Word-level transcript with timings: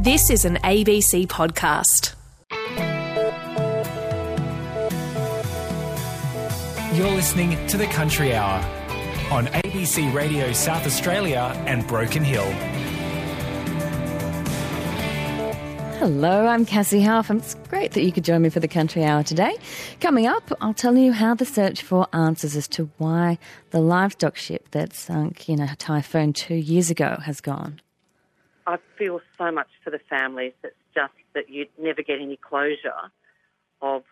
This 0.00 0.30
is 0.30 0.44
an 0.44 0.58
ABC 0.58 1.26
podcast. 1.26 2.14
You're 6.96 7.10
listening 7.10 7.66
to 7.66 7.76
the 7.76 7.86
Country 7.86 8.32
Hour 8.32 8.64
on 9.32 9.48
ABC 9.48 10.14
Radio 10.14 10.52
South 10.52 10.86
Australia 10.86 11.52
and 11.66 11.84
Broken 11.88 12.22
Hill. 12.22 12.48
Hello, 15.98 16.46
I'm 16.46 16.64
Cassie 16.64 17.02
Huff, 17.02 17.28
and 17.28 17.40
it's 17.40 17.56
great 17.68 17.90
that 17.94 18.04
you 18.04 18.12
could 18.12 18.22
join 18.22 18.42
me 18.42 18.50
for 18.50 18.60
the 18.60 18.68
Country 18.68 19.02
Hour 19.02 19.24
today. 19.24 19.56
Coming 20.00 20.28
up, 20.28 20.52
I'll 20.60 20.74
tell 20.74 20.96
you 20.96 21.12
how 21.12 21.34
the 21.34 21.44
search 21.44 21.82
for 21.82 22.06
answers 22.12 22.54
as 22.54 22.68
to 22.68 22.88
why 22.98 23.36
the 23.70 23.80
livestock 23.80 24.36
ship 24.36 24.70
that 24.70 24.94
sunk 24.94 25.48
in 25.48 25.58
a 25.58 25.74
typhoon 25.74 26.34
two 26.34 26.54
years 26.54 26.88
ago 26.88 27.18
has 27.24 27.40
gone. 27.40 27.80
I 28.68 28.76
feel 28.98 29.20
so 29.38 29.50
much 29.50 29.68
for 29.82 29.88
the 29.88 29.98
families. 30.10 30.52
It's 30.62 30.76
just 30.94 31.14
that 31.34 31.48
you 31.48 31.66
never 31.78 32.02
get 32.02 32.20
any 32.20 32.36
closure 32.36 33.10
of 33.80 34.02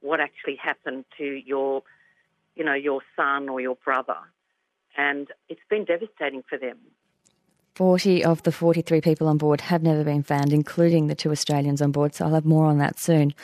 what 0.00 0.20
actually 0.20 0.56
happened 0.56 1.04
to 1.18 1.24
your, 1.24 1.82
you 2.54 2.64
know, 2.64 2.72
your 2.72 3.02
son 3.14 3.50
or 3.50 3.60
your 3.60 3.74
brother, 3.74 4.16
and 4.96 5.28
it's 5.50 5.60
been 5.68 5.84
devastating 5.84 6.42
for 6.48 6.56
them. 6.56 6.78
40 7.76 8.24
of 8.24 8.42
the 8.44 8.52
43 8.52 9.02
people 9.02 9.28
on 9.28 9.36
board 9.36 9.60
have 9.60 9.82
never 9.82 10.02
been 10.02 10.22
found, 10.22 10.50
including 10.50 11.08
the 11.08 11.14
two 11.14 11.30
Australians 11.30 11.82
on 11.82 11.92
board, 11.92 12.14
so 12.14 12.24
I'll 12.24 12.32
have 12.32 12.46
more 12.46 12.64
on 12.64 12.78
that 12.78 12.98
soon. 12.98 13.34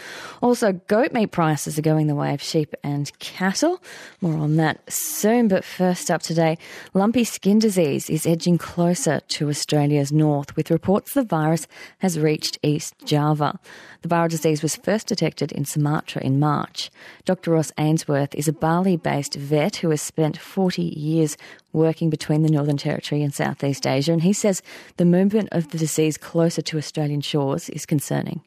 Also, 0.41 0.73
goat 0.73 1.13
meat 1.13 1.33
prices 1.33 1.79
are 1.79 1.83
going 1.83 2.07
the 2.07 2.15
way 2.15 2.33
of 2.33 2.41
sheep 2.41 2.75
and 2.83 3.13
cattle. 3.19 3.83
More 4.23 4.39
on 4.39 4.57
that 4.57 4.91
soon, 4.91 5.49
but 5.49 5.67
first 5.67 6.11
up 6.11 6.23
today, 6.23 6.57
lumpy 6.95 7.25
skin 7.25 7.59
disease 7.59 8.09
is 8.09 8.25
edging 8.25 8.57
closer 8.57 9.21
to 9.21 9.51
Australia's 9.51 10.13
north, 10.13 10.57
with 10.57 10.71
reports 10.71 11.13
the 11.13 11.25
virus 11.25 11.67
has 11.99 12.19
reached 12.19 12.59
East 12.63 12.95
Java. 13.05 13.61
The 14.01 14.09
viral 14.09 14.31
disease 14.31 14.63
was 14.63 14.77
first 14.77 15.09
detected 15.09 15.53
in 15.53 15.67
Sumatra 15.67 16.23
in 16.23 16.41
March. 16.41 16.91
Dr. 17.27 17.51
Ross 17.51 17.71
Ainsworth 17.77 18.35
is 18.35 18.49
a 18.49 18.53
Bali 18.55 18.97
based 18.97 19.35
vet 19.35 19.77
who 19.77 19.91
has 19.91 20.01
spent 20.01 20.39
40 20.39 20.81
years 20.81 21.37
working 21.73 22.11
between 22.11 22.43
the 22.43 22.51
Northern 22.51 22.77
Territory 22.77 23.23
and 23.23 23.33
Southeast 23.33 23.87
Asia, 23.87 24.13
and 24.13 24.23
he 24.23 24.33
says 24.33 24.63
the 24.97 25.05
movement 25.05 25.49
of 25.53 25.71
the 25.71 25.79
disease 25.79 26.17
closer 26.17 26.63
to 26.63 26.79
Australian 26.79 27.21
shores 27.21 27.69
is 27.69 27.87
concerning. 27.87 28.43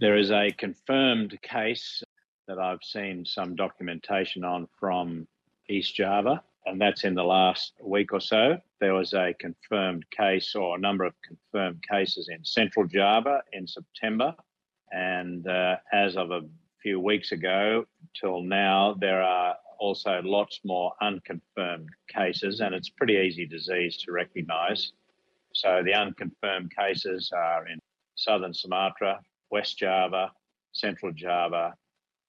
There 0.00 0.16
is 0.16 0.30
a 0.30 0.50
confirmed 0.50 1.38
case 1.42 2.02
that 2.48 2.58
I've 2.58 2.82
seen 2.82 3.24
some 3.24 3.54
documentation 3.54 4.44
on 4.44 4.66
from 4.78 5.28
East 5.68 5.94
Java, 5.94 6.42
and 6.66 6.80
that's 6.80 7.04
in 7.04 7.14
the 7.14 7.22
last 7.22 7.74
week 7.82 8.12
or 8.12 8.20
so. 8.20 8.58
There 8.80 8.94
was 8.94 9.12
a 9.12 9.34
confirmed 9.38 10.04
case 10.10 10.54
or 10.54 10.76
a 10.76 10.80
number 10.80 11.04
of 11.04 11.14
confirmed 11.22 11.84
cases 11.88 12.28
in 12.28 12.44
Central 12.44 12.86
Java 12.86 13.42
in 13.52 13.66
September, 13.66 14.34
and 14.90 15.46
uh, 15.46 15.76
as 15.92 16.16
of 16.16 16.30
a 16.30 16.40
few 16.82 17.00
weeks 17.00 17.32
ago 17.32 17.84
till 18.18 18.42
now, 18.42 18.94
there 18.98 19.22
are 19.22 19.56
also 19.78 20.20
lots 20.22 20.60
more 20.64 20.92
unconfirmed 21.00 21.88
cases, 22.08 22.60
and 22.60 22.74
it's 22.74 22.88
a 22.88 22.94
pretty 22.98 23.14
easy 23.14 23.46
disease 23.46 23.96
to 23.98 24.12
recognise. 24.12 24.92
So 25.54 25.82
the 25.84 25.94
unconfirmed 25.94 26.74
cases 26.76 27.32
are 27.34 27.66
in 27.66 27.78
southern 28.14 28.54
Sumatra, 28.54 29.20
West 29.50 29.78
Java, 29.78 30.32
Central 30.72 31.12
Java, 31.12 31.74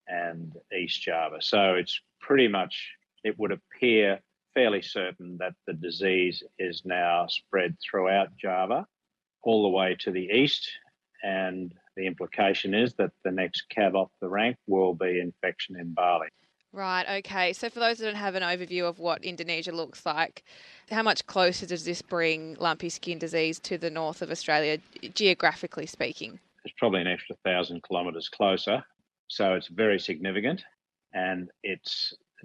and 0.07 0.53
East 0.75 1.01
Java. 1.01 1.37
So 1.39 1.75
it's 1.75 1.99
pretty 2.19 2.47
much, 2.47 2.91
it 3.23 3.37
would 3.37 3.51
appear 3.51 4.19
fairly 4.53 4.81
certain 4.81 5.37
that 5.37 5.53
the 5.67 5.73
disease 5.73 6.43
is 6.59 6.81
now 6.85 7.27
spread 7.27 7.77
throughout 7.79 8.35
Java 8.37 8.85
all 9.43 9.63
the 9.63 9.69
way 9.69 9.95
to 9.99 10.11
the 10.11 10.27
east. 10.27 10.69
And 11.23 11.73
the 12.01 12.07
implication 12.07 12.73
is 12.73 12.95
that 12.95 13.11
the 13.23 13.31
next 13.31 13.69
cab 13.69 13.95
off 13.95 14.09
the 14.21 14.27
rank 14.27 14.57
will 14.67 14.95
be 14.95 15.19
infection 15.19 15.79
in 15.79 15.93
Bali. 15.93 16.27
Right, 16.73 17.05
okay. 17.19 17.53
So, 17.53 17.69
for 17.69 17.79
those 17.79 17.99
that 17.99 18.05
don't 18.05 18.15
have 18.15 18.35
an 18.35 18.43
overview 18.43 18.87
of 18.87 18.97
what 18.97 19.23
Indonesia 19.23 19.71
looks 19.71 20.05
like, 20.05 20.43
how 20.89 21.03
much 21.03 21.27
closer 21.27 21.65
does 21.65 21.85
this 21.85 22.01
bring 22.01 22.55
lumpy 22.59 22.89
skin 22.89 23.19
disease 23.19 23.59
to 23.59 23.77
the 23.77 23.89
north 23.89 24.21
of 24.21 24.31
Australia, 24.31 24.79
geographically 25.13 25.85
speaking? 25.85 26.39
It's 26.63 26.73
probably 26.77 27.01
an 27.01 27.07
extra 27.07 27.35
thousand 27.45 27.83
kilometres 27.83 28.29
closer. 28.29 28.83
So, 29.27 29.53
it's 29.53 29.67
very 29.67 29.99
significant 29.99 30.63
and 31.13 31.49
it 31.61 31.87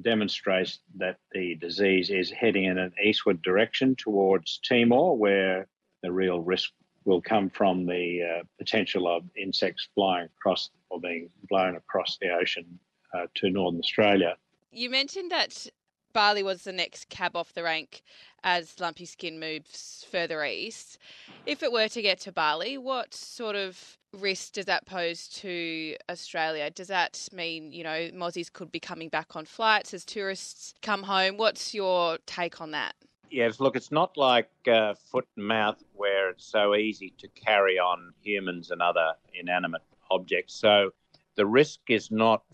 demonstrates 0.02 0.80
that 0.96 1.18
the 1.32 1.54
disease 1.54 2.10
is 2.10 2.30
heading 2.30 2.64
in 2.64 2.78
an 2.78 2.92
eastward 3.02 3.40
direction 3.42 3.94
towards 3.96 4.58
Timor, 4.58 5.16
where 5.16 5.68
the 6.02 6.12
real 6.12 6.40
risk 6.40 6.72
will 7.06 7.22
come 7.22 7.48
from 7.48 7.86
the 7.86 8.22
uh, 8.22 8.42
potential 8.58 9.08
of 9.08 9.22
insects 9.36 9.88
flying 9.94 10.28
across 10.38 10.70
or 10.90 11.00
being 11.00 11.30
blown 11.48 11.76
across 11.76 12.18
the 12.20 12.28
ocean 12.28 12.78
uh, 13.14 13.26
to 13.34 13.48
Northern 13.48 13.80
Australia. 13.80 14.36
You 14.70 14.90
mentioned 14.90 15.30
that 15.30 15.66
Bali 16.12 16.42
was 16.42 16.64
the 16.64 16.72
next 16.72 17.08
cab 17.08 17.36
off 17.36 17.52
the 17.52 17.62
rank 17.62 18.02
as 18.42 18.78
lumpy 18.80 19.04
skin 19.04 19.38
moves 19.38 20.06
further 20.10 20.44
east. 20.44 20.98
If 21.46 21.62
it 21.62 21.72
were 21.72 21.88
to 21.88 22.02
get 22.02 22.20
to 22.20 22.32
Bali, 22.32 22.78
what 22.78 23.14
sort 23.14 23.56
of 23.56 23.98
risk 24.12 24.54
does 24.54 24.64
that 24.64 24.86
pose 24.86 25.28
to 25.28 25.96
Australia? 26.08 26.70
Does 26.70 26.88
that 26.88 27.28
mean, 27.32 27.72
you 27.72 27.84
know, 27.84 28.08
Mozzies 28.14 28.52
could 28.52 28.72
be 28.72 28.80
coming 28.80 29.08
back 29.08 29.36
on 29.36 29.44
flights 29.44 29.92
as 29.94 30.04
tourists 30.04 30.74
come 30.82 31.02
home? 31.04 31.36
What's 31.36 31.74
your 31.74 32.18
take 32.26 32.60
on 32.60 32.70
that? 32.72 32.94
Yes, 33.30 33.60
look, 33.60 33.76
it's 33.76 33.90
not 33.90 34.16
like 34.16 34.50
uh, 34.70 34.94
foot 34.94 35.26
and 35.36 35.46
mouth 35.46 35.82
where 35.94 36.30
it's 36.30 36.46
so 36.46 36.74
easy 36.74 37.12
to 37.18 37.28
carry 37.28 37.78
on 37.78 38.12
humans 38.22 38.70
and 38.70 38.80
other 38.80 39.12
inanimate 39.34 39.82
objects. 40.10 40.54
So 40.54 40.90
the 41.34 41.46
risk 41.46 41.80
is 41.88 42.10
not 42.10 42.44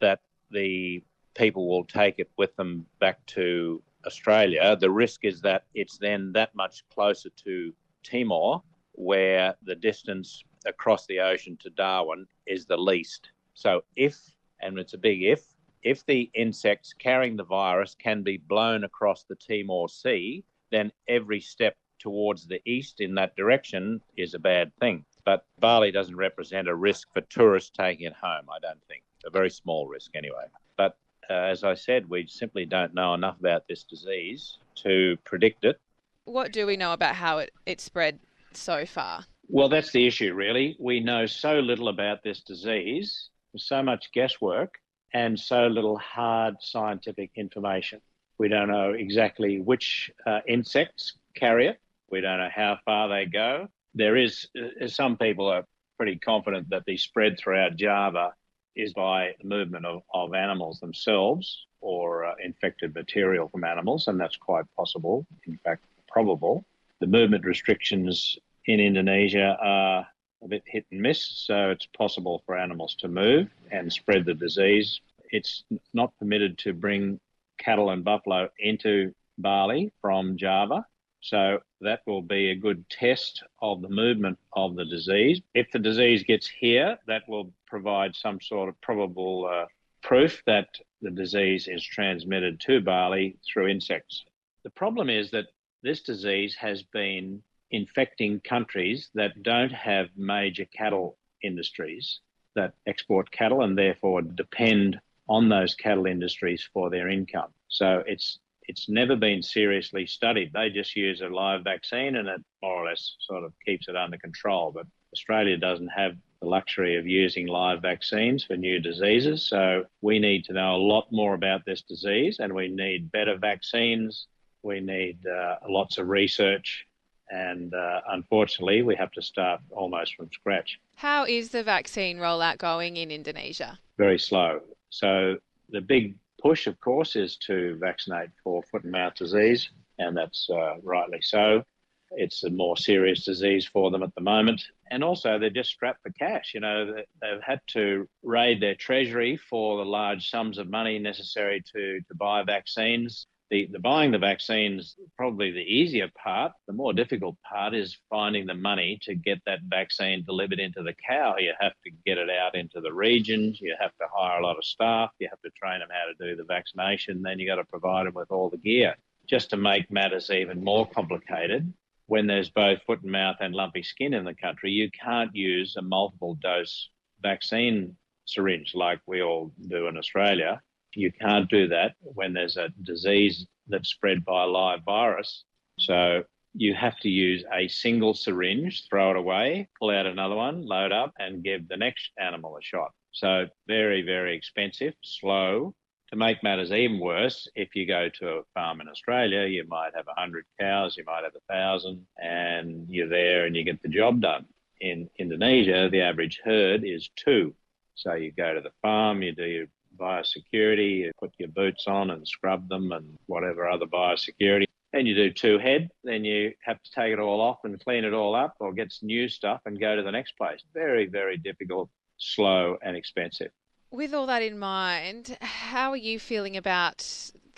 that 0.00 0.20
the 0.50 1.02
people 1.34 1.68
will 1.68 1.84
take 1.84 2.18
it 2.18 2.30
with 2.36 2.54
them 2.56 2.86
back 2.98 3.24
to 3.26 3.82
Australia. 4.06 4.76
The 4.76 4.90
risk 4.90 5.24
is 5.24 5.40
that 5.42 5.64
it's 5.74 5.98
then 5.98 6.32
that 6.32 6.54
much 6.54 6.84
closer 6.92 7.30
to 7.44 7.72
Timor, 8.02 8.62
where 8.92 9.54
the 9.62 9.74
distance 9.74 10.44
across 10.66 11.06
the 11.06 11.20
ocean 11.20 11.56
to 11.62 11.70
Darwin 11.70 12.26
is 12.46 12.66
the 12.66 12.76
least. 12.76 13.30
So, 13.54 13.82
if, 13.96 14.18
and 14.60 14.78
it's 14.78 14.94
a 14.94 14.98
big 14.98 15.22
if, 15.22 15.44
if 15.82 16.04
the 16.06 16.30
insects 16.34 16.92
carrying 16.92 17.36
the 17.36 17.44
virus 17.44 17.96
can 17.98 18.22
be 18.22 18.36
blown 18.36 18.84
across 18.84 19.24
the 19.24 19.34
Timor 19.36 19.88
Sea, 19.88 20.44
then 20.70 20.92
every 21.08 21.40
step 21.40 21.76
towards 21.98 22.46
the 22.46 22.60
east 22.66 23.00
in 23.00 23.14
that 23.14 23.36
direction 23.36 24.00
is 24.16 24.34
a 24.34 24.38
bad 24.38 24.72
thing. 24.80 25.04
But 25.24 25.44
Bali 25.60 25.92
doesn't 25.92 26.16
represent 26.16 26.68
a 26.68 26.74
risk 26.74 27.08
for 27.12 27.20
tourists 27.22 27.70
taking 27.76 28.06
it 28.06 28.14
home, 28.14 28.46
I 28.50 28.58
don't 28.60 28.82
think. 28.88 29.02
A 29.24 29.30
very 29.30 29.50
small 29.50 29.86
risk, 29.86 30.10
anyway. 30.16 30.46
But 30.76 30.96
uh, 31.30 31.34
as 31.34 31.62
I 31.62 31.74
said, 31.74 32.10
we 32.10 32.26
simply 32.26 32.64
don't 32.64 32.94
know 32.94 33.14
enough 33.14 33.38
about 33.38 33.68
this 33.68 33.84
disease 33.84 34.58
to 34.82 35.16
predict 35.24 35.64
it. 35.64 35.80
What 36.24 36.52
do 36.52 36.66
we 36.66 36.76
know 36.76 36.92
about 36.92 37.14
how 37.14 37.38
it, 37.38 37.52
it 37.66 37.80
spread 37.80 38.18
so 38.52 38.84
far? 38.84 39.24
Well, 39.48 39.68
that's 39.68 39.92
the 39.92 40.06
issue, 40.06 40.34
really. 40.34 40.76
We 40.80 41.00
know 41.00 41.26
so 41.26 41.60
little 41.60 41.88
about 41.88 42.24
this 42.24 42.40
disease, 42.40 43.28
so 43.56 43.82
much 43.82 44.10
guesswork, 44.12 44.78
and 45.14 45.38
so 45.38 45.66
little 45.66 45.98
hard 45.98 46.56
scientific 46.60 47.30
information. 47.36 48.00
We 48.38 48.48
don't 48.48 48.68
know 48.68 48.92
exactly 48.92 49.60
which 49.60 50.10
uh, 50.26 50.40
insects 50.48 51.14
carry 51.34 51.68
it. 51.68 51.80
We 52.10 52.20
don't 52.20 52.38
know 52.38 52.50
how 52.54 52.78
far 52.84 53.08
they 53.08 53.26
go. 53.26 53.68
There 53.94 54.16
is, 54.16 54.48
uh, 54.56 54.88
some 54.88 55.16
people 55.16 55.48
are 55.48 55.64
pretty 55.96 56.16
confident 56.18 56.70
that 56.70 56.84
the 56.86 56.96
spread 56.96 57.38
throughout 57.38 57.76
Java 57.76 58.32
is 58.74 58.92
by 58.94 59.34
the 59.40 59.46
movement 59.46 59.84
of, 59.84 60.02
of 60.12 60.34
animals 60.34 60.80
themselves 60.80 61.66
or 61.80 62.24
uh, 62.24 62.34
infected 62.42 62.94
material 62.94 63.48
from 63.48 63.64
animals, 63.64 64.08
and 64.08 64.18
that's 64.18 64.36
quite 64.36 64.64
possible, 64.76 65.26
in 65.46 65.58
fact, 65.58 65.84
probable. 66.08 66.64
The 67.00 67.06
movement 67.06 67.44
restrictions 67.44 68.38
in 68.66 68.80
Indonesia 68.80 69.58
are 69.60 70.06
a 70.42 70.48
bit 70.48 70.62
hit 70.66 70.86
and 70.90 71.00
miss, 71.00 71.24
so 71.46 71.70
it's 71.70 71.86
possible 71.86 72.42
for 72.44 72.56
animals 72.56 72.96
to 73.00 73.08
move 73.08 73.48
and 73.70 73.92
spread 73.92 74.24
the 74.24 74.34
disease. 74.34 75.00
It's 75.30 75.64
not 75.94 76.16
permitted 76.18 76.58
to 76.58 76.72
bring 76.72 77.20
cattle 77.58 77.90
and 77.90 78.04
buffalo 78.04 78.48
into 78.58 79.14
Bali 79.38 79.92
from 80.00 80.36
Java, 80.36 80.84
so 81.20 81.60
that 81.80 82.00
will 82.06 82.22
be 82.22 82.50
a 82.50 82.56
good 82.56 82.88
test 82.90 83.42
of 83.60 83.80
the 83.80 83.88
movement 83.88 84.38
of 84.52 84.74
the 84.74 84.84
disease. 84.84 85.40
If 85.54 85.70
the 85.72 85.78
disease 85.78 86.24
gets 86.24 86.48
here, 86.48 86.98
that 87.06 87.22
will 87.28 87.52
provide 87.66 88.14
some 88.16 88.40
sort 88.40 88.68
of 88.68 88.80
probable 88.80 89.48
uh, 89.50 89.66
proof 90.02 90.42
that 90.46 90.68
the 91.00 91.10
disease 91.10 91.68
is 91.68 91.84
transmitted 91.84 92.60
to 92.60 92.80
Bali 92.80 93.38
through 93.46 93.68
insects. 93.68 94.24
The 94.64 94.70
problem 94.70 95.08
is 95.08 95.30
that 95.30 95.46
this 95.82 96.02
disease 96.02 96.56
has 96.56 96.82
been 96.82 97.42
infecting 97.72 98.40
countries 98.40 99.10
that 99.14 99.42
don't 99.42 99.72
have 99.72 100.08
major 100.16 100.66
cattle 100.66 101.16
industries 101.42 102.20
that 102.54 102.74
export 102.86 103.30
cattle 103.30 103.62
and 103.62 103.76
therefore 103.76 104.22
depend 104.22 105.00
on 105.28 105.48
those 105.48 105.74
cattle 105.74 106.06
industries 106.06 106.68
for 106.72 106.90
their 106.90 107.08
income. 107.08 107.50
So 107.68 108.04
it's 108.06 108.38
It's 108.68 108.88
never 108.88 109.16
been 109.16 109.42
seriously 109.42 110.06
studied. 110.06 110.52
They 110.52 110.70
just 110.70 110.94
use 110.94 111.20
a 111.20 111.28
live 111.42 111.62
vaccine 111.64 112.16
and 112.18 112.28
it 112.28 112.42
more 112.62 112.76
or 112.80 112.86
less 112.88 113.16
sort 113.28 113.44
of 113.44 113.52
keeps 113.66 113.88
it 113.88 113.96
under 113.96 114.18
control. 114.18 114.70
But 114.76 114.86
Australia 115.12 115.56
doesn't 115.56 115.92
have 116.02 116.14
the 116.40 116.48
luxury 116.56 116.96
of 116.96 117.04
using 117.06 117.46
live 117.48 117.80
vaccines 117.82 118.44
for 118.44 118.56
new 118.56 118.78
diseases. 118.80 119.48
So 119.48 119.62
we 120.00 120.18
need 120.18 120.44
to 120.44 120.52
know 120.52 120.76
a 120.76 120.86
lot 120.94 121.06
more 121.10 121.34
about 121.34 121.64
this 121.64 121.82
disease 121.82 122.34
and 122.40 122.52
we 122.54 122.68
need 122.68 123.10
better 123.10 123.36
vaccines. 123.36 124.28
We 124.62 124.80
need 124.80 125.16
uh, 125.26 125.56
lots 125.68 125.98
of 125.98 126.08
research. 126.08 126.86
And 127.32 127.72
uh, 127.72 128.02
unfortunately, 128.10 128.82
we 128.82 128.94
have 128.96 129.10
to 129.12 129.22
start 129.22 129.62
almost 129.70 130.14
from 130.16 130.28
scratch. 130.30 130.78
How 130.96 131.24
is 131.24 131.48
the 131.48 131.62
vaccine 131.62 132.18
rollout 132.18 132.58
going 132.58 132.98
in 132.98 133.10
Indonesia? 133.10 133.78
Very 133.96 134.18
slow. 134.18 134.60
So 134.90 135.38
the 135.70 135.80
big 135.80 136.14
push, 136.42 136.66
of 136.66 136.78
course, 136.80 137.16
is 137.16 137.36
to 137.46 137.78
vaccinate 137.80 138.28
for 138.44 138.62
foot 138.64 138.82
and 138.82 138.92
mouth 138.92 139.14
disease, 139.14 139.70
and 139.98 140.14
that's 140.14 140.46
uh, 140.50 140.74
rightly 140.82 141.22
so. 141.22 141.64
It's 142.10 142.44
a 142.44 142.50
more 142.50 142.76
serious 142.76 143.24
disease 143.24 143.64
for 143.64 143.90
them 143.90 144.02
at 144.02 144.14
the 144.14 144.20
moment. 144.20 144.62
And 144.90 145.02
also, 145.02 145.38
they're 145.38 145.48
just 145.48 145.70
strapped 145.70 146.02
for 146.02 146.10
cash. 146.10 146.52
You 146.52 146.60
know, 146.60 146.94
they've 147.22 147.42
had 147.42 147.62
to 147.68 148.06
raid 148.22 148.60
their 148.60 148.74
treasury 148.74 149.38
for 149.38 149.78
the 149.78 149.86
large 149.86 150.28
sums 150.28 150.58
of 150.58 150.68
money 150.68 150.98
necessary 150.98 151.64
to, 151.72 152.00
to 152.02 152.14
buy 152.14 152.42
vaccines 152.42 153.26
the, 153.52 153.68
the 153.70 153.78
buying 153.78 154.10
the 154.10 154.18
vaccines 154.18 154.96
probably 155.18 155.50
the 155.50 155.60
easier 155.60 156.10
part. 156.16 156.52
The 156.66 156.72
more 156.72 156.94
difficult 156.94 157.36
part 157.42 157.74
is 157.74 157.98
finding 158.08 158.46
the 158.46 158.54
money 158.54 158.98
to 159.02 159.14
get 159.14 159.42
that 159.44 159.58
vaccine 159.68 160.24
delivered 160.24 160.58
into 160.58 160.82
the 160.82 160.94
cow. 161.06 161.36
You 161.38 161.52
have 161.60 161.74
to 161.84 161.90
get 162.06 162.16
it 162.16 162.30
out 162.30 162.54
into 162.54 162.80
the 162.80 162.94
regions. 162.94 163.60
You 163.60 163.76
have 163.78 163.94
to 164.00 164.06
hire 164.10 164.40
a 164.40 164.42
lot 164.42 164.56
of 164.56 164.64
staff. 164.64 165.10
You 165.18 165.28
have 165.28 165.40
to 165.42 165.50
train 165.50 165.80
them 165.80 165.90
how 165.90 166.10
to 166.10 166.30
do 166.30 166.34
the 166.34 166.44
vaccination. 166.44 167.20
Then 167.20 167.38
you 167.38 167.46
got 167.46 167.56
to 167.56 167.64
provide 167.64 168.06
them 168.06 168.14
with 168.14 168.30
all 168.30 168.48
the 168.48 168.56
gear. 168.56 168.96
Just 169.28 169.50
to 169.50 169.58
make 169.58 169.90
matters 169.90 170.30
even 170.30 170.64
more 170.64 170.88
complicated, 170.88 171.70
when 172.06 172.26
there's 172.26 172.48
both 172.48 172.82
foot 172.86 173.02
and 173.02 173.12
mouth 173.12 173.36
and 173.40 173.54
lumpy 173.54 173.82
skin 173.82 174.14
in 174.14 174.24
the 174.24 174.34
country, 174.34 174.70
you 174.70 174.90
can't 174.98 175.36
use 175.36 175.76
a 175.76 175.82
multiple 175.82 176.38
dose 176.40 176.88
vaccine 177.20 177.94
syringe 178.24 178.74
like 178.74 179.00
we 179.06 179.20
all 179.20 179.52
do 179.68 179.88
in 179.88 179.98
Australia 179.98 180.62
you 180.94 181.12
can't 181.12 181.48
do 181.50 181.68
that 181.68 181.94
when 182.00 182.32
there's 182.32 182.56
a 182.56 182.68
disease 182.82 183.46
that's 183.68 183.90
spread 183.90 184.24
by 184.24 184.44
a 184.44 184.46
live 184.46 184.80
virus. 184.84 185.44
So 185.78 186.24
you 186.54 186.74
have 186.74 186.98
to 187.00 187.08
use 187.08 187.44
a 187.52 187.68
single 187.68 188.14
syringe, 188.14 188.84
throw 188.88 189.10
it 189.10 189.16
away, 189.16 189.68
pull 189.78 189.90
out 189.90 190.06
another 190.06 190.34
one, 190.34 190.66
load 190.66 190.92
up, 190.92 191.12
and 191.18 191.42
give 191.42 191.68
the 191.68 191.76
next 191.76 192.10
animal 192.18 192.56
a 192.56 192.62
shot. 192.62 192.92
So 193.12 193.46
very, 193.66 194.02
very 194.02 194.36
expensive, 194.36 194.94
slow. 195.02 195.74
To 196.10 196.16
make 196.16 196.42
matters 196.42 196.72
even 196.72 197.00
worse, 197.00 197.48
if 197.54 197.74
you 197.74 197.86
go 197.86 198.10
to 198.20 198.28
a 198.28 198.42
farm 198.52 198.82
in 198.82 198.88
Australia, 198.88 199.46
you 199.46 199.66
might 199.66 199.94
have 199.94 200.06
100 200.06 200.44
cows, 200.60 200.94
you 200.96 201.04
might 201.06 201.24
have 201.24 201.32
1,000, 201.48 202.06
and 202.22 202.86
you're 202.90 203.08
there 203.08 203.46
and 203.46 203.56
you 203.56 203.64
get 203.64 203.80
the 203.80 203.88
job 203.88 204.20
done. 204.20 204.44
In 204.80 205.08
Indonesia, 205.18 205.88
the 205.90 206.02
average 206.02 206.40
herd 206.44 206.84
is 206.84 207.08
two. 207.16 207.54
So 207.94 208.14
you 208.14 208.32
go 208.32 208.52
to 208.52 208.60
the 208.60 208.72
farm, 208.82 209.22
you 209.22 209.32
do 209.32 209.44
your 209.44 209.66
biosecurity, 210.02 210.98
you 210.98 211.12
put 211.18 211.32
your 211.38 211.48
boots 211.48 211.84
on 211.86 212.10
and 212.10 212.26
scrub 212.26 212.68
them 212.68 212.92
and 212.92 213.18
whatever 213.26 213.68
other 213.68 213.86
biosecurity. 213.86 214.64
Then 214.92 215.06
you 215.06 215.14
do 215.14 215.30
two 215.32 215.58
head, 215.58 215.90
then 216.04 216.24
you 216.24 216.52
have 216.64 216.82
to 216.82 216.90
take 216.90 217.12
it 217.12 217.18
all 217.18 217.40
off 217.40 217.60
and 217.64 217.82
clean 217.82 218.04
it 218.04 218.12
all 218.12 218.34
up 218.34 218.56
or 218.60 218.72
get 218.72 218.92
some 218.92 219.06
new 219.06 219.28
stuff 219.28 219.60
and 219.64 219.80
go 219.80 219.96
to 219.96 220.02
the 220.02 220.10
next 220.10 220.36
place. 220.36 220.60
Very, 220.74 221.06
very 221.06 221.38
difficult, 221.38 221.88
slow, 222.18 222.76
and 222.82 222.96
expensive. 222.96 223.50
With 223.90 224.12
all 224.12 224.26
that 224.26 224.42
in 224.42 224.58
mind, 224.58 225.38
how 225.40 225.90
are 225.90 225.96
you 225.96 226.18
feeling 226.18 226.56
about 226.56 227.06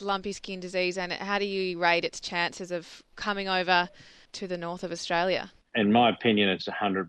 lumpy 0.01 0.33
skin 0.33 0.61
disease 0.61 0.99
and 0.99 1.13
how 1.13 1.39
do 1.39 1.45
you 1.45 1.79
rate 1.79 2.05
its 2.05 2.21
chances 2.21 2.71
of 2.71 3.03
coming 3.17 3.49
over 3.49 3.89
to 4.33 4.47
the 4.47 4.59
north 4.59 4.85
of 4.85 4.93
Australia? 4.93 5.53
In 5.75 5.93
my 5.93 6.11
opinion, 6.11 6.49
it's 6.49 6.69
a 6.69 6.73
100% 6.73 7.09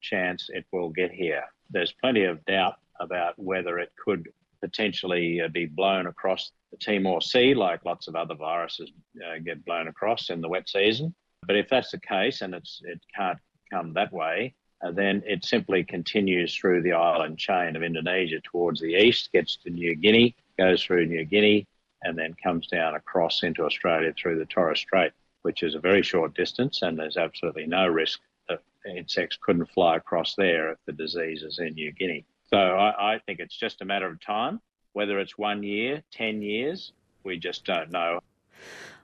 chance 0.00 0.48
it 0.50 0.66
will 0.72 0.90
get 0.90 1.10
here. 1.10 1.44
There's 1.70 1.94
plenty 2.00 2.24
of 2.24 2.44
doubt 2.44 2.74
about 3.00 3.34
whether 3.38 3.78
it 3.78 3.92
could 4.04 4.28
potentially 4.62 5.40
uh, 5.40 5.48
be 5.48 5.66
blown 5.66 6.06
across 6.06 6.52
the 6.70 6.78
Timor 6.78 7.20
Sea, 7.20 7.54
like 7.54 7.84
lots 7.84 8.08
of 8.08 8.16
other 8.16 8.34
viruses 8.34 8.90
uh, 9.24 9.38
get 9.44 9.64
blown 9.64 9.88
across 9.88 10.30
in 10.30 10.40
the 10.40 10.48
wet 10.48 10.68
season. 10.68 11.14
But 11.46 11.56
if 11.56 11.68
that's 11.68 11.90
the 11.90 12.00
case 12.00 12.40
and 12.40 12.54
it 12.54 13.00
can't 13.14 13.38
come 13.70 13.92
that 13.94 14.12
way, 14.12 14.54
uh, 14.82 14.92
then 14.92 15.22
it 15.26 15.44
simply 15.44 15.84
continues 15.84 16.54
through 16.54 16.82
the 16.82 16.92
island 16.92 17.38
chain 17.38 17.76
of 17.76 17.82
Indonesia 17.82 18.40
towards 18.42 18.80
the 18.80 18.94
east, 18.94 19.32
gets 19.32 19.56
to 19.58 19.70
New 19.70 19.94
Guinea, 19.94 20.34
goes 20.58 20.82
through 20.82 21.06
New 21.06 21.24
Guinea, 21.24 21.66
and 22.02 22.18
then 22.18 22.34
comes 22.42 22.66
down 22.66 22.94
across 22.94 23.42
into 23.42 23.64
Australia 23.64 24.12
through 24.12 24.38
the 24.38 24.46
Torres 24.46 24.80
Strait, 24.80 25.12
which 25.42 25.62
is 25.62 25.74
a 25.74 25.80
very 25.80 26.02
short 26.02 26.34
distance, 26.34 26.82
and 26.82 26.98
there's 26.98 27.16
absolutely 27.16 27.66
no 27.66 27.86
risk 27.86 28.20
that 28.48 28.60
insects 28.86 29.38
couldn't 29.40 29.70
fly 29.70 29.96
across 29.96 30.34
there 30.34 30.72
if 30.72 30.78
the 30.86 30.92
disease 30.92 31.42
is 31.42 31.58
in 31.58 31.74
New 31.74 31.92
Guinea. 31.92 32.24
So 32.52 32.58
I, 32.58 33.14
I 33.14 33.18
think 33.26 33.40
it's 33.40 33.56
just 33.56 33.80
a 33.80 33.84
matter 33.84 34.06
of 34.06 34.20
time. 34.24 34.60
Whether 34.92 35.18
it's 35.18 35.38
one 35.38 35.62
year, 35.62 36.02
10 36.12 36.42
years, 36.42 36.92
we 37.24 37.38
just 37.38 37.64
don't 37.64 37.90
know. 37.90 38.20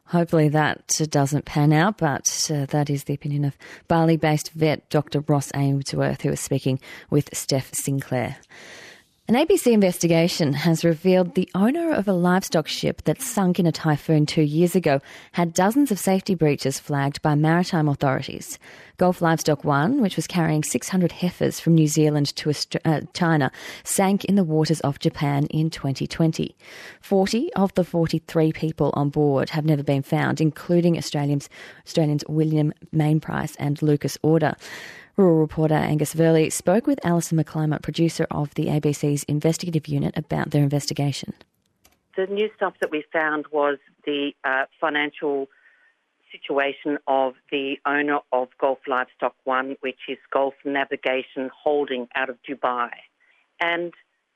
Hopefully 0.07 0.49
that 0.49 0.89
doesn't 1.11 1.45
pan 1.45 1.73
out, 1.73 1.99
but 1.99 2.27
uh, 2.51 2.67
that 2.67 2.89
is 2.89 3.05
the 3.05 3.15
opinion 3.15 3.45
of 3.45 3.57
Bali 3.89 4.17
based 4.17 4.53
vet 4.53 4.89
Dr. 4.91 5.21
Ross 5.21 5.51
Ainsworth, 5.55 6.23
who 6.23 6.31
is 6.31 6.41
speaking 6.41 6.81
with 7.11 7.35
Steph 7.35 7.75
Sinclair. 7.75 8.37
An 9.31 9.35
ABC 9.35 9.73
investigation 9.73 10.55
has 10.55 10.87
revealed 10.87 11.35
the 11.35 11.51
owner 11.55 11.93
of 11.93 12.09
a 12.09 12.15
livestock 12.15 12.67
ship 12.67 13.03
that 13.03 13.21
sunk 13.21 13.61
in 13.61 13.67
a 13.67 13.73
typhoon 13.73 14.25
two 14.25 14.41
years 14.41 14.75
ago 14.75 15.03
had 15.33 15.53
dozens 15.53 15.91
of 15.91 15.99
safety 15.99 16.35
breaches 16.35 16.81
flagged 16.81 17.21
by 17.21 17.35
maritime 17.35 17.89
authorities. 17.89 18.59
Gulf 18.97 19.21
Livestock 19.21 19.65
One, 19.65 20.01
which 20.01 20.17
was 20.17 20.27
carrying 20.27 20.63
600 20.63 21.13
heifers 21.13 21.61
from 21.61 21.75
New 21.75 21.89
Zealand 21.89 22.35
to 22.37 22.55
uh, 22.87 23.03
China, 23.13 23.53
sank 23.85 24.25
in 24.25 24.35
the 24.35 24.45
waters 24.45 24.81
off 24.83 24.99
Japan 24.99 25.45
in 25.51 25.69
2020. 25.69 26.57
40 27.03 27.53
of 27.53 27.75
the 27.75 27.85
43 27.85 28.53
people 28.53 28.95
on 28.95 29.11
board 29.11 29.51
have 29.51 29.67
never 29.67 29.83
been 29.83 30.01
found, 30.01 30.41
including 30.41 30.97
Australians, 30.97 31.51
Australians 31.85 32.25
William 32.31 32.73
Mainprize 32.95 33.57
and 33.59 33.83
Lukas 33.83 34.17
Orda. 34.25 34.57
Rural 35.19 35.41
reporter 35.41 35.75
Angus 35.75 36.15
Verley 36.15 36.49
spoke 36.53 36.87
with 36.87 37.05
Alison 37.05 37.43
McClymont, 37.43 37.83
producer 37.83 38.25
of 38.31 38.55
the 38.55 38.67
ABC's 38.67 39.25
investigative 39.25 39.89
unit, 39.89 40.17
about 40.17 40.53
their 40.53 40.63
investigation. 40.63 41.35
The 42.17 42.27
new 42.27 42.49
stuff 42.55 42.75
that 42.81 42.93
we 42.93 43.03
found 43.13 43.47
was 43.51 43.79
the 44.07 44.31
uh, 44.45 44.67
financial 44.81 45.49
situation 46.31 46.99
of 47.09 47.35
the 47.51 47.79
owner 47.85 48.21
of 48.31 48.51
Gulf 48.61 48.79
Livestock 48.87 49.35
One, 49.43 49.75
which 49.81 49.99
is 50.09 50.19
Gulf 50.33 50.55
Navigation 50.65 51.51
Holding 51.53 52.07
out 52.15 52.31
of 52.31 52.37
Dubai. 52.49 52.91
And 53.59 53.95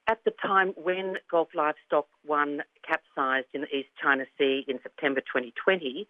at 0.08 0.18
the 0.24 0.32
time 0.44 0.74
when 0.76 1.14
Gulf 1.30 1.50
Livestock 1.54 2.08
One 2.24 2.62
capsized 2.84 3.46
in 3.54 3.60
the 3.60 3.68
East 3.68 3.90
China 4.02 4.24
Sea 4.36 4.64
in 4.66 4.80
September 4.82 5.20
2020, 5.20 6.08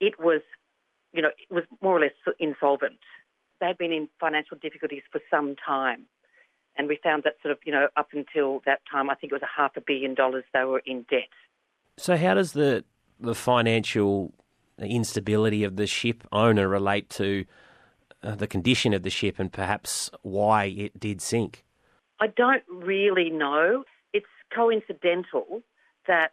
it 0.00 0.18
was, 0.18 0.40
you 1.12 1.22
know, 1.22 1.28
it 1.28 1.54
was 1.54 1.62
more 1.80 1.96
or 1.96 2.00
less 2.00 2.34
insolvent 2.40 2.98
they'd 3.60 3.78
been 3.78 3.92
in 3.92 4.08
financial 4.18 4.56
difficulties 4.60 5.02
for 5.10 5.20
some 5.30 5.56
time. 5.56 6.06
And 6.76 6.88
we 6.88 6.98
found 7.02 7.24
that 7.24 7.34
sort 7.42 7.52
of, 7.52 7.58
you 7.64 7.72
know, 7.72 7.88
up 7.96 8.08
until 8.12 8.62
that 8.64 8.80
time, 8.90 9.10
I 9.10 9.14
think 9.14 9.32
it 9.32 9.34
was 9.34 9.42
a 9.42 9.60
half 9.60 9.76
a 9.76 9.80
billion 9.80 10.14
dollars 10.14 10.44
they 10.54 10.64
were 10.64 10.82
in 10.86 11.04
debt. 11.10 11.28
So, 11.98 12.16
how 12.16 12.34
does 12.34 12.52
the 12.52 12.84
the 13.18 13.34
financial 13.34 14.32
instability 14.78 15.62
of 15.62 15.76
the 15.76 15.86
ship 15.86 16.26
owner 16.32 16.66
relate 16.68 17.10
to 17.10 17.44
uh, 18.22 18.34
the 18.34 18.46
condition 18.46 18.94
of 18.94 19.02
the 19.02 19.10
ship 19.10 19.38
and 19.38 19.52
perhaps 19.52 20.10
why 20.22 20.64
it 20.64 20.98
did 20.98 21.20
sink? 21.20 21.64
I 22.20 22.28
don't 22.28 22.62
really 22.68 23.30
know. 23.30 23.84
It's 24.12 24.26
coincidental 24.54 25.62
that 26.06 26.32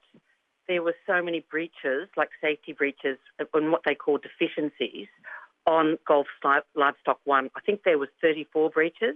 there 0.68 0.84
were 0.84 0.96
so 1.06 1.22
many 1.22 1.46
breaches, 1.50 2.10
like 2.16 2.30
safety 2.42 2.74
breaches, 2.74 3.18
and 3.40 3.72
what 3.72 3.82
they 3.86 3.96
call 3.96 4.18
deficiencies 4.18 5.08
on 5.68 5.98
Gulf 6.08 6.28
Livestock 6.76 7.20
One. 7.26 7.50
I 7.56 7.60
think 7.60 7.84
there 7.84 8.00
was 8.00 8.10
34 8.22 8.70
breaches, 8.70 9.16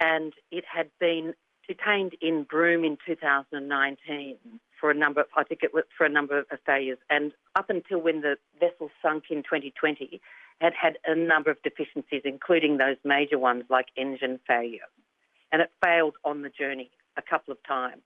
and 0.00 0.32
it 0.50 0.64
had 0.70 0.90
been 0.98 1.32
detained 1.66 2.14
in 2.20 2.42
Broome 2.42 2.84
in 2.84 2.98
2019 3.06 4.36
for 4.78 4.90
a 4.90 4.94
number. 4.94 5.20
Of, 5.20 5.28
I 5.36 5.44
think 5.44 5.62
it 5.62 5.72
was 5.72 5.84
for 5.96 6.04
a 6.04 6.08
number 6.08 6.40
of 6.40 6.46
failures, 6.66 6.98
and 7.08 7.32
up 7.56 7.70
until 7.70 8.00
when 8.00 8.20
the 8.20 8.36
vessel 8.58 8.90
sunk 9.00 9.24
in 9.30 9.44
2020, 9.44 10.20
had 10.60 10.72
had 10.74 10.98
a 11.06 11.14
number 11.14 11.50
of 11.50 11.56
deficiencies, 11.62 12.22
including 12.24 12.76
those 12.76 12.96
major 13.04 13.38
ones 13.38 13.64
like 13.70 13.86
engine 13.96 14.40
failure, 14.46 14.88
and 15.52 15.62
it 15.62 15.70
failed 15.82 16.16
on 16.24 16.42
the 16.42 16.50
journey 16.50 16.90
a 17.16 17.22
couple 17.22 17.52
of 17.52 17.58
times. 17.66 18.02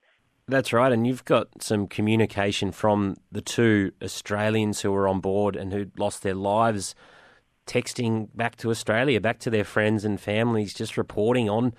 That's 0.47 0.71
right, 0.71 0.91
and 0.91 1.07
you've 1.07 1.25
got 1.25 1.63
some 1.63 1.87
communication 1.87 2.71
from 2.71 3.15
the 3.31 3.41
two 3.41 3.91
Australians 4.03 4.81
who 4.81 4.91
were 4.91 5.07
on 5.07 5.19
board 5.19 5.55
and 5.55 5.73
who 5.73 5.87
lost 5.97 6.21
their 6.21 6.35
lives 6.35 6.93
texting 7.65 8.29
back 8.35 8.55
to 8.57 8.69
Australia, 8.69 9.19
back 9.19 9.39
to 9.39 9.49
their 9.49 9.63
friends 9.63 10.05
and 10.05 10.19
families, 10.19 10.73
just 10.73 10.97
reporting 10.97 11.49
on 11.49 11.73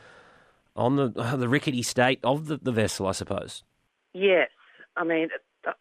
on 0.74 0.96
the 0.96 1.12
uh, 1.16 1.36
the 1.42 1.48
rickety 1.48 1.82
state 1.82 2.20
of 2.24 2.46
the, 2.46 2.58
the 2.58 2.72
vessel, 2.72 3.06
I 3.06 3.12
suppose. 3.12 3.62
Yes, 4.12 4.50
I 4.96 5.04
mean 5.04 5.28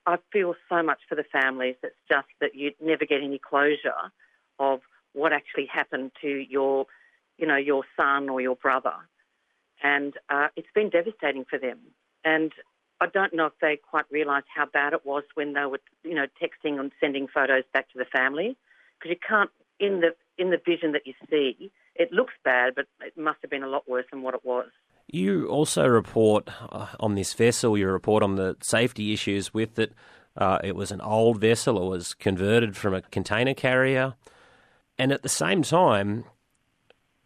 I 0.06 0.18
feel 0.32 0.56
so 0.70 0.82
much 0.82 1.00
for 1.08 1.16
the 1.16 1.24
families. 1.24 1.76
It's 1.84 1.96
just 2.10 2.28
that 2.42 2.56
you 2.56 2.72
never 2.82 3.06
get 3.06 3.22
any 3.22 3.40
closure 3.40 4.12
of 4.60 4.82
what 5.14 5.34
actually 5.34 5.68
happened 5.68 6.12
to 6.22 6.28
your, 6.28 6.86
you 7.38 7.46
know, 7.46 7.58
your 7.58 7.84
son 7.96 8.30
or 8.30 8.42
your 8.42 8.56
brother, 8.56 8.96
and 9.84 10.14
uh, 10.30 10.48
it's 10.56 10.68
been 10.74 10.90
devastating 10.90 11.46
for 11.50 11.60
them. 11.60 11.80
And 12.24 12.52
I 13.00 13.08
don't 13.08 13.34
know 13.34 13.46
if 13.48 13.54
they 13.62 13.78
quite 13.78 14.06
realised 14.10 14.48
how 14.54 14.66
bad 14.66 14.94
it 14.94 15.06
was 15.06 15.24
when 15.36 15.54
they 15.54 15.66
were, 15.66 15.82
you 16.04 16.16
know, 16.16 16.26
texting 16.42 16.80
and 16.80 16.92
sending 17.00 17.28
photos 17.28 17.64
back 17.74 17.92
to 17.92 17.98
the 17.98 18.06
family, 18.06 18.58
because 18.98 19.10
you 19.12 19.28
can't 19.28 19.52
in 19.80 20.02
the 20.02 20.16
in 20.38 20.50
the 20.50 20.60
vision 20.66 20.92
that 20.92 21.06
you 21.06 21.14
see, 21.30 21.72
it 21.96 22.12
looks 22.12 22.34
bad, 22.44 22.74
but 22.76 22.86
it 23.02 23.18
must 23.18 23.40
have 23.42 23.50
been 23.50 23.64
a 23.64 23.70
lot 23.70 23.88
worse 23.88 24.06
than 24.12 24.22
what 24.22 24.34
it 24.34 24.44
was. 24.44 24.68
You 25.08 25.48
also 25.48 25.88
report 25.88 26.50
uh, 26.72 26.88
on 27.00 27.16
this 27.16 27.34
vessel, 27.34 27.78
you 27.78 27.88
report 27.88 28.24
on 28.24 28.36
the 28.36 28.58
safety 28.62 29.14
issues 29.14 29.54
with 29.54 29.80
it. 29.80 29.94
Uh, 30.36 30.60
it 30.64 30.76
was 30.76 30.92
an 30.92 31.00
old 31.00 31.40
vessel, 31.40 31.82
it 31.82 31.90
was 31.90 32.14
converted 32.14 32.76
from 32.76 32.94
a 32.94 33.02
container 33.02 33.54
carrier. 33.54 34.16
And 34.98 35.12
at 35.12 35.24
the 35.24 35.30
same 35.30 35.64
time, 35.64 36.26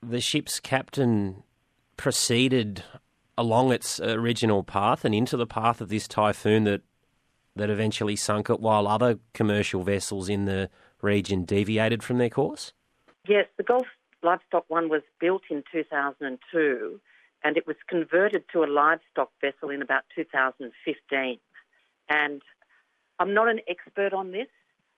the 0.04 0.22
ship's 0.22 0.60
captain 0.60 1.44
proceeded 1.98 2.84
along 3.38 3.72
its 3.72 4.00
original 4.00 4.64
path 4.64 5.04
and 5.06 5.16
into 5.16 5.38
the 5.38 5.48
path 5.48 5.82
of 5.82 5.90
this 5.90 6.08
typhoon 6.08 6.66
that 6.66 6.82
that 7.56 7.70
eventually 7.70 8.16
sunk 8.16 8.50
it, 8.50 8.60
while 8.60 8.88
other 8.88 9.20
commercial 9.34 9.84
vessels 9.84 10.30
in 10.30 10.46
the 10.46 10.70
region 11.02 11.46
deviated 11.46 12.04
from 12.04 12.18
their 12.18 12.30
course? 12.30 12.74
Yes, 13.28 13.46
the 13.58 13.64
Gulf 13.64 13.88
Livestock 14.24 14.66
One 14.68 14.90
was 14.90 15.02
built 15.20 15.44
in 15.50 15.64
2002 15.72 17.00
and 17.44 17.58
it 17.58 17.66
was 17.66 17.76
converted 17.88 18.44
to 18.52 18.64
a 18.64 18.68
livestock 18.68 19.32
vessel 19.42 19.70
in 19.70 19.82
about 19.82 20.04
2015. 20.16 21.40
And 22.10 22.42
I'm 23.20 23.34
not 23.34 23.48
an 23.48 23.62
expert 23.68 24.14
on 24.14 24.32
this, 24.32 24.48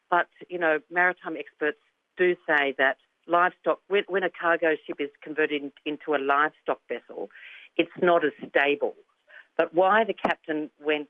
but 0.10 0.28
you 0.50 0.58
know, 0.58 0.80
maritime 0.90 1.38
experts 1.38 1.80
do 2.18 2.36
say 2.48 2.74
that 2.78 2.98
livestock, 3.28 3.80
when, 3.88 4.04
when 4.08 4.24
a 4.24 4.30
cargo 4.30 4.76
ship 4.86 4.98
is 5.00 5.10
converted 5.24 5.72
into 5.86 6.16
a 6.16 6.20
livestock 6.20 6.80
vessel, 6.88 7.30
it's 7.78 7.92
not 8.02 8.26
as 8.26 8.32
stable. 8.50 8.96
But 9.58 9.74
why 9.74 10.04
the 10.04 10.14
captain 10.14 10.70
went 10.80 11.10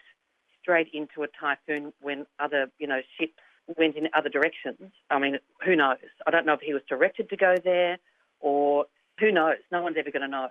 straight 0.62 0.90
into 0.94 1.24
a 1.24 1.28
typhoon 1.28 1.94
when 2.02 2.26
other, 2.40 2.70
you 2.78 2.88
know, 2.88 3.02
ships 3.20 3.42
went 3.78 3.96
in 3.96 4.08
other 4.14 4.30
directions, 4.30 4.92
I 5.10 5.20
mean, 5.20 5.38
who 5.66 5.76
knows? 5.76 5.98
I 6.26 6.32
don't 6.32 6.46
know 6.46 6.54
if 6.54 6.62
he 6.62 6.74
was 6.74 6.84
directed 6.88 7.30
to 7.30 7.38
go 7.38 7.56
there 7.64 7.98
or 8.40 8.86
who 9.20 9.32
knows? 9.32 9.58
No 9.72 9.82
one's 9.84 9.98
ever 9.98 10.12
going 10.12 10.24
to 10.24 10.28
know 10.28 10.50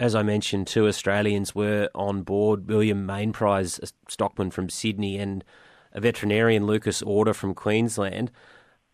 as 0.00 0.14
I 0.14 0.22
mentioned, 0.22 0.66
two 0.66 0.86
Australians 0.86 1.54
were 1.54 1.90
on 1.94 2.22
board 2.22 2.68
William 2.68 3.06
Mainprize, 3.06 3.82
a 3.82 3.88
stockman 4.08 4.50
from 4.50 4.68
Sydney, 4.68 5.18
and 5.18 5.44
a 5.92 6.00
veterinarian, 6.00 6.66
Lukas 6.66 7.02
Orda 7.02 7.34
from 7.34 7.54
Queensland. 7.54 8.30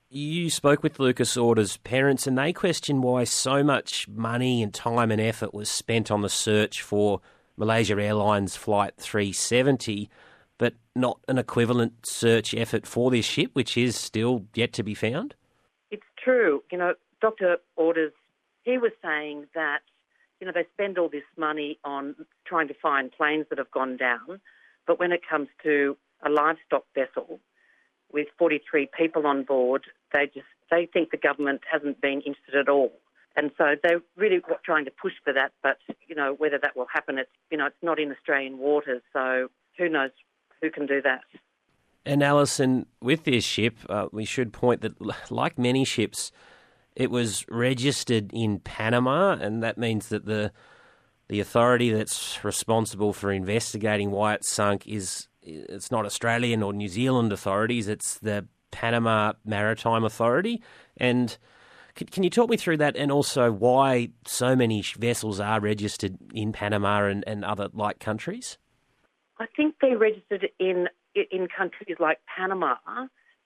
You 0.09 0.49
spoke 0.49 0.83
with 0.83 0.99
Lukas 0.99 1.37
Orda's 1.37 1.77
parents, 1.79 2.27
and 2.27 2.39
they 2.39 2.53
questioned 2.53 3.03
why 3.03 3.25
so 3.25 3.63
much 3.63 4.09
money 4.09 4.63
and 4.63 4.73
time 4.73 5.11
and 5.11 5.21
effort 5.21 5.53
was 5.53 5.71
spent 5.71 6.11
on 6.11 6.23
the 6.23 6.29
search 6.29 6.81
for 6.81 7.21
Malaysia 7.57 8.01
Airlines 8.01 8.57
Flight 8.57 8.95
370, 8.97 10.09
but 10.59 10.75
not 10.95 11.21
an 11.29 11.39
equivalent 11.39 12.07
search 12.07 12.55
effort 12.55 12.87
for 12.87 13.11
this 13.11 13.25
ship, 13.25 13.51
which 13.55 13.77
is 13.77 13.97
still 13.97 14.47
yet 14.55 14.73
to 14.75 14.83
be 14.83 14.95
found? 14.95 15.35
It's 15.91 16.07
true. 16.23 16.63
You 16.71 16.79
know, 16.79 16.95
Dr. 17.21 17.59
Orders, 17.77 18.13
he 18.63 18.79
was 18.79 18.93
saying 19.03 19.47
that 19.55 19.81
you 20.41 20.47
know, 20.47 20.53
they 20.53 20.67
spend 20.75 20.99
all 20.99 21.09
this 21.09 21.25
money 21.39 21.79
on 21.85 22.15
trying 22.47 22.69
to 22.69 22.75
find 22.75 23.11
planes 23.11 23.47
that 23.49 23.59
have 23.59 23.71
gone 23.71 23.97
down, 23.97 24.41
but 24.87 24.99
when 24.99 25.13
it 25.13 25.23
comes 25.27 25.49
to 25.63 25.97
a 26.23 26.29
livestock 26.29 26.85
vessel 26.95 27.41
with 28.13 28.29
43 28.39 28.89
people 28.97 29.27
on 29.27 29.45
board, 29.45 29.85
they 30.13 30.27
just 30.27 30.47
they 30.71 30.87
think 30.87 31.11
the 31.11 31.17
government 31.17 31.63
hasn't 31.71 32.01
been 32.01 32.21
interested 32.21 32.57
at 32.57 32.69
all. 32.69 32.93
And 33.37 33.51
so 33.59 33.75
they're 33.83 34.03
really 34.17 34.41
trying 34.65 34.85
to 34.85 34.91
push 34.91 35.15
for 35.25 35.33
that, 35.33 35.53
but 35.63 35.79
you 36.07 36.15
know 36.15 36.35
whether 36.35 36.59
that 36.59 36.77
will 36.77 36.89
happen, 36.93 37.19
it's 37.19 37.31
you 37.51 37.57
know 37.57 37.67
it's 37.67 37.83
not 37.83 37.99
in 37.99 38.13
Australian 38.13 38.59
waters, 38.59 39.03
so 39.13 39.49
who 39.79 39.89
knows 39.89 40.11
who 40.61 40.71
can 40.71 40.87
do 40.87 41.03
that. 41.03 41.23
And 42.07 42.23
Alison, 42.23 42.87
with 43.01 43.25
this 43.25 43.45
ship, 43.45 43.79
uh, 43.89 44.07
we 44.13 44.25
should 44.25 44.53
point 44.53 44.83
that, 44.83 44.95
like 45.31 45.59
many 45.59 45.85
ships, 45.85 46.33
it 46.95 47.11
was 47.11 47.45
registered 47.49 48.31
in 48.33 48.61
Panama, 48.61 49.37
and 49.41 49.63
that 49.63 49.79
means 49.79 50.09
that 50.09 50.27
the 50.27 50.53
the 51.29 51.41
authority 51.41 51.91
that's 51.91 52.45
responsible 52.45 53.15
for 53.15 53.33
investigating 53.33 54.11
why 54.11 54.35
it 54.35 54.45
sunk 54.45 54.87
is 54.87 55.29
it's 55.43 55.91
not 55.91 56.05
Australian 56.05 56.63
or 56.63 56.73
New 56.73 56.89
Zealand 56.89 57.33
authorities; 57.33 57.89
it's 57.89 58.19
the 58.19 58.47
Panama 58.71 59.33
Maritime 59.45 60.05
Authority. 60.05 60.63
And 60.99 61.37
can, 61.95 62.09
can 62.09 62.23
you 62.23 62.31
talk 62.31 62.51
me 62.51 62.57
through 62.57 62.77
that, 62.79 62.97
and 62.97 63.11
also 63.11 63.51
why 63.51 64.11
so 64.27 64.55
many 64.55 64.83
vessels 64.83 65.41
are 65.41 65.61
registered 65.61 66.19
in 66.35 66.53
Panama 66.53 67.07
and, 67.07 67.25
and 67.27 67.45
other 67.45 67.69
like 67.73 67.99
countries? 67.99 68.59
I 69.39 69.47
think 69.57 69.77
they 69.81 69.95
registered 69.95 70.49
in 70.59 70.89
in 71.15 71.49
countries 71.49 71.97
like 71.99 72.19
Panama 72.27 72.77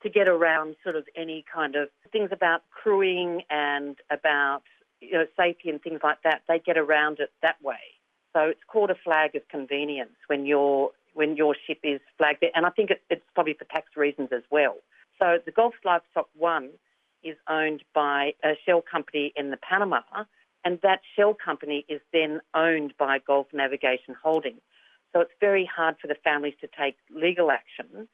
to 0.02 0.08
get 0.08 0.28
around 0.28 0.76
sort 0.82 0.96
of 0.96 1.04
any 1.16 1.44
kind 1.52 1.74
of 1.76 1.88
things 2.12 2.30
about 2.32 2.62
crewing 2.70 3.42
and 3.50 3.96
about 4.10 4.62
you 5.00 5.12
know 5.12 5.26
safety 5.36 5.70
and 5.70 5.82
things 5.82 6.00
like 6.02 6.22
that. 6.24 6.42
They 6.48 6.58
get 6.58 6.78
around 6.78 7.20
it 7.20 7.30
that 7.42 7.56
way. 7.62 7.98
So 8.34 8.42
it's 8.42 8.60
called 8.66 8.90
a 8.90 8.94
flag 8.94 9.34
of 9.34 9.42
convenience 9.48 10.16
when 10.26 10.46
your 10.46 10.90
when 11.14 11.36
your 11.36 11.56
ship 11.66 11.80
is 11.82 12.00
flagged 12.16 12.38
there, 12.42 12.50
and 12.54 12.64
I 12.64 12.70
think 12.70 12.90
it, 12.90 13.02
it's 13.10 13.24
probably 13.34 13.54
for 13.54 13.64
tax 13.64 13.96
reasons 13.96 14.28
as 14.32 14.42
well. 14.50 14.76
So 15.18 15.38
the 15.44 15.50
Gulf 15.50 15.74
Livestock 15.84 16.28
One 16.36 16.70
is 17.24 17.36
owned 17.48 17.82
by 17.94 18.34
a 18.44 18.52
shell 18.64 18.82
company 18.82 19.32
in 19.36 19.50
the 19.50 19.56
Panama, 19.56 20.02
and 20.64 20.78
that 20.82 21.00
shell 21.16 21.34
company 21.34 21.84
is 21.88 22.00
then 22.12 22.40
owned 22.54 22.94
by 22.98 23.18
Gulf 23.18 23.48
Navigation 23.52 24.14
Holdings. 24.22 24.60
So 25.12 25.20
it's 25.20 25.32
very 25.40 25.64
hard 25.64 25.96
for 26.00 26.06
the 26.06 26.16
families 26.22 26.54
to 26.60 26.68
take 26.80 26.96
legal 27.10 27.50
action 27.50 28.08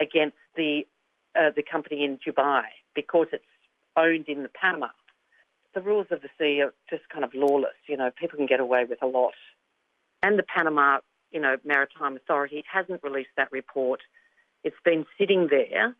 against 0.00 0.36
the 0.56 0.86
uh, 1.34 1.50
the 1.54 1.62
company 1.62 2.04
in 2.04 2.18
Dubai 2.18 2.64
because 2.94 3.28
it's 3.32 3.44
owned 3.96 4.28
in 4.28 4.42
the 4.42 4.50
Panama. 4.50 4.88
The 5.74 5.80
rules 5.80 6.08
of 6.10 6.20
the 6.20 6.28
sea 6.38 6.60
are 6.60 6.74
just 6.90 7.08
kind 7.08 7.24
of 7.24 7.32
lawless. 7.34 7.78
You 7.86 7.96
know, 7.96 8.10
people 8.10 8.36
can 8.36 8.46
get 8.46 8.60
away 8.60 8.84
with 8.84 9.02
a 9.02 9.06
lot. 9.06 9.34
And 10.22 10.38
the 10.38 10.42
Panama, 10.42 10.98
you 11.30 11.40
know, 11.40 11.56
Maritime 11.64 12.16
Authority 12.16 12.64
hasn't 12.70 13.02
released 13.02 13.30
that 13.36 13.50
report. 13.50 14.00
It's 14.62 14.76
been 14.84 15.06
sitting 15.18 15.48
there. 15.50 15.96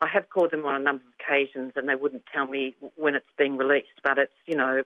I 0.00 0.08
have 0.08 0.28
called 0.30 0.52
them 0.52 0.64
on 0.64 0.74
a 0.74 0.78
number 0.78 1.02
of 1.02 1.12
occasions 1.20 1.72
and 1.76 1.88
they 1.88 1.94
wouldn't 1.94 2.24
tell 2.32 2.46
me 2.46 2.74
when 2.96 3.14
it's 3.14 3.26
being 3.36 3.56
released, 3.56 4.00
but 4.02 4.18
it's, 4.18 4.32
you 4.46 4.56
know, 4.56 4.82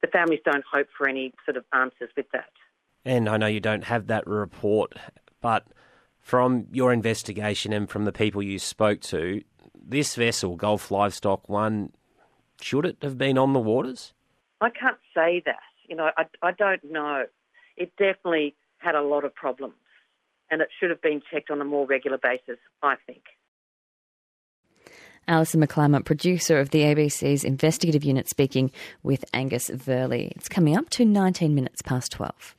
the 0.00 0.08
families 0.08 0.40
don't 0.44 0.64
hope 0.70 0.88
for 0.96 1.08
any 1.08 1.32
sort 1.44 1.56
of 1.56 1.64
answers 1.72 2.10
with 2.16 2.26
that. 2.32 2.50
And 3.04 3.28
I 3.28 3.36
know 3.36 3.46
you 3.46 3.60
don't 3.60 3.84
have 3.84 4.06
that 4.06 4.26
report, 4.26 4.94
but 5.40 5.66
from 6.20 6.66
your 6.72 6.92
investigation 6.92 7.72
and 7.72 7.88
from 7.88 8.04
the 8.06 8.12
people 8.12 8.42
you 8.42 8.58
spoke 8.58 9.00
to, 9.02 9.42
this 9.86 10.14
vessel, 10.14 10.56
Gulf 10.56 10.90
Livestock 10.90 11.48
One, 11.48 11.92
should 12.60 12.86
it 12.86 12.96
have 13.02 13.18
been 13.18 13.36
on 13.36 13.52
the 13.52 13.60
waters? 13.60 14.14
I 14.60 14.70
can't 14.70 14.96
say 15.14 15.42
that. 15.44 15.58
You 15.86 15.96
know, 15.96 16.10
I, 16.16 16.24
I 16.42 16.52
don't 16.52 16.82
know. 16.84 17.24
It 17.76 17.92
definitely 17.98 18.54
had 18.78 18.94
a 18.94 19.02
lot 19.02 19.24
of 19.24 19.34
problems, 19.34 19.74
and 20.50 20.62
it 20.62 20.68
should 20.80 20.88
have 20.90 21.02
been 21.02 21.20
checked 21.30 21.50
on 21.50 21.60
a 21.60 21.64
more 21.64 21.86
regular 21.86 22.18
basis, 22.18 22.58
I 22.82 22.94
think. 23.06 23.24
Alison 25.26 25.60
McClymont, 25.60 26.04
producer 26.04 26.58
of 26.58 26.70
the 26.70 26.80
ABC's 26.80 27.44
investigative 27.44 28.04
unit, 28.04 28.28
speaking 28.28 28.70
with 29.02 29.24
Angus 29.32 29.70
Verley. 29.70 30.30
It's 30.32 30.48
coming 30.48 30.76
up 30.76 30.90
to 30.90 31.04
19 31.04 31.54
minutes 31.54 31.82
past 31.82 32.12
12. 32.12 32.54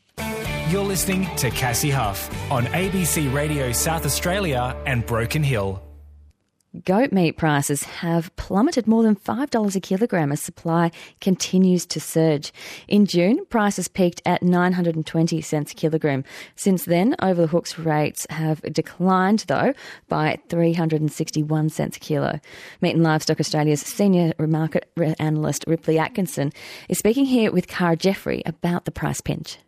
You're 0.67 0.83
listening 0.83 1.27
to 1.35 1.51
Cassie 1.51 1.91
Huff 1.91 2.27
on 2.51 2.65
ABC 2.65 3.31
Radio 3.31 3.71
South 3.71 4.03
Australia 4.03 4.75
and 4.87 5.05
Broken 5.05 5.43
Hill. 5.43 5.79
Goat 6.83 7.11
meat 7.11 7.33
prices 7.33 7.83
have 7.83 8.35
plummeted 8.35 8.87
more 8.87 9.03
than 9.03 9.15
$5 9.15 9.75
a 9.75 9.79
kilogram 9.79 10.31
as 10.31 10.41
supply 10.41 10.89
continues 11.21 11.85
to 11.85 11.99
surge. 11.99 12.51
In 12.87 13.05
June, 13.05 13.45
prices 13.45 13.87
peaked 13.87 14.23
at 14.25 14.41
920 14.41 15.39
cents 15.41 15.71
a 15.71 15.75
kilogram. 15.75 16.23
Since 16.55 16.85
then, 16.85 17.15
over 17.21 17.43
the 17.43 17.47
hooks 17.47 17.77
rates 17.77 18.25
have 18.31 18.59
declined, 18.73 19.45
though, 19.47 19.71
by 20.09 20.39
361 20.49 21.69
cents 21.69 21.97
a 21.97 21.99
kilo. 21.99 22.39
Meat 22.81 22.95
and 22.95 23.03
Livestock 23.03 23.39
Australia's 23.39 23.81
senior 23.81 24.33
market 24.39 24.91
analyst 25.19 25.63
Ripley 25.67 25.99
Atkinson 25.99 26.51
is 26.89 26.97
speaking 26.97 27.25
here 27.25 27.51
with 27.51 27.67
Cara 27.67 27.95
Jeffrey 27.95 28.41
about 28.47 28.85
the 28.85 28.91
price 28.91 29.21
pinch. 29.21 29.59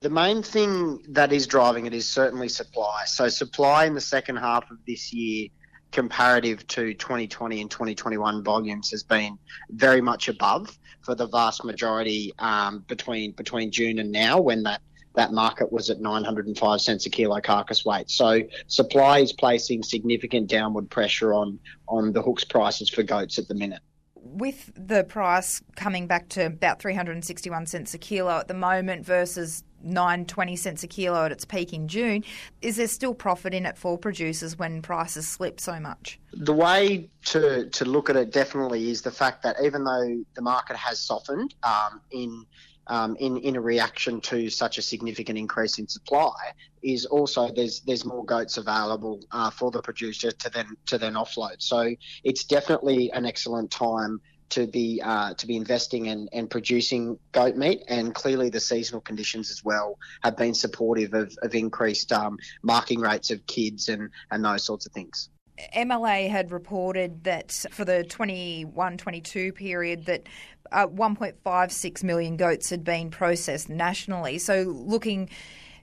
The 0.00 0.10
main 0.10 0.44
thing 0.44 1.02
that 1.08 1.32
is 1.32 1.48
driving 1.48 1.86
it 1.86 1.92
is 1.92 2.08
certainly 2.08 2.48
supply. 2.48 3.02
So, 3.06 3.28
supply 3.28 3.86
in 3.86 3.94
the 3.94 4.00
second 4.00 4.36
half 4.36 4.70
of 4.70 4.78
this 4.86 5.12
year, 5.12 5.48
comparative 5.90 6.64
to 6.68 6.94
2020 6.94 7.60
and 7.60 7.68
2021 7.68 8.44
volumes, 8.44 8.92
has 8.92 9.02
been 9.02 9.36
very 9.70 10.00
much 10.00 10.28
above 10.28 10.78
for 11.02 11.16
the 11.16 11.26
vast 11.26 11.64
majority 11.64 12.32
um, 12.38 12.84
between 12.86 13.32
between 13.32 13.72
June 13.72 13.98
and 13.98 14.12
now, 14.12 14.40
when 14.40 14.62
that 14.62 14.82
that 15.14 15.32
market 15.32 15.72
was 15.72 15.90
at 15.90 16.00
905 16.00 16.80
cents 16.80 17.06
a 17.06 17.10
kilo 17.10 17.40
carcass 17.40 17.84
weight. 17.84 18.08
So 18.08 18.42
supply 18.68 19.18
is 19.18 19.32
placing 19.32 19.82
significant 19.82 20.46
downward 20.46 20.90
pressure 20.90 21.34
on 21.34 21.58
on 21.88 22.12
the 22.12 22.22
hooks 22.22 22.44
prices 22.44 22.88
for 22.88 23.02
goats 23.02 23.36
at 23.36 23.48
the 23.48 23.54
minute 23.54 23.82
with 24.22 24.70
the 24.74 25.04
price 25.04 25.62
coming 25.76 26.06
back 26.06 26.28
to 26.30 26.46
about 26.46 26.80
361 26.80 27.66
cents 27.66 27.94
a 27.94 27.98
kilo 27.98 28.38
at 28.38 28.48
the 28.48 28.54
moment 28.54 29.04
versus 29.04 29.64
920 29.82 30.56
cents 30.56 30.82
a 30.82 30.88
kilo 30.88 31.24
at 31.24 31.32
its 31.32 31.44
peak 31.44 31.72
in 31.72 31.88
June, 31.88 32.24
is 32.62 32.76
there 32.76 32.88
still 32.88 33.14
profit 33.14 33.54
in 33.54 33.64
it 33.66 33.78
for 33.78 33.96
producers 33.96 34.58
when 34.58 34.82
prices 34.82 35.26
slip 35.26 35.60
so 35.60 35.78
much? 35.78 36.18
The 36.32 36.52
way 36.52 37.08
to, 37.26 37.68
to 37.68 37.84
look 37.84 38.10
at 38.10 38.16
it 38.16 38.32
definitely 38.32 38.90
is 38.90 39.02
the 39.02 39.10
fact 39.10 39.42
that 39.44 39.56
even 39.62 39.84
though 39.84 40.24
the 40.34 40.42
market 40.42 40.76
has 40.76 40.98
softened 40.98 41.54
um, 41.62 42.00
in 42.10 42.44
um, 42.88 43.16
in 43.16 43.36
in 43.38 43.56
a 43.56 43.60
reaction 43.60 44.20
to 44.22 44.50
such 44.50 44.78
a 44.78 44.82
significant 44.82 45.38
increase 45.38 45.78
in 45.78 45.88
supply, 45.88 46.34
is 46.82 47.06
also 47.06 47.50
there's 47.54 47.80
there's 47.80 48.04
more 48.04 48.24
goats 48.24 48.56
available 48.56 49.20
uh, 49.30 49.50
for 49.50 49.70
the 49.70 49.82
producer 49.82 50.30
to 50.30 50.50
then 50.50 50.76
to 50.86 50.98
then 50.98 51.14
offload. 51.14 51.56
So 51.58 51.94
it's 52.24 52.44
definitely 52.44 53.10
an 53.12 53.26
excellent 53.26 53.70
time 53.70 54.20
to 54.50 54.66
be 54.66 55.00
uh, 55.04 55.34
to 55.34 55.46
be 55.46 55.56
investing 55.56 56.08
and, 56.08 56.28
and 56.32 56.48
producing 56.50 57.18
goat 57.32 57.56
meat, 57.56 57.82
and 57.88 58.14
clearly 58.14 58.48
the 58.50 58.60
seasonal 58.60 59.00
conditions 59.00 59.50
as 59.50 59.64
well 59.64 59.98
have 60.22 60.36
been 60.36 60.54
supportive 60.54 61.14
of, 61.14 61.36
of 61.42 61.54
increased 61.54 62.12
um, 62.12 62.38
marking 62.62 63.00
rates 63.00 63.30
of 63.30 63.46
kids 63.46 63.88
and, 63.88 64.10
and 64.30 64.44
those 64.44 64.64
sorts 64.64 64.86
of 64.86 64.92
things. 64.92 65.28
MLA 65.74 66.28
had 66.28 66.50
reported 66.50 67.24
that 67.24 67.52
for 67.70 67.84
the 67.84 68.04
21-22 68.08 69.54
period 69.54 70.06
that 70.06 70.28
uh, 70.72 70.86
1.56 70.86 72.04
million 72.04 72.36
goats 72.36 72.70
had 72.70 72.84
been 72.84 73.10
processed 73.10 73.68
nationally. 73.68 74.38
So 74.38 74.62
looking 74.62 75.30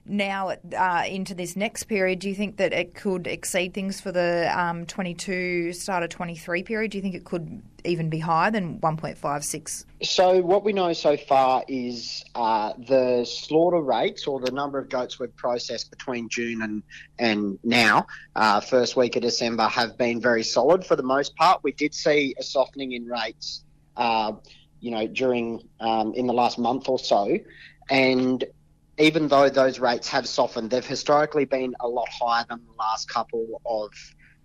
now 0.08 0.52
uh, 0.76 1.04
into 1.08 1.34
this 1.34 1.56
next 1.56 1.84
period, 1.84 2.20
do 2.20 2.28
you 2.28 2.34
think 2.34 2.56
that 2.58 2.72
it 2.72 2.94
could 2.94 3.26
exceed 3.26 3.74
things 3.74 4.00
for 4.00 4.12
the 4.12 4.50
um, 4.56 4.86
22 4.86 5.72
start 5.72 6.02
of 6.02 6.10
23 6.10 6.62
period? 6.62 6.90
Do 6.90 6.98
you 6.98 7.02
think 7.02 7.14
it 7.14 7.24
could 7.24 7.62
even 7.84 8.08
be 8.08 8.18
higher 8.18 8.50
than 8.50 8.78
1.56? 8.80 9.84
So 10.02 10.40
what 10.42 10.64
we 10.64 10.72
know 10.72 10.92
so 10.92 11.16
far 11.16 11.64
is 11.68 12.24
uh, 12.34 12.72
the 12.78 13.24
slaughter 13.24 13.80
rates 13.80 14.26
or 14.26 14.40
the 14.40 14.52
number 14.52 14.78
of 14.78 14.88
goats 14.88 15.18
we've 15.18 15.34
processed 15.36 15.90
between 15.90 16.28
June 16.28 16.62
and 16.62 16.82
and 17.18 17.58
now, 17.64 18.06
uh, 18.34 18.60
first 18.60 18.96
week 18.96 19.16
of 19.16 19.22
December, 19.22 19.68
have 19.68 19.96
been 19.96 20.20
very 20.20 20.42
solid 20.42 20.84
for 20.84 20.96
the 20.96 21.02
most 21.02 21.34
part. 21.36 21.62
We 21.62 21.72
did 21.72 21.94
see 21.94 22.34
a 22.38 22.42
softening 22.42 22.92
in 22.92 23.06
rates. 23.06 23.64
Uh, 23.96 24.32
you 24.80 24.90
know, 24.90 25.06
during 25.06 25.66
um, 25.80 26.12
in 26.14 26.26
the 26.26 26.34
last 26.34 26.58
month 26.58 26.88
or 26.88 26.98
so, 26.98 27.38
and 27.88 28.44
even 28.98 29.28
though 29.28 29.48
those 29.48 29.78
rates 29.78 30.08
have 30.08 30.26
softened, 30.26 30.70
they've 30.70 30.86
historically 30.86 31.44
been 31.44 31.74
a 31.80 31.88
lot 31.88 32.08
higher 32.08 32.44
than 32.48 32.60
the 32.66 32.72
last 32.78 33.08
couple 33.08 33.60
of 33.64 33.90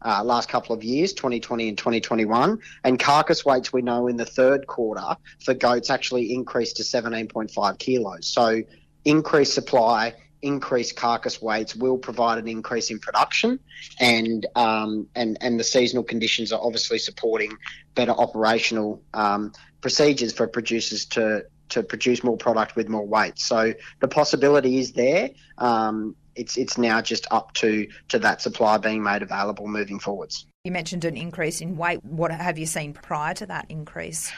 uh, 0.04 0.24
last 0.24 0.50
couple 0.50 0.76
of 0.76 0.84
years, 0.84 1.14
2020 1.14 1.70
and 1.70 1.78
2021. 1.78 2.60
And 2.84 3.00
carcass 3.00 3.46
weights 3.46 3.72
we 3.72 3.82
know 3.84 4.08
in 4.08 4.18
the 4.18 4.26
third 4.26 4.66
quarter 4.66 5.16
for 5.46 5.54
goats 5.54 5.92
actually 5.92 6.34
increased 6.34 6.78
to 6.78 6.84
17.5 6.84 7.78
kilos. 7.78 8.28
So 8.28 8.64
increased 9.06 9.54
supply, 9.54 10.16
increased 10.42 10.96
carcass 10.96 11.42
weights 11.42 11.76
will 11.76 11.98
provide 11.98 12.40
an 12.40 12.48
increase 12.48 12.90
in 12.90 13.00
production, 13.00 13.60
and 14.00 14.46
um, 14.56 15.08
and 15.16 15.38
and 15.42 15.60
the 15.60 15.64
seasonal 15.64 16.04
conditions 16.04 16.52
are 16.52 16.60
obviously 16.62 16.98
supporting 16.98 17.56
better 17.96 18.12
operational 18.12 19.04
um, 19.14 19.54
procedures 19.82 20.34
for 20.34 20.48
producers 20.48 21.06
to 21.06 21.46
to 21.72 21.84
produce 21.84 22.24
more 22.24 22.38
product 22.38 22.76
with 22.76 22.88
more 22.88 23.06
weight. 23.06 23.40
So 23.40 23.74
the 24.00 24.08
possibility 24.08 24.80
is 24.80 24.92
there. 24.94 25.32
Um, 25.58 26.16
it's 26.36 26.58
it's 26.58 26.78
now 26.78 27.02
just 27.02 27.28
up 27.32 27.54
to 27.56 27.88
to 28.10 28.20
that 28.20 28.42
supply 28.42 28.78
being 28.78 29.04
made 29.04 29.22
available 29.22 29.68
moving 29.68 30.00
forwards. 30.00 30.46
You 30.64 30.72
mentioned 30.72 31.04
an 31.06 31.18
increase 31.18 31.60
in 31.60 31.76
weight. 31.76 32.04
What 32.06 32.32
have 32.32 32.58
you 32.58 32.66
seen 32.66 32.94
prior 32.94 33.34
to 33.36 33.46
that 33.48 33.66
increase? 33.70 34.32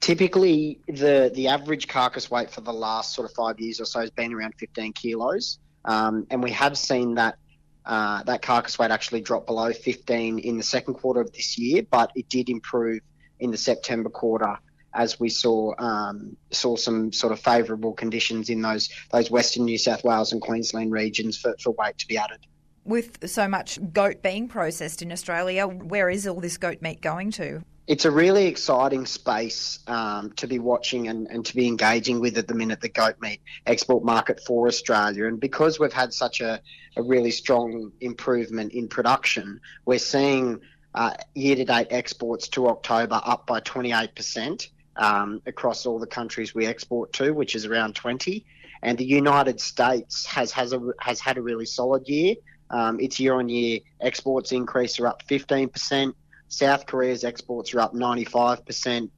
Typically, 0.00 0.80
the 0.88 1.30
the 1.34 1.48
average 1.48 1.86
carcass 1.86 2.30
weight 2.30 2.50
for 2.50 2.62
the 2.62 2.72
last 2.72 3.14
sort 3.14 3.28
of 3.30 3.36
five 3.36 3.60
years 3.60 3.80
or 3.80 3.84
so 3.84 4.00
has 4.00 4.10
been 4.10 4.32
around 4.32 4.54
15 4.58 4.92
kilos, 4.94 5.58
um, 5.84 6.26
and 6.30 6.42
we 6.42 6.50
have 6.50 6.76
seen 6.76 7.14
that 7.14 7.36
uh, 7.84 8.22
that 8.24 8.42
carcass 8.42 8.78
weight 8.78 8.90
actually 8.90 9.20
drop 9.20 9.46
below 9.46 9.72
15 9.72 10.38
in 10.38 10.56
the 10.56 10.62
second 10.62 10.94
quarter 10.94 11.20
of 11.20 11.32
this 11.32 11.58
year, 11.58 11.82
but 11.88 12.10
it 12.16 12.28
did 12.28 12.48
improve 12.48 13.00
in 13.38 13.50
the 13.50 13.56
September 13.56 14.08
quarter 14.08 14.56
as 14.94 15.18
we 15.18 15.28
saw 15.28 15.74
um, 15.78 16.36
saw 16.50 16.76
some 16.76 17.12
sort 17.12 17.32
of 17.32 17.40
favourable 17.40 17.92
conditions 17.92 18.50
in 18.50 18.62
those 18.62 18.90
those 19.10 19.30
Western 19.30 19.64
New 19.64 19.78
South 19.78 20.04
Wales 20.04 20.32
and 20.32 20.40
Queensland 20.40 20.92
regions 20.92 21.36
for, 21.36 21.54
for 21.58 21.70
weight 21.72 21.98
to 21.98 22.06
be 22.06 22.16
added. 22.16 22.40
With 22.84 23.28
so 23.30 23.46
much 23.46 23.78
goat 23.92 24.22
being 24.22 24.48
processed 24.48 25.02
in 25.02 25.12
Australia, 25.12 25.66
where 25.66 26.10
is 26.10 26.26
all 26.26 26.40
this 26.40 26.58
goat 26.58 26.82
meat 26.82 27.00
going 27.00 27.30
to? 27.32 27.62
It's 27.86 28.04
a 28.04 28.10
really 28.10 28.46
exciting 28.46 29.06
space 29.06 29.80
um, 29.88 30.32
to 30.34 30.46
be 30.46 30.58
watching 30.58 31.08
and, 31.08 31.26
and 31.28 31.44
to 31.46 31.54
be 31.54 31.66
engaging 31.66 32.20
with 32.20 32.38
at 32.38 32.46
the 32.46 32.54
minute, 32.54 32.80
the 32.80 32.88
goat 32.88 33.16
meat 33.20 33.40
export 33.66 34.04
market 34.04 34.40
for 34.46 34.68
Australia. 34.68 35.26
And 35.26 35.40
because 35.40 35.80
we've 35.80 35.92
had 35.92 36.12
such 36.12 36.40
a, 36.40 36.60
a 36.96 37.02
really 37.02 37.32
strong 37.32 37.92
improvement 38.00 38.72
in 38.72 38.86
production, 38.88 39.60
we're 39.84 39.98
seeing 39.98 40.60
uh, 40.94 41.14
year 41.34 41.56
to 41.56 41.64
date 41.64 41.88
exports 41.90 42.48
to 42.48 42.68
October 42.68 43.20
up 43.24 43.46
by 43.46 43.60
28% 43.60 44.68
um, 44.96 45.42
across 45.46 45.86
all 45.86 45.98
the 45.98 46.06
countries 46.06 46.54
we 46.54 46.66
export 46.66 47.12
to, 47.14 47.32
which 47.32 47.54
is 47.54 47.66
around 47.66 47.94
20. 47.94 48.44
And 48.82 48.98
the 48.98 49.04
United 49.04 49.60
States 49.60 50.26
has 50.26 50.50
has, 50.52 50.72
a, 50.72 50.80
has 51.00 51.20
had 51.20 51.38
a 51.38 51.42
really 51.42 51.66
solid 51.66 52.08
year. 52.08 52.34
Um, 52.70 52.98
its 53.00 53.20
year 53.20 53.34
on 53.34 53.48
year 53.48 53.80
exports 54.00 54.52
increase 54.52 54.98
are 54.98 55.06
up 55.06 55.22
15%. 55.28 56.14
South 56.48 56.86
Korea's 56.86 57.24
exports 57.24 57.74
are 57.74 57.80
up 57.80 57.94
95%. 57.94 59.10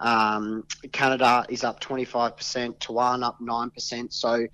Um, 0.00 0.64
Canada 0.90 1.46
is 1.48 1.62
up 1.62 1.80
25%. 1.80 2.78
Taiwan 2.80 3.22
up 3.22 3.38
9%. 3.40 4.12
So 4.12 4.46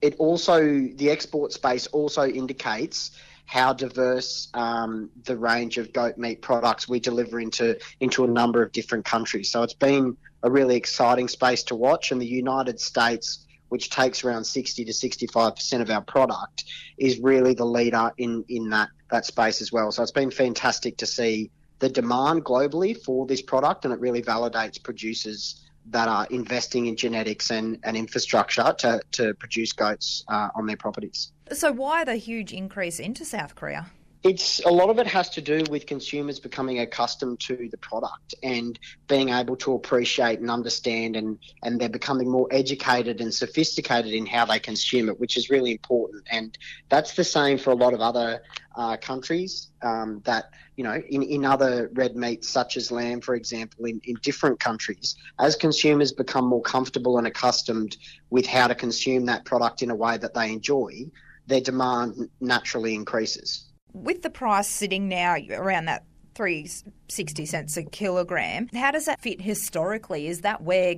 it 0.00 0.14
also, 0.18 0.60
the 0.60 1.10
export 1.10 1.52
space 1.52 1.86
also 1.88 2.26
indicates 2.26 3.12
how 3.48 3.72
diverse 3.72 4.48
um, 4.52 5.08
the 5.24 5.36
range 5.36 5.78
of 5.78 5.90
goat 5.94 6.18
meat 6.18 6.42
products 6.42 6.86
we 6.86 7.00
deliver 7.00 7.40
into 7.40 7.78
into 7.98 8.24
a 8.24 8.28
number 8.28 8.62
of 8.62 8.70
different 8.72 9.06
countries. 9.06 9.50
So 9.50 9.62
it's 9.62 9.72
been 9.72 10.18
a 10.42 10.50
really 10.50 10.76
exciting 10.76 11.28
space 11.28 11.62
to 11.64 11.74
watch, 11.74 12.12
and 12.12 12.20
the 12.20 12.26
United 12.26 12.78
States, 12.78 13.46
which 13.70 13.88
takes 13.88 14.22
around 14.22 14.44
60 14.44 14.84
to 14.84 14.92
65 14.92 15.56
percent 15.56 15.82
of 15.82 15.90
our 15.90 16.02
product, 16.02 16.64
is 16.98 17.20
really 17.20 17.54
the 17.54 17.64
leader 17.64 18.12
in 18.18 18.44
in 18.50 18.68
that 18.68 18.90
that 19.10 19.24
space 19.24 19.62
as 19.62 19.72
well. 19.72 19.90
So 19.92 20.02
it's 20.02 20.12
been 20.12 20.30
fantastic 20.30 20.98
to 20.98 21.06
see 21.06 21.50
the 21.78 21.88
demand 21.88 22.44
globally 22.44 23.02
for 23.02 23.26
this 23.26 23.40
product, 23.40 23.86
and 23.86 23.94
it 23.94 24.00
really 24.00 24.20
validates 24.20 24.82
producers 24.82 25.64
that 25.90 26.08
are 26.08 26.26
investing 26.30 26.86
in 26.86 26.96
genetics 26.96 27.50
and, 27.50 27.78
and 27.84 27.96
infrastructure 27.96 28.74
to, 28.78 29.00
to 29.12 29.34
produce 29.34 29.72
goats 29.72 30.24
uh, 30.28 30.48
on 30.54 30.66
their 30.66 30.76
properties. 30.76 31.32
So, 31.52 31.72
why 31.72 32.04
the 32.04 32.16
huge 32.16 32.52
increase 32.52 32.98
into 33.00 33.24
South 33.24 33.54
Korea? 33.54 33.86
It's 34.24 34.58
a 34.64 34.70
lot 34.70 34.90
of 34.90 34.98
it 34.98 35.06
has 35.06 35.30
to 35.30 35.40
do 35.40 35.62
with 35.70 35.86
consumers 35.86 36.40
becoming 36.40 36.80
accustomed 36.80 37.38
to 37.40 37.68
the 37.70 37.78
product 37.78 38.34
and 38.42 38.76
being 39.06 39.28
able 39.28 39.54
to 39.56 39.74
appreciate 39.74 40.40
and 40.40 40.50
understand, 40.50 41.14
and, 41.14 41.38
and 41.62 41.80
they're 41.80 41.88
becoming 41.88 42.28
more 42.28 42.48
educated 42.50 43.20
and 43.20 43.32
sophisticated 43.32 44.12
in 44.12 44.26
how 44.26 44.44
they 44.44 44.58
consume 44.58 45.08
it, 45.08 45.20
which 45.20 45.36
is 45.36 45.50
really 45.50 45.70
important. 45.70 46.24
And 46.32 46.58
that's 46.88 47.14
the 47.14 47.22
same 47.22 47.58
for 47.58 47.70
a 47.70 47.76
lot 47.76 47.94
of 47.94 48.00
other 48.00 48.42
uh, 48.74 48.96
countries 48.96 49.68
um, 49.82 50.20
that, 50.24 50.50
you 50.74 50.82
know, 50.82 51.00
in, 51.08 51.22
in 51.22 51.44
other 51.44 51.88
red 51.94 52.16
meats, 52.16 52.48
such 52.48 52.76
as 52.76 52.90
lamb, 52.90 53.20
for 53.20 53.36
example, 53.36 53.84
in, 53.84 54.00
in 54.02 54.16
different 54.22 54.58
countries, 54.58 55.14
as 55.38 55.54
consumers 55.54 56.10
become 56.10 56.44
more 56.44 56.62
comfortable 56.62 57.18
and 57.18 57.26
accustomed 57.28 57.96
with 58.30 58.46
how 58.46 58.66
to 58.66 58.74
consume 58.74 59.26
that 59.26 59.44
product 59.44 59.82
in 59.82 59.90
a 59.90 59.96
way 59.96 60.18
that 60.18 60.34
they 60.34 60.52
enjoy, 60.52 61.04
their 61.46 61.60
demand 61.60 62.28
naturally 62.40 62.96
increases. 62.96 63.67
With 63.98 64.22
the 64.22 64.30
price 64.30 64.68
sitting 64.68 65.08
now 65.08 65.36
around 65.50 65.86
that 65.86 66.04
360 66.34 67.46
cents 67.46 67.76
a 67.76 67.82
kilogram, 67.82 68.68
how 68.72 68.92
does 68.92 69.06
that 69.06 69.20
fit 69.20 69.40
historically? 69.40 70.28
Is 70.28 70.42
that 70.42 70.62
where 70.62 70.94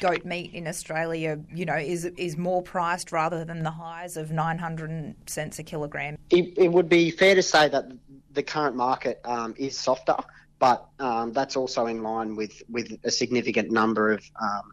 goat 0.00 0.26
meat 0.26 0.52
in 0.52 0.68
Australia, 0.68 1.38
you 1.54 1.64
know, 1.64 1.76
is 1.76 2.04
is 2.04 2.36
more 2.36 2.62
priced 2.62 3.10
rather 3.10 3.46
than 3.46 3.62
the 3.62 3.70
highs 3.70 4.18
of 4.18 4.30
900 4.30 5.14
cents 5.26 5.58
a 5.58 5.62
kilogram? 5.62 6.18
It, 6.28 6.52
it 6.58 6.70
would 6.70 6.90
be 6.90 7.10
fair 7.10 7.34
to 7.34 7.42
say 7.42 7.68
that 7.68 7.86
the 8.32 8.42
current 8.42 8.76
market 8.76 9.20
um, 9.24 9.54
is 9.56 9.78
softer, 9.78 10.16
but 10.58 10.86
um, 10.98 11.32
that's 11.32 11.56
also 11.56 11.86
in 11.86 12.02
line 12.02 12.36
with, 12.36 12.62
with 12.68 12.98
a 13.04 13.10
significant 13.10 13.70
number 13.70 14.12
of 14.12 14.22
um, 14.40 14.72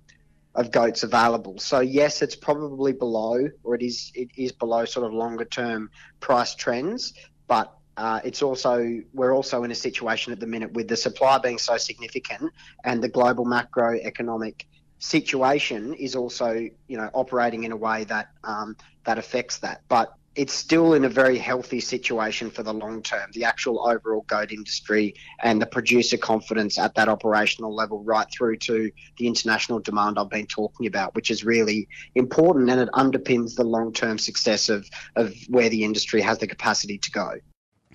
of 0.53 0.69
goats 0.71 1.03
available. 1.03 1.57
So 1.59 1.79
yes, 1.79 2.21
it's 2.21 2.35
probably 2.35 2.91
below, 2.91 3.47
or 3.63 3.75
it 3.75 3.81
is 3.81 4.11
it 4.13 4.29
is 4.35 4.51
below 4.51 4.85
sort 4.85 5.05
of 5.05 5.13
longer 5.13 5.45
term 5.45 5.89
price 6.19 6.55
trends, 6.55 7.13
but 7.51 7.75
uh, 7.97 8.21
it's 8.23 8.41
also 8.41 9.01
we're 9.13 9.35
also 9.35 9.65
in 9.65 9.71
a 9.71 9.75
situation 9.75 10.31
at 10.31 10.39
the 10.39 10.47
minute 10.47 10.71
with 10.71 10.87
the 10.87 10.95
supply 10.95 11.37
being 11.37 11.57
so 11.57 11.75
significant 11.75 12.49
and 12.85 13.03
the 13.03 13.09
global 13.09 13.45
macroeconomic 13.45 14.63
situation 14.99 15.93
is 15.95 16.15
also, 16.15 16.53
you 16.87 16.97
know, 16.97 17.09
operating 17.13 17.65
in 17.65 17.73
a 17.73 17.75
way 17.75 18.05
that 18.05 18.29
um, 18.45 18.77
that 19.03 19.17
affects 19.17 19.57
that. 19.57 19.81
But 19.89 20.13
it's 20.35 20.53
still 20.53 20.93
in 20.93 21.03
a 21.03 21.09
very 21.09 21.37
healthy 21.37 21.79
situation 21.79 22.49
for 22.49 22.63
the 22.63 22.73
long 22.73 23.01
term. 23.01 23.29
The 23.33 23.43
actual 23.43 23.85
overall 23.87 24.21
goat 24.27 24.51
industry 24.51 25.15
and 25.43 25.61
the 25.61 25.65
producer 25.65 26.17
confidence 26.17 26.79
at 26.79 26.95
that 26.95 27.09
operational 27.09 27.75
level, 27.75 28.03
right 28.03 28.27
through 28.31 28.57
to 28.57 28.91
the 29.17 29.27
international 29.27 29.79
demand 29.79 30.17
I've 30.17 30.29
been 30.29 30.47
talking 30.47 30.87
about, 30.87 31.15
which 31.15 31.31
is 31.31 31.43
really 31.43 31.89
important 32.15 32.69
and 32.69 32.79
it 32.79 32.89
underpins 32.93 33.55
the 33.55 33.63
long 33.63 33.91
term 33.91 34.17
success 34.17 34.69
of, 34.69 34.89
of 35.15 35.33
where 35.49 35.69
the 35.69 35.83
industry 35.83 36.21
has 36.21 36.37
the 36.37 36.47
capacity 36.47 36.97
to 36.99 37.11
go. 37.11 37.31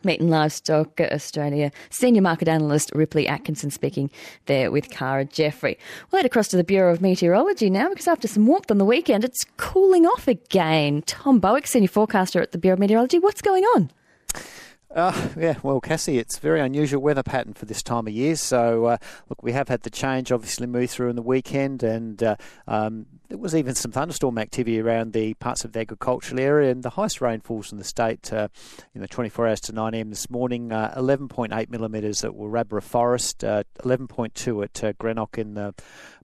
Meat 0.04 0.20
and 0.20 0.30
Livestock 0.30 1.00
Australia 1.00 1.70
senior 1.90 2.22
market 2.22 2.48
analyst 2.48 2.90
Ripley 2.94 3.26
Atkinson 3.26 3.70
speaking 3.70 4.10
there 4.46 4.70
with 4.70 4.90
Cara 4.90 5.24
Jeffrey. 5.24 5.78
We'll 6.10 6.18
head 6.18 6.26
across 6.26 6.48
to 6.48 6.56
the 6.56 6.64
Bureau 6.64 6.92
of 6.92 7.00
Meteorology 7.00 7.70
now 7.70 7.88
because 7.88 8.08
after 8.08 8.28
some 8.28 8.46
warmth 8.46 8.70
on 8.70 8.78
the 8.78 8.84
weekend, 8.84 9.24
it's 9.24 9.44
cooling 9.56 10.06
off 10.06 10.28
again. 10.28 11.02
Tom 11.02 11.40
Bowick, 11.40 11.66
senior 11.66 11.88
forecaster 11.88 12.40
at 12.40 12.52
the 12.52 12.58
Bureau 12.58 12.74
of 12.74 12.80
Meteorology, 12.80 13.18
what's 13.18 13.42
going 13.42 13.64
on? 13.64 13.90
Uh, 14.96 15.28
yeah, 15.36 15.56
well, 15.62 15.80
Cassie, 15.80 16.18
it's 16.18 16.38
very 16.38 16.60
unusual 16.60 17.02
weather 17.02 17.22
pattern 17.22 17.52
for 17.52 17.66
this 17.66 17.82
time 17.82 18.06
of 18.06 18.14
year. 18.14 18.34
So, 18.34 18.86
uh, 18.86 18.96
look, 19.28 19.42
we 19.42 19.52
have 19.52 19.68
had 19.68 19.82
the 19.82 19.90
change 19.90 20.32
obviously 20.32 20.66
move 20.66 20.90
through 20.90 21.10
in 21.10 21.16
the 21.16 21.22
weekend, 21.22 21.82
and 21.82 22.22
uh, 22.22 22.36
um, 22.66 23.04
there 23.28 23.38
was 23.38 23.54
even 23.54 23.74
some 23.74 23.92
thunderstorm 23.92 24.38
activity 24.38 24.80
around 24.80 25.12
the 25.12 25.34
parts 25.34 25.64
of 25.64 25.72
the 25.72 25.80
agricultural 25.80 26.40
area, 26.40 26.70
and 26.70 26.82
the 26.82 26.90
highest 26.90 27.20
rainfalls 27.20 27.72
in 27.72 27.78
the 27.78 27.84
state 27.84 28.32
uh, 28.32 28.48
in 28.94 29.00
the 29.00 29.08
24 29.08 29.48
hours 29.48 29.60
to 29.60 29.72
9 29.72 29.94
a.m. 29.94 30.10
this 30.10 30.30
morning 30.30 30.68
11.8 30.68 31.52
uh, 31.52 31.66
millimetres 31.68 32.24
at 32.24 32.32
Wirrabara 32.32 32.82
Forest, 32.82 33.38
11.2 33.40 34.60
uh, 34.60 34.88
at 34.88 34.98
Greenock 34.98 35.38
in 35.38 35.54
the 35.54 35.74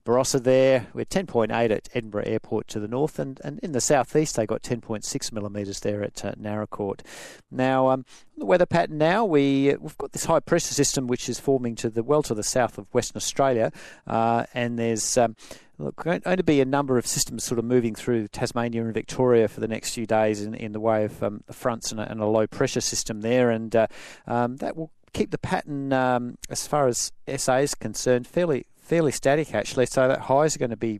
Barossa 0.05 0.43
there. 0.43 0.87
We're 0.93 1.05
10.8 1.05 1.71
at 1.71 1.89
Edinburgh 1.93 2.25
Airport 2.25 2.67
to 2.69 2.79
the 2.79 2.87
north, 2.87 3.19
and, 3.19 3.39
and 3.43 3.59
in 3.59 3.71
the 3.71 3.81
southeast 3.81 4.35
they 4.35 4.45
got 4.45 4.61
10.6 4.61 5.31
millimetres 5.31 5.79
there 5.79 6.03
at 6.03 6.25
uh, 6.25 6.33
Naracoorte. 6.33 7.01
Now, 7.49 7.87
um, 7.87 8.05
the 8.37 8.45
weather 8.45 8.65
pattern 8.65 8.97
now, 8.97 9.23
we, 9.23 9.75
we've 9.79 9.97
got 9.97 10.11
this 10.11 10.25
high 10.25 10.41
pressure 10.41 10.73
system 10.73 11.07
which 11.07 11.29
is 11.29 11.39
forming 11.39 11.75
to 11.75 11.89
the 11.89 12.03
well 12.03 12.23
to 12.23 12.33
the 12.33 12.43
south 12.43 12.77
of 12.77 12.87
Western 12.93 13.17
Australia, 13.17 13.71
uh, 14.05 14.45
and 14.53 14.77
there's 14.77 15.17
um, 15.17 15.35
look, 15.77 15.95
going 15.95 16.21
to 16.21 16.43
be 16.43 16.61
a 16.61 16.65
number 16.65 16.97
of 16.97 17.07
systems 17.07 17.43
sort 17.43 17.59
of 17.59 17.65
moving 17.65 17.95
through 17.95 18.27
Tasmania 18.29 18.83
and 18.83 18.93
Victoria 18.93 19.47
for 19.47 19.59
the 19.59 19.67
next 19.67 19.93
few 19.93 20.05
days 20.05 20.41
in, 20.41 20.53
in 20.53 20.71
the 20.71 20.79
way 20.79 21.05
of 21.05 21.21
um, 21.23 21.43
fronts 21.51 21.91
and 21.91 21.99
a, 21.99 22.09
and 22.09 22.21
a, 22.21 22.25
low 22.25 22.47
pressure 22.47 22.81
system 22.81 23.21
there, 23.21 23.49
and 23.49 23.75
uh, 23.75 23.87
um, 24.27 24.57
that 24.57 24.75
will 24.75 24.91
keep 25.13 25.31
the 25.31 25.37
pattern 25.37 25.93
um, 25.93 26.37
as 26.49 26.67
far 26.67 26.87
as 26.87 27.11
SA 27.37 27.57
is 27.57 27.75
concerned 27.75 28.27
fairly 28.27 28.65
fairly 28.77 29.11
static 29.11 29.53
actually. 29.53 29.85
So 29.85 30.07
that 30.07 30.21
highs 30.21 30.55
are 30.55 30.59
going 30.59 30.71
to 30.71 30.77
be 30.77 30.99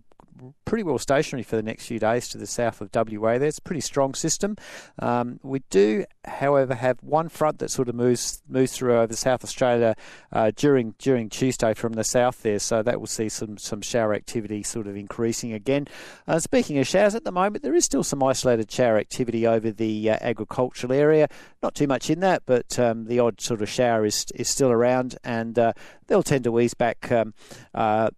pretty 0.65 0.83
well 0.83 0.97
stationary 0.97 1.43
for 1.43 1.55
the 1.55 1.63
next 1.63 1.85
few 1.85 1.99
days 1.99 2.27
to 2.29 2.37
the 2.37 2.47
south 2.47 2.81
of 2.81 2.89
WA. 2.93 3.37
There, 3.37 3.47
it's 3.47 3.59
a 3.59 3.61
pretty 3.61 3.81
strong 3.81 4.13
system. 4.13 4.57
Um, 4.99 5.39
we 5.43 5.59
do, 5.69 6.05
however, 6.25 6.75
have 6.75 6.97
one 7.01 7.29
front 7.29 7.59
that 7.59 7.69
sort 7.69 7.89
of 7.89 7.95
moves 7.95 8.41
moves 8.47 8.73
through 8.73 8.97
over 8.97 9.15
South 9.15 9.43
Australia 9.43 9.95
uh, 10.31 10.51
during 10.55 10.95
during 10.99 11.29
Tuesday 11.29 11.73
from 11.73 11.93
the 11.93 12.03
south 12.03 12.41
there, 12.43 12.59
so 12.59 12.81
that 12.81 12.99
will 12.99 13.07
see 13.07 13.29
some 13.29 13.57
some 13.57 13.81
shower 13.81 14.13
activity 14.13 14.63
sort 14.63 14.87
of 14.87 14.95
increasing 14.95 15.53
again. 15.53 15.87
Uh, 16.27 16.39
speaking 16.39 16.77
of 16.77 16.87
showers, 16.87 17.15
at 17.15 17.23
the 17.23 17.31
moment 17.31 17.63
there 17.63 17.75
is 17.75 17.85
still 17.85 18.03
some 18.03 18.23
isolated 18.23 18.71
shower 18.71 18.97
activity 18.97 19.45
over 19.45 19.71
the 19.71 20.09
uh, 20.09 20.17
agricultural 20.21 20.93
area. 20.93 21.27
Not 21.61 21.75
too 21.75 21.87
much 21.87 22.09
in 22.09 22.19
that, 22.21 22.43
but 22.45 22.77
um, 22.79 23.05
the 23.05 23.19
odd 23.19 23.41
sort 23.41 23.61
of 23.61 23.69
shower 23.69 24.05
is 24.05 24.25
is 24.35 24.49
still 24.49 24.71
around, 24.71 25.17
and 25.23 25.59
uh, 25.59 25.73
they'll 26.07 26.23
tend 26.23 26.43
to 26.45 26.59
ease 26.59 26.73
back 26.73 27.11
um, 27.11 27.33
uh, 27.73 28.09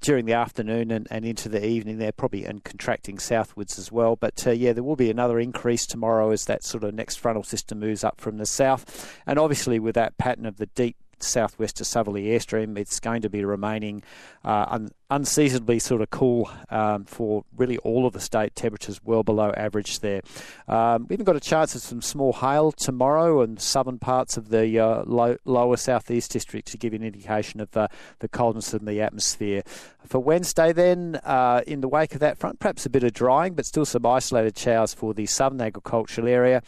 during 0.00 0.24
the 0.24 0.32
afternoon 0.32 0.90
and, 0.90 1.06
and 1.10 1.24
into 1.24 1.48
the 1.48 1.64
evening. 1.64 1.98
They're 1.98 2.12
probably 2.12 2.44
and 2.44 2.64
contracting 2.64 3.18
southwards 3.18 3.78
as 3.78 3.92
well. 3.92 4.16
But 4.16 4.46
uh, 4.46 4.50
yeah, 4.50 4.72
there 4.72 4.82
will 4.82 4.96
be 4.96 5.10
another 5.10 5.38
increase 5.38 5.86
tomorrow 5.86 6.30
as 6.30 6.46
that 6.46 6.64
sort 6.64 6.84
of 6.84 6.94
next 6.94 7.16
frontal 7.28 7.42
system 7.42 7.78
moves 7.78 8.02
up 8.02 8.22
from 8.22 8.38
the 8.38 8.46
south, 8.46 9.20
and 9.26 9.38
obviously 9.38 9.78
with 9.78 9.94
that 9.94 10.16
pattern 10.16 10.46
of 10.46 10.56
the 10.56 10.64
deep 10.64 10.96
southwest 11.20 11.76
to 11.76 11.84
southerly 11.84 12.24
airstream, 12.24 12.78
it's 12.78 13.00
going 13.00 13.20
to 13.20 13.28
be 13.28 13.44
remaining 13.44 14.02
uh, 14.46 14.64
un- 14.70 14.88
unseasonably 15.10 15.78
sort 15.78 16.02
of 16.02 16.10
cool 16.10 16.50
um, 16.70 17.04
for 17.04 17.44
really 17.56 17.78
all 17.78 18.06
of 18.06 18.12
the 18.12 18.20
state. 18.20 18.54
Temperatures 18.54 19.00
well 19.04 19.22
below 19.22 19.52
average 19.56 20.00
there. 20.00 20.20
Um, 20.66 21.06
we 21.08 21.14
even 21.14 21.24
got 21.24 21.36
a 21.36 21.40
chance 21.40 21.74
of 21.74 21.80
some 21.80 22.02
small 22.02 22.34
hail 22.34 22.72
tomorrow 22.72 23.42
in 23.42 23.56
southern 23.56 23.98
parts 23.98 24.36
of 24.36 24.50
the 24.50 24.78
uh, 24.78 25.04
low, 25.06 25.36
lower 25.44 25.76
southeast 25.76 26.30
district 26.30 26.68
to 26.68 26.78
give 26.78 26.92
you 26.92 26.98
an 26.98 27.06
indication 27.06 27.60
of 27.60 27.74
uh, 27.76 27.88
the 28.18 28.28
coldness 28.28 28.74
in 28.74 28.84
the 28.84 29.00
atmosphere. 29.00 29.62
For 30.06 30.18
Wednesday, 30.20 30.72
then, 30.72 31.20
uh, 31.24 31.62
in 31.66 31.82
the 31.82 31.88
wake 31.88 32.14
of 32.14 32.20
that 32.20 32.38
front, 32.38 32.60
perhaps 32.60 32.86
a 32.86 32.90
bit 32.90 33.04
of 33.04 33.12
drying, 33.12 33.54
but 33.54 33.66
still 33.66 33.84
some 33.84 34.06
isolated 34.06 34.56
showers 34.56 34.94
for 34.94 35.12
the 35.12 35.26
southern 35.26 35.60
agricultural 35.60 36.26
area. 36.26 36.62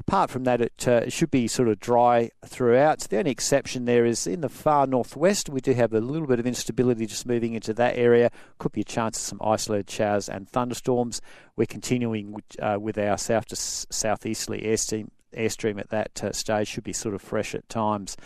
Apart 0.00 0.30
from 0.30 0.44
that, 0.44 0.60
it, 0.60 0.88
uh, 0.88 1.02
it 1.04 1.12
should 1.12 1.30
be 1.30 1.46
sort 1.46 1.68
of 1.68 1.78
dry 1.78 2.30
throughout. 2.44 3.00
The 3.00 3.18
only 3.18 3.30
exception 3.30 3.84
there 3.84 4.04
is 4.06 4.26
in 4.26 4.40
the 4.40 4.48
far 4.48 4.86
northwest, 4.86 5.48
we 5.48 5.60
do 5.60 5.72
have 5.74 5.92
a 5.92 6.00
little 6.00 6.26
bit 6.26 6.40
of 6.40 6.46
instability 6.46 7.06
just 7.06 7.26
moving 7.26 7.54
into 7.54 7.74
that 7.80 7.96
area. 7.96 8.30
Could 8.58 8.72
be 8.72 8.82
a 8.82 8.84
chance 8.84 9.18
of 9.18 9.22
some 9.22 9.40
isolated 9.42 9.90
showers 9.90 10.28
and 10.28 10.48
thunderstorms. 10.48 11.20
We're 11.56 11.66
continuing 11.66 12.32
with, 12.32 12.44
uh, 12.60 12.78
with 12.80 12.96
our 12.96 13.18
south 13.18 13.46
to 13.46 13.56
southeasterly 13.56 14.62
airstream 14.62 15.08
airstream 15.36 15.78
at 15.78 15.90
that 15.90 16.24
uh, 16.24 16.32
stage 16.32 16.68
should 16.68 16.84
be 16.84 16.92
sort 16.92 17.14
of 17.14 17.22
fresh 17.22 17.54
at 17.54 17.68
times. 17.68 18.16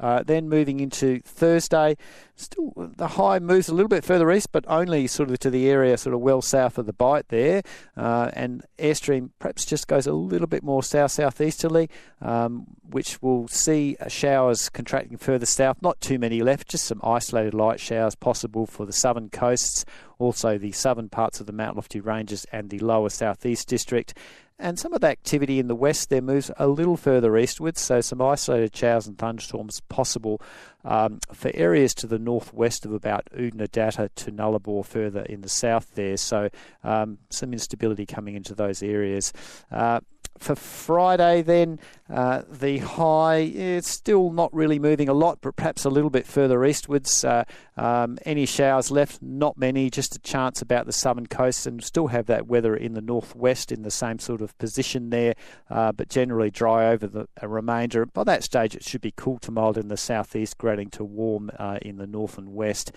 Uh, 0.00 0.22
then 0.22 0.48
moving 0.48 0.80
into 0.80 1.20
Thursday, 1.20 1.96
still 2.34 2.72
the 2.96 3.06
high 3.06 3.38
moves 3.38 3.68
a 3.68 3.74
little 3.74 3.88
bit 3.88 4.02
further 4.02 4.30
east, 4.32 4.50
but 4.50 4.64
only 4.66 5.06
sort 5.06 5.30
of 5.30 5.38
to 5.38 5.50
the 5.50 5.68
area 5.68 5.96
sort 5.98 6.14
of 6.14 6.20
well 6.20 6.40
south 6.40 6.78
of 6.78 6.86
the 6.86 6.92
Bight 6.92 7.28
there, 7.28 7.62
uh, 7.96 8.30
and 8.32 8.64
airstream 8.78 9.30
perhaps 9.38 9.64
just 9.64 9.86
goes 9.86 10.06
a 10.06 10.12
little 10.12 10.46
bit 10.46 10.62
more 10.62 10.82
south 10.82 11.12
southeasterly, 11.12 11.90
um, 12.22 12.66
which 12.88 13.20
will 13.20 13.46
see 13.48 13.96
showers 14.08 14.70
contracting 14.70 15.18
further 15.18 15.46
south. 15.46 15.82
Not 15.82 16.00
too 16.00 16.18
many 16.18 16.42
left, 16.42 16.68
just 16.68 16.84
some 16.84 17.00
isolated 17.04 17.54
light 17.54 17.78
showers 17.78 18.14
possible 18.14 18.66
for 18.66 18.86
the 18.86 18.92
southern 18.92 19.28
coasts, 19.28 19.84
also 20.18 20.56
the 20.56 20.72
southern 20.72 21.08
parts 21.08 21.40
of 21.40 21.46
the 21.46 21.52
Mount 21.52 21.76
Lofty 21.76 22.00
Ranges 22.00 22.46
and 22.52 22.70
the 22.70 22.78
lower 22.78 23.10
southeast 23.10 23.68
district. 23.68 24.14
And 24.60 24.78
some 24.78 24.92
of 24.92 25.00
the 25.00 25.08
activity 25.08 25.58
in 25.58 25.68
the 25.68 25.74
west 25.74 26.10
there 26.10 26.20
moves 26.20 26.50
a 26.58 26.68
little 26.68 26.98
further 26.98 27.36
eastwards, 27.38 27.80
so 27.80 28.02
some 28.02 28.20
isolated 28.20 28.76
showers 28.76 29.06
and 29.06 29.16
thunderstorms 29.16 29.80
possible 29.88 30.40
um, 30.84 31.18
for 31.32 31.50
areas 31.54 31.94
to 31.94 32.06
the 32.06 32.18
northwest 32.18 32.84
of 32.84 32.92
about 32.92 33.26
Oodnadatta 33.34 34.10
to 34.16 34.30
Nullarbor 34.30 34.84
further 34.84 35.22
in 35.22 35.40
the 35.40 35.48
south 35.48 35.94
there. 35.94 36.18
So 36.18 36.50
um, 36.84 37.18
some 37.30 37.54
instability 37.54 38.04
coming 38.04 38.34
into 38.34 38.54
those 38.54 38.82
areas. 38.82 39.32
Uh, 39.72 40.00
for 40.40 40.56
Friday, 40.56 41.42
then 41.42 41.78
uh, 42.08 42.42
the 42.50 42.78
high 42.78 43.36
it's 43.36 43.90
still 43.90 44.32
not 44.32 44.52
really 44.54 44.78
moving 44.78 45.08
a 45.08 45.12
lot, 45.12 45.38
but 45.42 45.54
perhaps 45.54 45.84
a 45.84 45.90
little 45.90 46.10
bit 46.10 46.26
further 46.26 46.64
eastwards. 46.64 47.24
Uh, 47.24 47.44
um, 47.76 48.18
any 48.24 48.46
showers 48.46 48.90
left? 48.90 49.22
Not 49.22 49.58
many. 49.58 49.90
Just 49.90 50.16
a 50.16 50.18
chance 50.18 50.62
about 50.62 50.86
the 50.86 50.92
southern 50.92 51.26
coast, 51.26 51.66
and 51.66 51.84
still 51.84 52.08
have 52.08 52.26
that 52.26 52.46
weather 52.46 52.74
in 52.74 52.94
the 52.94 53.02
northwest 53.02 53.70
in 53.70 53.82
the 53.82 53.90
same 53.90 54.18
sort 54.18 54.40
of 54.40 54.56
position 54.58 55.10
there, 55.10 55.34
uh, 55.68 55.92
but 55.92 56.08
generally 56.08 56.50
dry 56.50 56.88
over 56.88 57.06
the 57.06 57.28
remainder. 57.42 58.06
By 58.06 58.24
that 58.24 58.42
stage, 58.42 58.74
it 58.74 58.82
should 58.82 59.02
be 59.02 59.12
cool 59.14 59.38
to 59.40 59.50
mild 59.50 59.76
in 59.76 59.88
the 59.88 59.96
southeast, 59.96 60.56
grading 60.58 60.90
to 60.90 61.04
warm 61.04 61.50
uh, 61.58 61.78
in 61.82 61.98
the 61.98 62.06
north 62.06 62.38
and 62.38 62.54
west. 62.54 62.92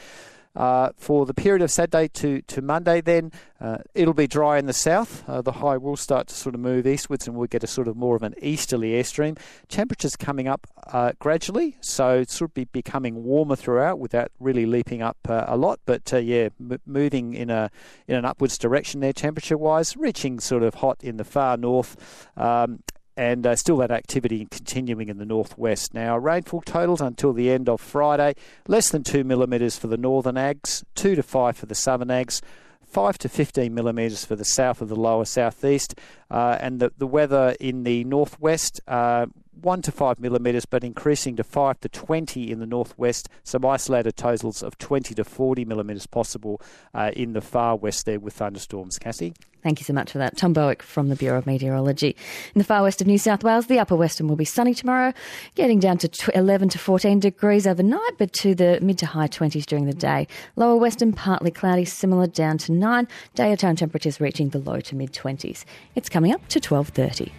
Uh, 0.55 0.89
for 0.95 1.25
the 1.25 1.33
period 1.33 1.63
of 1.63 1.71
Saturday 1.71 2.07
to, 2.07 2.41
to 2.43 2.61
Monday, 2.61 3.01
then 3.01 3.31
uh, 3.59 3.77
it'll 3.95 4.13
be 4.13 4.27
dry 4.27 4.59
in 4.59 4.67
the 4.67 4.73
south. 4.73 5.27
Uh, 5.27 5.41
the 5.41 5.53
high 5.53 5.77
will 5.77 5.97
start 5.97 6.27
to 6.27 6.35
sort 6.35 6.53
of 6.53 6.61
move 6.61 6.85
eastwards, 6.85 7.27
and 7.27 7.35
we'll 7.35 7.47
get 7.47 7.63
a 7.63 7.67
sort 7.67 7.87
of 7.87 7.95
more 7.95 8.15
of 8.15 8.21
an 8.21 8.35
easterly 8.39 8.91
airstream. 8.91 9.37
Temperatures 9.67 10.15
coming 10.15 10.47
up 10.47 10.67
uh, 10.91 11.13
gradually, 11.17 11.77
so 11.81 12.19
it 12.19 12.29
should 12.29 12.53
be 12.53 12.65
becoming 12.65 13.23
warmer 13.23 13.55
throughout 13.55 13.97
without 13.97 14.31
really 14.39 14.67
leaping 14.67 15.01
up 15.01 15.17
uh, 15.27 15.45
a 15.47 15.57
lot. 15.57 15.79
But 15.85 16.13
uh, 16.13 16.17
yeah, 16.17 16.49
m- 16.59 16.79
moving 16.85 17.33
in 17.33 17.49
a 17.49 17.71
in 18.07 18.15
an 18.15 18.25
upwards 18.25 18.59
direction 18.59 18.99
there, 18.99 19.13
temperature 19.13 19.57
wise, 19.57 19.97
reaching 19.97 20.39
sort 20.39 20.61
of 20.61 20.75
hot 20.75 21.03
in 21.03 21.17
the 21.17 21.23
far 21.23 21.57
north. 21.57 22.29
Um, 22.37 22.83
and 23.15 23.45
uh, 23.45 23.55
still 23.55 23.77
that 23.77 23.91
activity 23.91 24.47
continuing 24.49 25.09
in 25.09 25.17
the 25.17 25.25
northwest. 25.25 25.93
Now, 25.93 26.17
rainfall 26.17 26.61
totals 26.61 27.01
until 27.01 27.33
the 27.33 27.51
end 27.51 27.69
of 27.69 27.81
Friday 27.81 28.35
less 28.67 28.89
than 28.89 29.03
2 29.03 29.23
millimetres 29.23 29.77
for 29.77 29.87
the 29.87 29.97
northern 29.97 30.35
ags, 30.35 30.83
2 30.95 31.15
to 31.15 31.23
5 31.23 31.57
for 31.57 31.65
the 31.65 31.75
southern 31.75 32.09
ags. 32.09 32.41
5 32.85 33.17
to 33.17 33.29
15 33.29 33.73
millimetres 33.73 34.23
for 34.23 34.35
the 34.35 34.45
south 34.45 34.79
of 34.79 34.87
the 34.87 34.95
lower 34.95 35.25
southeast, 35.25 35.95
uh, 36.29 36.59
and 36.61 36.79
the, 36.79 36.91
the 36.99 37.07
weather 37.07 37.55
in 37.59 37.83
the 37.83 38.03
northwest 38.03 38.81
uh, 38.87 39.25
1 39.61 39.81
to 39.83 39.91
5 39.91 40.19
millimetres, 40.19 40.65
but 40.65 40.83
increasing 40.83 41.35
to 41.35 41.43
5 41.43 41.79
to 41.81 41.89
20 41.89 42.51
in 42.51 42.59
the 42.59 42.65
northwest. 42.65 43.29
Some 43.43 43.65
isolated 43.65 44.17
totals 44.17 44.63
of 44.63 44.77
20 44.77 45.15
to 45.15 45.23
40 45.23 45.65
millimetres 45.65 46.07
possible 46.07 46.61
uh, 46.93 47.11
in 47.15 47.33
the 47.33 47.41
far 47.41 47.75
west 47.75 48.05
there 48.05 48.19
with 48.19 48.33
thunderstorms. 48.33 48.97
Cassie? 48.97 49.33
Thank 49.63 49.79
you 49.79 49.85
so 49.85 49.93
much 49.93 50.11
for 50.11 50.17
that. 50.17 50.35
Tom 50.35 50.53
Bowick 50.53 50.81
from 50.81 51.07
the 51.07 51.15
Bureau 51.15 51.37
of 51.37 51.45
Meteorology. 51.45 52.17
In 52.53 52.59
the 52.59 52.65
far 52.65 52.83
west 52.83 52.99
of 52.99 53.07
New 53.07 53.17
South 53.17 53.45
Wales, 53.45 53.67
the 53.67 53.79
upper 53.79 53.95
western 53.95 54.27
will 54.27 54.35
be 54.35 54.43
sunny 54.43 54.73
tomorrow, 54.73 55.13
getting 55.55 55.79
down 55.79 55.97
to 55.99 56.37
11 56.37 56.69
to 56.69 56.77
14 56.77 57.21
degrees 57.21 57.65
overnight, 57.65 58.17
but 58.17 58.33
to 58.33 58.53
the 58.53 58.79
mid 58.81 58.97
to 58.97 59.05
high 59.05 59.29
20s 59.29 59.65
during 59.65 59.85
the 59.85 59.93
day. 59.93 60.27
Lower 60.57 60.75
western, 60.75 61.13
partly 61.13 61.49
cloudy, 61.49 61.85
similar 61.85 62.27
down 62.27 62.57
to 62.59 62.73
9. 62.73 63.07
Daytime 63.35 63.77
temperatures 63.77 64.19
reaching 64.19 64.49
the 64.49 64.59
low 64.59 64.81
to 64.81 64.95
mid 64.97 65.13
20s. 65.13 65.63
It's 65.95 66.09
coming 66.09 66.33
up 66.33 66.45
to 66.49 66.59
12.30. 66.59 67.31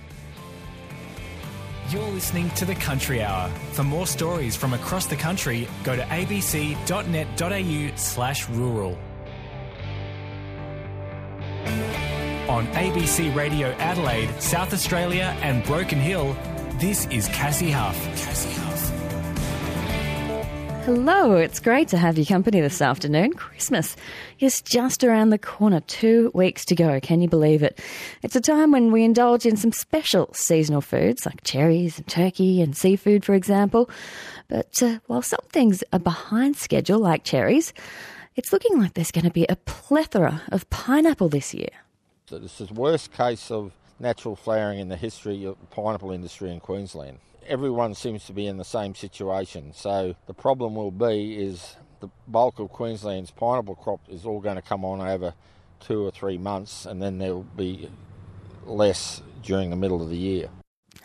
You're 1.95 2.11
listening 2.11 2.51
to 2.57 2.65
the 2.65 2.75
Country 2.75 3.23
Hour. 3.23 3.49
For 3.71 3.85
more 3.85 4.09
stories 4.09 4.57
from 4.57 4.75
across 4.75 5.07
the 5.07 5.15
country, 5.15 5.69
go 5.85 5.95
to 5.95 6.03
abc.net.au 6.03 7.97
slash 7.97 8.49
rural. 8.49 8.99
On 12.49 12.67
ABC 12.73 13.33
Radio 13.37 13.69
Adelaide, 13.75 14.29
South 14.43 14.73
Australia 14.73 15.37
and 15.41 15.63
Broken 15.63 16.01
Hill, 16.01 16.37
this 16.81 17.07
is 17.13 17.29
Cassie 17.29 17.71
Huff. 17.71 17.97
Cassie 18.17 18.61
Huff. 18.61 19.04
Hello, 20.85 21.35
it's 21.35 21.61
great 21.61 21.89
to 21.89 21.97
have 21.97 22.19
your 22.19 22.27
company 22.27 22.61
this 22.61 22.83
afternoon. 22.83 23.33
Christmas 23.33 23.97
is 24.39 24.61
just 24.61 25.03
around 25.03 25.31
the 25.31 25.39
corner, 25.39 25.81
two 25.81 26.31
weeks 26.35 26.67
to 26.67 26.75
go. 26.75 27.01
Can 27.01 27.23
you 27.23 27.29
believe 27.29 27.63
it? 27.63 27.81
It's 28.21 28.37
a 28.37 28.41
time 28.43 28.71
when 28.71 28.93
we 28.93 29.03
indulge 29.03 29.47
in 29.47 29.57
some 29.57 29.73
special 29.73 30.29
seasonal 30.35 30.83
foods 30.83 31.25
like 31.25 31.43
cherries 31.43 31.97
and 31.97 32.07
turkey 32.07 32.61
and 32.61 32.77
seafood, 32.77 33.25
for 33.25 33.33
example. 33.33 33.89
But 34.49 34.83
uh, 34.83 34.99
while 35.07 35.23
some 35.23 35.41
things 35.49 35.83
are 35.95 35.99
behind 35.99 36.59
schedule, 36.59 36.99
like 36.99 37.25
cherries, 37.25 37.73
it's 38.37 38.53
looking 38.53 38.79
like 38.79 38.93
there's 38.93 39.11
going 39.11 39.25
to 39.25 39.31
be 39.31 39.47
a 39.49 39.57
plethora 39.57 40.43
of 40.53 40.69
pineapple 40.69 41.31
this 41.31 41.55
year. 41.55 41.71
So 42.27 42.39
this 42.39 42.61
is 42.61 42.69
the 42.69 42.75
worst 42.75 43.11
case 43.11 43.51
of 43.51 43.73
natural 43.99 44.37
flowering 44.37 44.81
in 44.81 44.89
the 44.89 44.99
history 44.99 45.47
of 45.47 45.59
the 45.61 45.67
pineapple 45.69 46.11
industry 46.11 46.51
in 46.53 46.61
Queensland 46.61 47.21
everyone 47.47 47.95
seems 47.95 48.25
to 48.27 48.33
be 48.33 48.47
in 48.47 48.57
the 48.57 48.65
same 48.65 48.95
situation. 48.95 49.73
So 49.75 50.15
the 50.27 50.35
problem 50.35 50.75
will 50.75 50.91
be 50.91 51.37
is 51.37 51.77
the 52.01 52.09
bulk 52.29 52.59
of 52.59 52.71
Queensland's 52.71 53.31
pineapple 53.31 53.77
crop 53.77 54.01
is 54.09 54.25
all 54.25 54.41
going 54.41 54.57
to 54.57 54.63
come 54.63 54.85
on 54.85 55.01
over 55.01 55.35
two 55.81 56.07
or 56.07 56.11
three 56.11 56.39
months, 56.39 56.87
and 56.87 57.03
then 57.03 57.19
there'll 57.19 57.43
be 57.43 57.91
less 58.65 59.23
during 59.43 59.71
the 59.71 59.77
middle 59.77 60.03
of 60.03 60.09
the 60.09 60.17
year. 60.17 60.49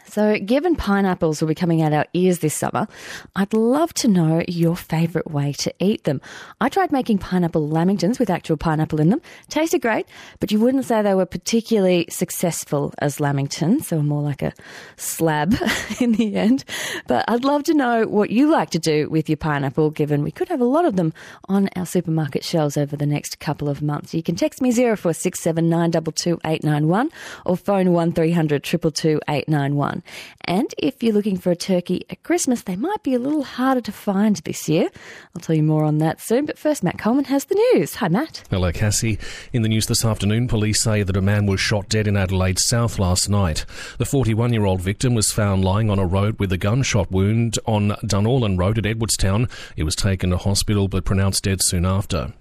So, 0.09 0.39
given 0.39 0.75
pineapples 0.75 1.39
will 1.39 1.47
be 1.47 1.55
coming 1.55 1.83
out 1.83 1.93
our 1.93 2.07
ears 2.13 2.39
this 2.39 2.55
summer, 2.55 2.87
I'd 3.35 3.53
love 3.53 3.93
to 3.95 4.07
know 4.07 4.43
your 4.47 4.75
favourite 4.75 5.29
way 5.29 5.53
to 5.59 5.71
eat 5.79 6.05
them. 6.05 6.19
I 6.59 6.69
tried 6.69 6.91
making 6.91 7.19
pineapple 7.19 7.69
lamingtons 7.69 8.17
with 8.17 8.31
actual 8.31 8.57
pineapple 8.57 8.99
in 8.99 9.11
them. 9.11 9.21
Tasted 9.49 9.83
great, 9.83 10.07
but 10.39 10.51
you 10.51 10.59
wouldn't 10.59 10.85
say 10.85 11.03
they 11.03 11.13
were 11.13 11.27
particularly 11.27 12.07
successful 12.09 12.91
as 12.97 13.17
lamingtons. 13.17 13.91
Were 13.91 14.01
more 14.01 14.23
like 14.23 14.41
a 14.41 14.51
slab 14.97 15.55
in 15.99 16.13
the 16.13 16.35
end. 16.35 16.65
But 17.05 17.25
I'd 17.27 17.43
love 17.43 17.63
to 17.65 17.75
know 17.75 18.07
what 18.07 18.31
you 18.31 18.49
like 18.49 18.71
to 18.71 18.79
do 18.79 19.09
with 19.09 19.29
your 19.29 19.37
pineapple, 19.37 19.91
given 19.91 20.23
we 20.23 20.31
could 20.31 20.49
have 20.49 20.61
a 20.61 20.65
lot 20.65 20.85
of 20.85 20.95
them 20.95 21.13
on 21.47 21.69
our 21.75 21.85
supermarket 21.85 22.43
shelves 22.43 22.77
over 22.77 22.97
the 22.97 23.05
next 23.05 23.39
couple 23.39 23.69
of 23.69 23.83
months. 23.83 24.15
You 24.15 24.23
can 24.23 24.35
text 24.35 24.59
me 24.59 24.71
0467 24.71 25.69
922 25.69 26.39
891 26.43 27.11
or 27.45 27.55
phone 27.55 27.93
1300 27.93 28.63
222 28.63 29.19
891. 29.27 29.98
And 30.45 30.73
if 30.77 31.01
you're 31.03 31.13
looking 31.13 31.37
for 31.37 31.51
a 31.51 31.55
turkey 31.55 32.05
at 32.09 32.23
Christmas, 32.23 32.63
they 32.63 32.75
might 32.75 33.03
be 33.03 33.13
a 33.13 33.19
little 33.19 33.43
harder 33.43 33.81
to 33.81 33.91
find 33.91 34.37
this 34.37 34.67
year. 34.67 34.89
I'll 35.35 35.41
tell 35.41 35.55
you 35.55 35.63
more 35.63 35.83
on 35.83 35.99
that 35.99 36.21
soon. 36.21 36.45
But 36.45 36.57
first, 36.57 36.83
Matt 36.83 36.97
Coleman 36.97 37.25
has 37.25 37.45
the 37.45 37.55
news. 37.73 37.95
Hi, 37.95 38.07
Matt. 38.07 38.43
Hello, 38.49 38.71
Cassie. 38.71 39.19
In 39.53 39.61
the 39.61 39.69
news 39.69 39.87
this 39.87 40.05
afternoon, 40.05 40.47
police 40.47 40.81
say 40.81 41.03
that 41.03 41.17
a 41.17 41.21
man 41.21 41.45
was 41.45 41.59
shot 41.59 41.89
dead 41.89 42.07
in 42.07 42.17
Adelaide 42.17 42.59
South 42.59 42.99
last 42.99 43.29
night. 43.29 43.65
The 43.97 44.05
41 44.05 44.53
year 44.53 44.65
old 44.65 44.81
victim 44.81 45.13
was 45.13 45.31
found 45.31 45.63
lying 45.63 45.89
on 45.89 45.99
a 45.99 46.05
road 46.05 46.39
with 46.39 46.51
a 46.51 46.57
gunshot 46.57 47.11
wound 47.11 47.57
on 47.65 47.89
Dunorlan 48.03 48.57
Road 48.57 48.77
at 48.77 48.85
Edwardstown. 48.85 49.47
He 49.75 49.83
was 49.83 49.95
taken 49.95 50.29
to 50.31 50.37
hospital 50.37 50.87
but 50.87 51.05
pronounced 51.05 51.43
dead 51.43 51.59
soon 51.61 51.85
after. 51.85 52.33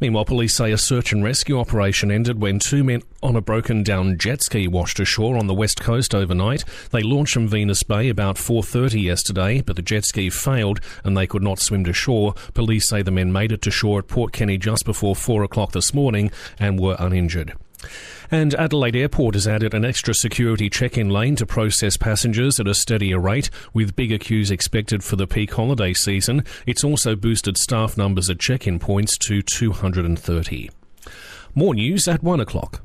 Meanwhile, 0.00 0.24
police 0.24 0.56
say 0.56 0.72
a 0.72 0.78
search 0.78 1.12
and 1.12 1.22
rescue 1.22 1.58
operation 1.58 2.10
ended 2.10 2.40
when 2.40 2.58
two 2.58 2.82
men 2.82 3.02
on 3.22 3.36
a 3.36 3.40
broken 3.40 3.82
down 3.82 4.18
jet 4.18 4.42
ski 4.42 4.66
washed 4.66 4.98
ashore 4.98 5.36
on 5.36 5.46
the 5.46 5.54
west 5.54 5.80
coast 5.80 6.14
overnight. 6.14 6.64
They 6.90 7.02
launched 7.02 7.34
from 7.34 7.48
Venus 7.48 7.82
Bay 7.82 8.08
about 8.08 8.36
4:30 8.36 9.00
yesterday, 9.02 9.60
but 9.60 9.76
the 9.76 9.82
jet 9.82 10.04
ski 10.04 10.30
failed 10.30 10.80
and 11.04 11.16
they 11.16 11.26
could 11.26 11.42
not 11.42 11.60
swim 11.60 11.84
to 11.84 11.92
shore. 11.92 12.34
Police 12.54 12.88
say 12.88 13.02
the 13.02 13.10
men 13.10 13.32
made 13.32 13.52
it 13.52 13.62
to 13.62 13.70
shore 13.70 13.98
at 13.98 14.08
Port 14.08 14.32
Kenny 14.32 14.58
just 14.58 14.84
before 14.84 15.14
4 15.14 15.42
o'clock 15.44 15.72
this 15.72 15.94
morning 15.94 16.30
and 16.58 16.80
were 16.80 16.96
uninjured. 16.98 17.54
And 18.32 18.54
Adelaide 18.54 18.96
Airport 18.96 19.34
has 19.34 19.46
added 19.46 19.74
an 19.74 19.84
extra 19.84 20.14
security 20.14 20.70
check 20.70 20.96
in 20.96 21.10
lane 21.10 21.36
to 21.36 21.44
process 21.44 21.98
passengers 21.98 22.58
at 22.58 22.66
a 22.66 22.72
steadier 22.72 23.20
rate, 23.20 23.50
with 23.74 23.94
bigger 23.94 24.16
queues 24.16 24.50
expected 24.50 25.04
for 25.04 25.16
the 25.16 25.26
peak 25.26 25.52
holiday 25.52 25.92
season. 25.92 26.42
It's 26.66 26.82
also 26.82 27.14
boosted 27.14 27.58
staff 27.58 27.98
numbers 27.98 28.30
at 28.30 28.40
check 28.40 28.66
in 28.66 28.78
points 28.78 29.18
to 29.18 29.42
230. 29.42 30.70
More 31.54 31.74
news 31.74 32.08
at 32.08 32.22
1 32.22 32.40
o'clock. 32.40 32.80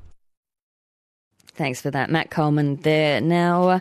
Thanks 1.54 1.80
for 1.80 1.92
that, 1.92 2.10
Matt 2.10 2.30
Coleman 2.30 2.76
there. 2.82 3.22
Now, 3.22 3.70
uh, 3.70 3.80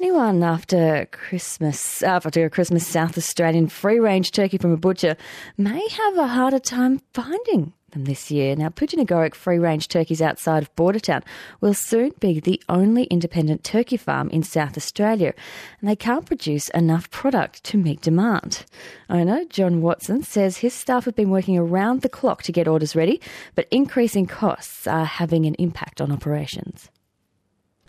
anyone 0.00 0.42
after 0.42 1.06
Christmas, 1.12 2.02
after 2.02 2.44
a 2.44 2.50
Christmas 2.50 2.84
South 2.84 3.16
Australian 3.16 3.68
free 3.68 4.00
range 4.00 4.32
turkey 4.32 4.58
from 4.58 4.72
a 4.72 4.76
butcher 4.76 5.16
may 5.56 5.86
have 5.88 6.18
a 6.18 6.26
harder 6.26 6.58
time 6.58 7.00
finding 7.14 7.72
them 7.92 8.04
this 8.04 8.30
year. 8.30 8.56
Now, 8.56 8.68
Pooginagoric 8.68 9.34
free 9.34 9.58
range 9.58 9.88
turkeys 9.88 10.20
outside 10.20 10.62
of 10.62 10.74
Bordertown 10.76 11.22
will 11.60 11.74
soon 11.74 12.12
be 12.20 12.40
the 12.40 12.62
only 12.68 13.04
independent 13.04 13.64
turkey 13.64 13.96
farm 13.96 14.28
in 14.30 14.42
South 14.42 14.76
Australia, 14.76 15.32
and 15.80 15.88
they 15.88 15.96
can't 15.96 16.26
produce 16.26 16.68
enough 16.70 17.10
product 17.10 17.62
to 17.64 17.76
meet 17.76 18.00
demand. 18.00 18.64
Owner 19.08 19.44
John 19.44 19.80
Watson 19.80 20.22
says 20.22 20.58
his 20.58 20.74
staff 20.74 21.04
have 21.04 21.16
been 21.16 21.30
working 21.30 21.56
around 21.56 22.02
the 22.02 22.08
clock 22.08 22.42
to 22.42 22.52
get 22.52 22.68
orders 22.68 22.96
ready, 22.96 23.20
but 23.54 23.68
increasing 23.70 24.26
costs 24.26 24.86
are 24.86 25.04
having 25.04 25.46
an 25.46 25.54
impact 25.54 26.00
on 26.00 26.10
operations. 26.10 26.90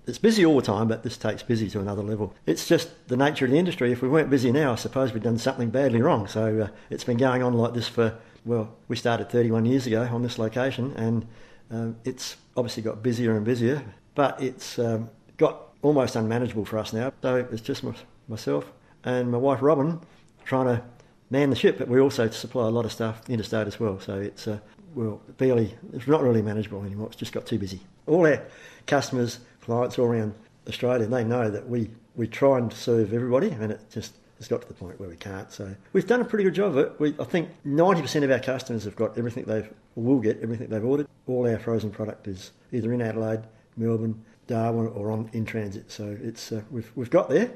It's 0.05 0.17
busy 0.17 0.45
all 0.45 0.57
the 0.57 0.61
time, 0.61 0.89
but 0.89 1.03
this 1.03 1.15
takes 1.15 1.43
busy 1.43 1.69
to 1.69 1.79
another 1.79 2.03
level. 2.03 2.33
It's 2.45 2.67
just 2.67 2.89
the 3.07 3.15
nature 3.15 3.45
of 3.45 3.51
the 3.51 3.57
industry. 3.57 3.91
If 3.93 4.01
we 4.01 4.09
weren't 4.09 4.29
busy 4.29 4.51
now, 4.51 4.73
I 4.73 4.75
suppose 4.75 5.13
we'd 5.13 5.23
done 5.23 5.37
something 5.37 5.69
badly 5.69 6.01
wrong. 6.01 6.27
So 6.27 6.63
uh, 6.63 6.67
it's 6.89 7.05
been 7.05 7.15
going 7.15 7.41
on 7.41 7.53
like 7.53 7.73
this 7.73 7.87
for 7.87 8.17
well, 8.45 8.75
we 8.87 8.95
started 8.95 9.29
31 9.29 9.65
years 9.65 9.87
ago 9.87 10.01
on 10.11 10.21
this 10.21 10.37
location, 10.37 10.93
and 10.95 11.27
um, 11.71 11.95
it's 12.03 12.35
obviously 12.55 12.83
got 12.83 13.01
busier 13.01 13.35
and 13.35 13.45
busier, 13.45 13.83
but 14.15 14.41
it's 14.41 14.77
um, 14.79 15.09
got 15.37 15.61
almost 15.81 16.15
unmanageable 16.15 16.65
for 16.65 16.77
us 16.77 16.93
now. 16.93 17.11
So 17.21 17.47
it's 17.51 17.61
just 17.61 17.83
myself 18.27 18.71
and 19.03 19.31
my 19.31 19.37
wife 19.37 19.61
Robin 19.61 19.99
trying 20.45 20.67
to 20.67 20.83
man 21.29 21.49
the 21.49 21.55
ship, 21.55 21.77
but 21.77 21.87
we 21.87 21.99
also 21.99 22.29
supply 22.29 22.67
a 22.67 22.69
lot 22.69 22.85
of 22.85 22.91
stuff 22.91 23.27
interstate 23.29 23.67
as 23.67 23.79
well. 23.79 23.99
So 23.99 24.19
it's 24.19 24.47
uh, 24.47 24.59
well, 24.95 25.21
barely, 25.37 25.75
it's 25.91 26.07
not 26.07 26.21
really 26.21 26.41
manageable 26.41 26.83
anymore. 26.83 27.07
It's 27.07 27.15
just 27.15 27.33
got 27.33 27.45
too 27.45 27.57
busy. 27.57 27.79
All 28.05 28.27
our 28.27 28.43
customers, 28.85 29.39
clients 29.61 29.97
all 29.97 30.05
around 30.05 30.35
Australia, 30.67 31.07
they 31.07 31.23
know 31.23 31.49
that 31.49 31.67
we, 31.67 31.89
we 32.15 32.27
try 32.27 32.59
and 32.59 32.71
serve 32.71 33.13
everybody, 33.13 33.49
and 33.49 33.71
it 33.71 33.81
just 33.91 34.13
it's 34.43 34.49
got 34.49 34.61
to 34.61 34.67
the 34.67 34.73
point 34.73 34.99
where 34.99 35.07
we 35.07 35.15
can't. 35.15 35.49
So 35.53 35.73
we've 35.93 36.05
done 36.05 36.19
a 36.19 36.25
pretty 36.25 36.43
good 36.43 36.53
job 36.53 36.75
of 36.75 36.77
it. 36.77 36.99
We, 36.99 37.15
I 37.17 37.23
think 37.23 37.47
90% 37.65 38.25
of 38.25 38.31
our 38.31 38.39
customers 38.39 38.83
have 38.83 38.97
got 38.97 39.17
everything 39.17 39.45
they've, 39.45 39.71
will 39.95 40.19
get 40.19 40.41
everything 40.43 40.67
they've 40.67 40.83
ordered. 40.83 41.07
All 41.27 41.47
our 41.47 41.57
frozen 41.57 41.91
product 41.91 42.27
is 42.27 42.51
either 42.73 42.91
in 42.91 43.01
Adelaide, 43.01 43.43
Melbourne, 43.77 44.21
Darwin, 44.47 44.87
or 44.87 45.11
on 45.11 45.29
in 45.31 45.45
transit. 45.45 45.89
So 45.89 46.17
it's 46.21 46.51
uh, 46.51 46.61
we've 46.71 46.91
we've 46.95 47.09
got 47.09 47.29
there. 47.29 47.51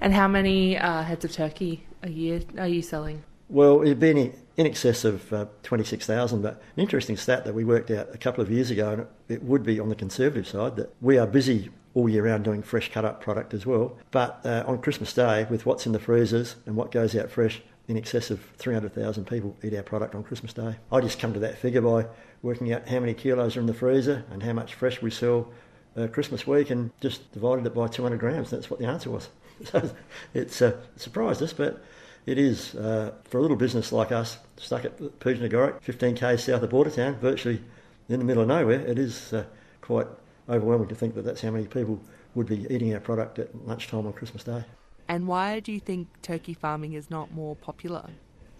And 0.00 0.14
how 0.14 0.26
many 0.26 0.78
uh, 0.78 1.02
heads 1.02 1.22
of 1.26 1.32
turkey 1.32 1.86
a 2.02 2.08
year 2.08 2.40
are 2.56 2.66
you 2.66 2.80
selling? 2.80 3.22
Well, 3.50 3.82
it'd 3.82 4.00
be 4.00 4.10
in, 4.10 4.34
in 4.56 4.64
excess 4.64 5.04
of 5.04 5.30
uh, 5.34 5.44
26,000, 5.62 6.40
but 6.40 6.54
an 6.54 6.80
interesting 6.80 7.18
stat 7.18 7.44
that 7.44 7.52
we 7.52 7.64
worked 7.64 7.90
out 7.90 8.08
a 8.14 8.16
couple 8.16 8.42
of 8.42 8.50
years 8.50 8.70
ago, 8.70 8.90
and 8.90 9.06
it 9.28 9.42
would 9.42 9.62
be 9.62 9.78
on 9.78 9.90
the 9.90 9.94
conservative 9.94 10.48
side, 10.48 10.76
that 10.76 10.94
we 11.02 11.18
are 11.18 11.26
busy 11.26 11.68
all 11.94 12.08
year 12.08 12.24
round 12.24 12.44
doing 12.44 12.62
fresh 12.62 12.90
cut 12.90 13.04
up 13.04 13.20
product 13.20 13.54
as 13.54 13.66
well. 13.66 13.98
But 14.10 14.40
uh, 14.44 14.64
on 14.66 14.80
Christmas 14.80 15.12
Day, 15.12 15.46
with 15.50 15.66
what's 15.66 15.86
in 15.86 15.92
the 15.92 15.98
freezers 15.98 16.56
and 16.66 16.76
what 16.76 16.90
goes 16.90 17.14
out 17.14 17.30
fresh, 17.30 17.62
in 17.88 17.96
excess 17.96 18.30
of 18.30 18.40
300,000 18.56 19.26
people 19.26 19.56
eat 19.62 19.74
our 19.74 19.82
product 19.82 20.14
on 20.14 20.22
Christmas 20.22 20.52
Day. 20.52 20.76
I 20.90 21.00
just 21.00 21.18
come 21.18 21.32
to 21.34 21.40
that 21.40 21.58
figure 21.58 21.80
by 21.80 22.06
working 22.40 22.72
out 22.72 22.88
how 22.88 23.00
many 23.00 23.14
kilos 23.14 23.56
are 23.56 23.60
in 23.60 23.66
the 23.66 23.74
freezer 23.74 24.24
and 24.30 24.42
how 24.42 24.52
much 24.52 24.74
fresh 24.74 25.02
we 25.02 25.10
sell 25.10 25.52
uh, 25.96 26.06
Christmas 26.06 26.46
week 26.46 26.70
and 26.70 26.90
just 27.00 27.30
divided 27.32 27.66
it 27.66 27.74
by 27.74 27.88
200 27.88 28.18
grams. 28.18 28.50
That's 28.50 28.70
what 28.70 28.80
the 28.80 28.86
answer 28.86 29.10
was. 29.10 29.28
So 29.64 29.94
it's 30.34 30.60
uh, 30.60 30.76
surprised 30.96 31.40
us, 31.40 31.52
but 31.52 31.84
it 32.26 32.36
is 32.36 32.74
uh, 32.74 33.12
for 33.22 33.38
a 33.38 33.40
little 33.40 33.56
business 33.56 33.92
like 33.92 34.10
us, 34.10 34.38
stuck 34.56 34.84
at 34.84 34.98
Pooginagoric, 35.20 35.80
15 35.82 36.16
k's 36.16 36.42
south 36.42 36.62
of 36.62 36.70
Bordertown, 36.70 37.18
virtually 37.18 37.62
in 38.08 38.18
the 38.18 38.24
middle 38.24 38.42
of 38.42 38.48
nowhere. 38.48 38.80
It 38.80 38.98
is 38.98 39.32
uh, 39.32 39.44
quite 39.80 40.08
overwhelming 40.48 40.88
to 40.88 40.94
think 40.94 41.14
that 41.14 41.24
that's 41.24 41.40
how 41.40 41.50
many 41.50 41.66
people 41.66 42.00
would 42.34 42.46
be 42.46 42.66
eating 42.70 42.94
our 42.94 43.00
product 43.00 43.38
at 43.38 43.54
lunchtime 43.66 44.06
on 44.06 44.12
Christmas 44.12 44.44
Day. 44.44 44.64
And 45.08 45.26
why 45.26 45.60
do 45.60 45.72
you 45.72 45.80
think 45.80 46.08
turkey 46.22 46.54
farming 46.54 46.94
is 46.94 47.10
not 47.10 47.32
more 47.32 47.56
popular? 47.56 48.10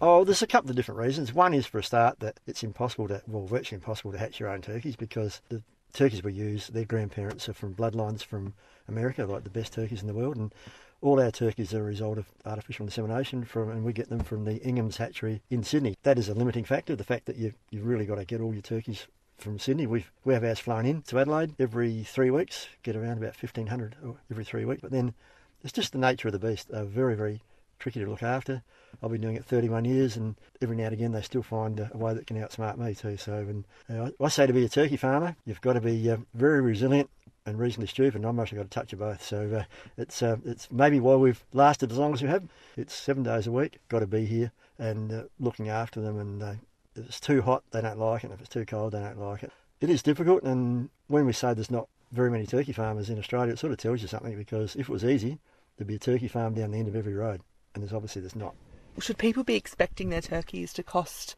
Oh, 0.00 0.24
there's 0.24 0.42
a 0.42 0.46
couple 0.46 0.68
of 0.68 0.76
different 0.76 1.00
reasons. 1.00 1.32
One 1.32 1.54
is 1.54 1.66
for 1.66 1.78
a 1.78 1.84
start 1.84 2.20
that 2.20 2.40
it's 2.46 2.64
impossible 2.64 3.08
to, 3.08 3.22
well, 3.26 3.46
virtually 3.46 3.76
impossible 3.76 4.12
to 4.12 4.18
hatch 4.18 4.40
your 4.40 4.48
own 4.48 4.60
turkeys 4.60 4.96
because 4.96 5.40
the 5.48 5.62
turkeys 5.92 6.22
we 6.22 6.32
use, 6.32 6.66
their 6.68 6.84
grandparents 6.84 7.48
are 7.48 7.52
from 7.52 7.74
bloodlines 7.74 8.24
from 8.24 8.54
America, 8.88 9.24
like 9.24 9.44
the 9.44 9.50
best 9.50 9.72
turkeys 9.72 10.00
in 10.00 10.08
the 10.08 10.14
world, 10.14 10.36
and 10.36 10.52
all 11.00 11.20
our 11.20 11.30
turkeys 11.30 11.72
are 11.72 11.80
a 11.80 11.84
result 11.84 12.18
of 12.18 12.26
artificial 12.44 12.86
insemination 12.86 13.44
from, 13.44 13.70
and 13.70 13.84
we 13.84 13.92
get 13.92 14.08
them 14.08 14.20
from 14.20 14.44
the 14.44 14.60
Ingham's 14.62 14.96
hatchery 14.96 15.42
in 15.50 15.62
Sydney. 15.62 15.96
That 16.02 16.18
is 16.18 16.28
a 16.28 16.34
limiting 16.34 16.64
factor. 16.64 16.96
The 16.96 17.04
fact 17.04 17.26
that 17.26 17.36
you 17.36 17.52
you've 17.70 17.86
really 17.86 18.06
got 18.06 18.16
to 18.16 18.24
get 18.24 18.40
all 18.40 18.52
your 18.52 18.62
turkeys 18.62 19.06
from 19.42 19.58
Sydney. 19.58 19.86
we 19.86 20.06
we 20.24 20.34
have 20.34 20.44
ours 20.44 20.60
flown 20.60 20.86
in 20.86 21.02
to 21.02 21.18
Adelaide 21.18 21.54
every 21.58 22.04
three 22.04 22.30
weeks, 22.30 22.68
get 22.82 22.94
around 22.94 23.18
about 23.18 23.42
1,500 23.42 23.96
every 24.30 24.44
three 24.44 24.64
weeks. 24.64 24.80
But 24.80 24.92
then 24.92 25.14
it's 25.62 25.72
just 25.72 25.92
the 25.92 25.98
nature 25.98 26.28
of 26.28 26.32
the 26.32 26.38
beast. 26.38 26.68
They're 26.68 26.84
very, 26.84 27.16
very 27.16 27.42
tricky 27.78 28.00
to 28.00 28.08
look 28.08 28.22
after. 28.22 28.62
I've 29.02 29.10
been 29.10 29.20
doing 29.20 29.36
it 29.36 29.44
31 29.44 29.84
years, 29.84 30.16
and 30.16 30.36
every 30.60 30.76
now 30.76 30.84
and 30.84 30.92
again 30.92 31.12
they 31.12 31.22
still 31.22 31.42
find 31.42 31.80
a, 31.80 31.90
way 31.92 32.14
that 32.14 32.26
can 32.26 32.36
outsmart 32.36 32.78
me 32.78 32.94
too. 32.94 33.16
So, 33.16 33.34
and 33.34 33.64
uh, 33.90 34.10
I 34.20 34.28
say 34.28 34.46
to 34.46 34.52
be 34.52 34.64
a 34.64 34.68
turkey 34.68 34.96
farmer, 34.96 35.34
you've 35.44 35.60
got 35.60 35.72
to 35.72 35.80
be 35.80 36.10
uh, 36.10 36.18
very 36.34 36.60
resilient 36.60 37.10
and 37.44 37.58
reasonably 37.58 37.88
stupid. 37.88 38.16
And 38.16 38.26
I've 38.26 38.38
actually 38.38 38.58
got 38.58 38.66
a 38.66 38.70
touch 38.70 38.92
of 38.92 39.00
both. 39.00 39.24
So 39.24 39.60
uh, 39.60 39.64
it's 39.96 40.22
uh, 40.22 40.36
it's 40.44 40.70
maybe 40.70 41.00
why 41.00 41.16
we've 41.16 41.42
lasted 41.52 41.90
as 41.90 41.98
long 41.98 42.14
as 42.14 42.22
we 42.22 42.28
have. 42.28 42.44
It's 42.76 42.94
seven 42.94 43.24
days 43.24 43.48
a 43.48 43.52
week, 43.52 43.80
got 43.88 44.00
to 44.00 44.06
be 44.06 44.24
here 44.24 44.52
and 44.78 45.12
uh, 45.12 45.22
looking 45.40 45.68
after 45.68 46.00
them. 46.00 46.18
And 46.18 46.42
uh, 46.42 46.54
if 46.96 47.06
it's 47.06 47.20
too 47.20 47.42
hot, 47.42 47.62
they 47.70 47.80
don't 47.80 47.98
like 47.98 48.24
it. 48.24 48.26
And 48.26 48.34
if 48.34 48.40
it's 48.40 48.48
too 48.48 48.64
cold, 48.64 48.92
they 48.92 49.00
don't 49.00 49.18
like 49.18 49.42
it. 49.42 49.52
It 49.80 49.90
is 49.90 50.02
difficult. 50.02 50.42
And 50.42 50.90
when 51.08 51.26
we 51.26 51.32
say 51.32 51.54
there's 51.54 51.70
not 51.70 51.88
very 52.12 52.30
many 52.30 52.46
turkey 52.46 52.72
farmers 52.72 53.10
in 53.10 53.18
Australia, 53.18 53.52
it 53.52 53.58
sort 53.58 53.72
of 53.72 53.78
tells 53.78 54.02
you 54.02 54.08
something 54.08 54.36
because 54.36 54.76
if 54.76 54.88
it 54.88 54.92
was 54.92 55.04
easy, 55.04 55.38
there'd 55.76 55.88
be 55.88 55.96
a 55.96 55.98
turkey 55.98 56.28
farm 56.28 56.54
down 56.54 56.70
the 56.70 56.78
end 56.78 56.88
of 56.88 56.96
every 56.96 57.14
road. 57.14 57.40
And 57.74 57.82
there's 57.82 57.92
obviously 57.92 58.20
there's 58.20 58.36
not. 58.36 58.54
Should 58.98 59.18
people 59.18 59.42
be 59.42 59.56
expecting 59.56 60.10
their 60.10 60.20
turkeys 60.20 60.72
to 60.74 60.82
cost 60.82 61.34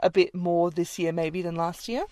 a 0.00 0.10
bit 0.10 0.34
more 0.34 0.70
this 0.70 0.98
year, 0.98 1.10
maybe, 1.10 1.40
than 1.40 1.56
last 1.56 1.88
year? 1.88 2.04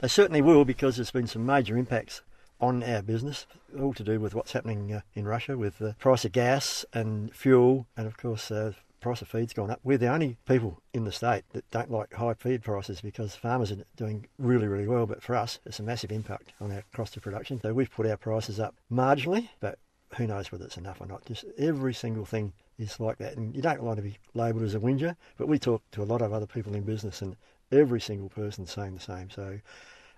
They 0.00 0.08
certainly 0.08 0.42
will 0.42 0.64
because 0.64 0.96
there's 0.96 1.10
been 1.10 1.26
some 1.26 1.46
major 1.46 1.76
impacts 1.76 2.20
on 2.60 2.82
our 2.82 3.02
business, 3.02 3.46
all 3.80 3.94
to 3.94 4.04
do 4.04 4.20
with 4.20 4.34
what's 4.34 4.52
happening 4.52 4.92
uh, 4.92 5.00
in 5.14 5.24
Russia 5.26 5.58
with 5.58 5.78
the 5.78 5.96
price 5.98 6.24
of 6.24 6.32
gas 6.32 6.84
and 6.92 7.34
fuel, 7.34 7.86
and 7.96 8.06
of 8.06 8.16
course, 8.16 8.50
uh, 8.50 8.72
price 9.02 9.20
of 9.20 9.28
feed's 9.28 9.52
gone 9.52 9.70
up. 9.70 9.80
We're 9.84 9.98
the 9.98 10.12
only 10.12 10.38
people 10.46 10.80
in 10.94 11.04
the 11.04 11.12
state 11.12 11.44
that 11.52 11.70
don't 11.70 11.90
like 11.90 12.14
high 12.14 12.34
feed 12.34 12.62
prices 12.62 13.00
because 13.00 13.34
farmers 13.34 13.70
are 13.72 13.84
doing 13.96 14.26
really, 14.38 14.68
really 14.68 14.88
well. 14.88 15.06
But 15.06 15.22
for 15.22 15.34
us, 15.34 15.58
it's 15.66 15.80
a 15.80 15.82
massive 15.82 16.12
impact 16.12 16.52
on 16.60 16.72
our 16.72 16.84
cost 16.94 17.16
of 17.16 17.22
production. 17.22 17.60
So 17.60 17.74
we've 17.74 17.90
put 17.90 18.06
our 18.06 18.16
prices 18.16 18.58
up 18.58 18.74
marginally, 18.90 19.48
but 19.60 19.78
who 20.16 20.26
knows 20.26 20.52
whether 20.52 20.64
it's 20.64 20.76
enough 20.76 21.00
or 21.00 21.06
not. 21.06 21.24
Just 21.26 21.44
every 21.58 21.92
single 21.92 22.24
thing 22.24 22.52
is 22.78 23.00
like 23.00 23.18
that. 23.18 23.36
And 23.36 23.54
you 23.54 23.62
don't 23.62 23.82
want 23.82 23.96
to 23.96 24.02
be 24.02 24.18
labelled 24.34 24.62
as 24.62 24.74
a 24.74 24.80
whinger, 24.80 25.16
but 25.36 25.48
we 25.48 25.58
talk 25.58 25.82
to 25.92 26.02
a 26.02 26.04
lot 26.04 26.22
of 26.22 26.32
other 26.32 26.46
people 26.46 26.74
in 26.74 26.82
business, 26.82 27.22
and 27.22 27.36
every 27.70 28.00
single 28.00 28.28
person's 28.28 28.72
saying 28.72 28.94
the 28.94 29.00
same. 29.00 29.30
So 29.30 29.58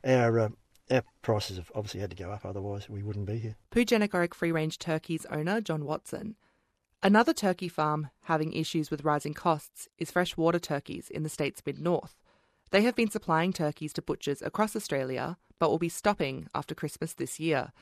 our 0.04 0.38
uh, 0.38 0.48
our 0.90 1.02
prices 1.22 1.56
have 1.56 1.72
obviously 1.74 2.00
had 2.00 2.10
to 2.10 2.16
go 2.16 2.30
up, 2.30 2.44
otherwise 2.44 2.88
we 2.88 3.02
wouldn't 3.02 3.26
be 3.26 3.38
here. 3.38 3.56
Pooginagoric 3.72 4.34
Free 4.34 4.52
Range 4.52 4.78
Turkeys 4.78 5.24
owner 5.30 5.60
John 5.60 5.84
Watson. 5.84 6.36
Another 7.04 7.34
turkey 7.34 7.68
farm 7.68 8.08
having 8.22 8.54
issues 8.54 8.90
with 8.90 9.04
rising 9.04 9.34
costs 9.34 9.90
is 9.98 10.10
freshwater 10.10 10.58
turkeys 10.58 11.10
in 11.10 11.22
the 11.22 11.28
state's 11.28 11.60
mid 11.66 11.78
north. 11.78 12.14
They 12.70 12.80
have 12.80 12.96
been 12.96 13.10
supplying 13.10 13.52
turkeys 13.52 13.92
to 13.92 14.02
butchers 14.02 14.40
across 14.40 14.74
Australia, 14.74 15.36
but 15.58 15.68
will 15.68 15.78
be 15.78 15.90
stopping 15.90 16.48
after 16.54 16.74
Christmas 16.74 17.12
this 17.12 17.38
year. 17.38 17.72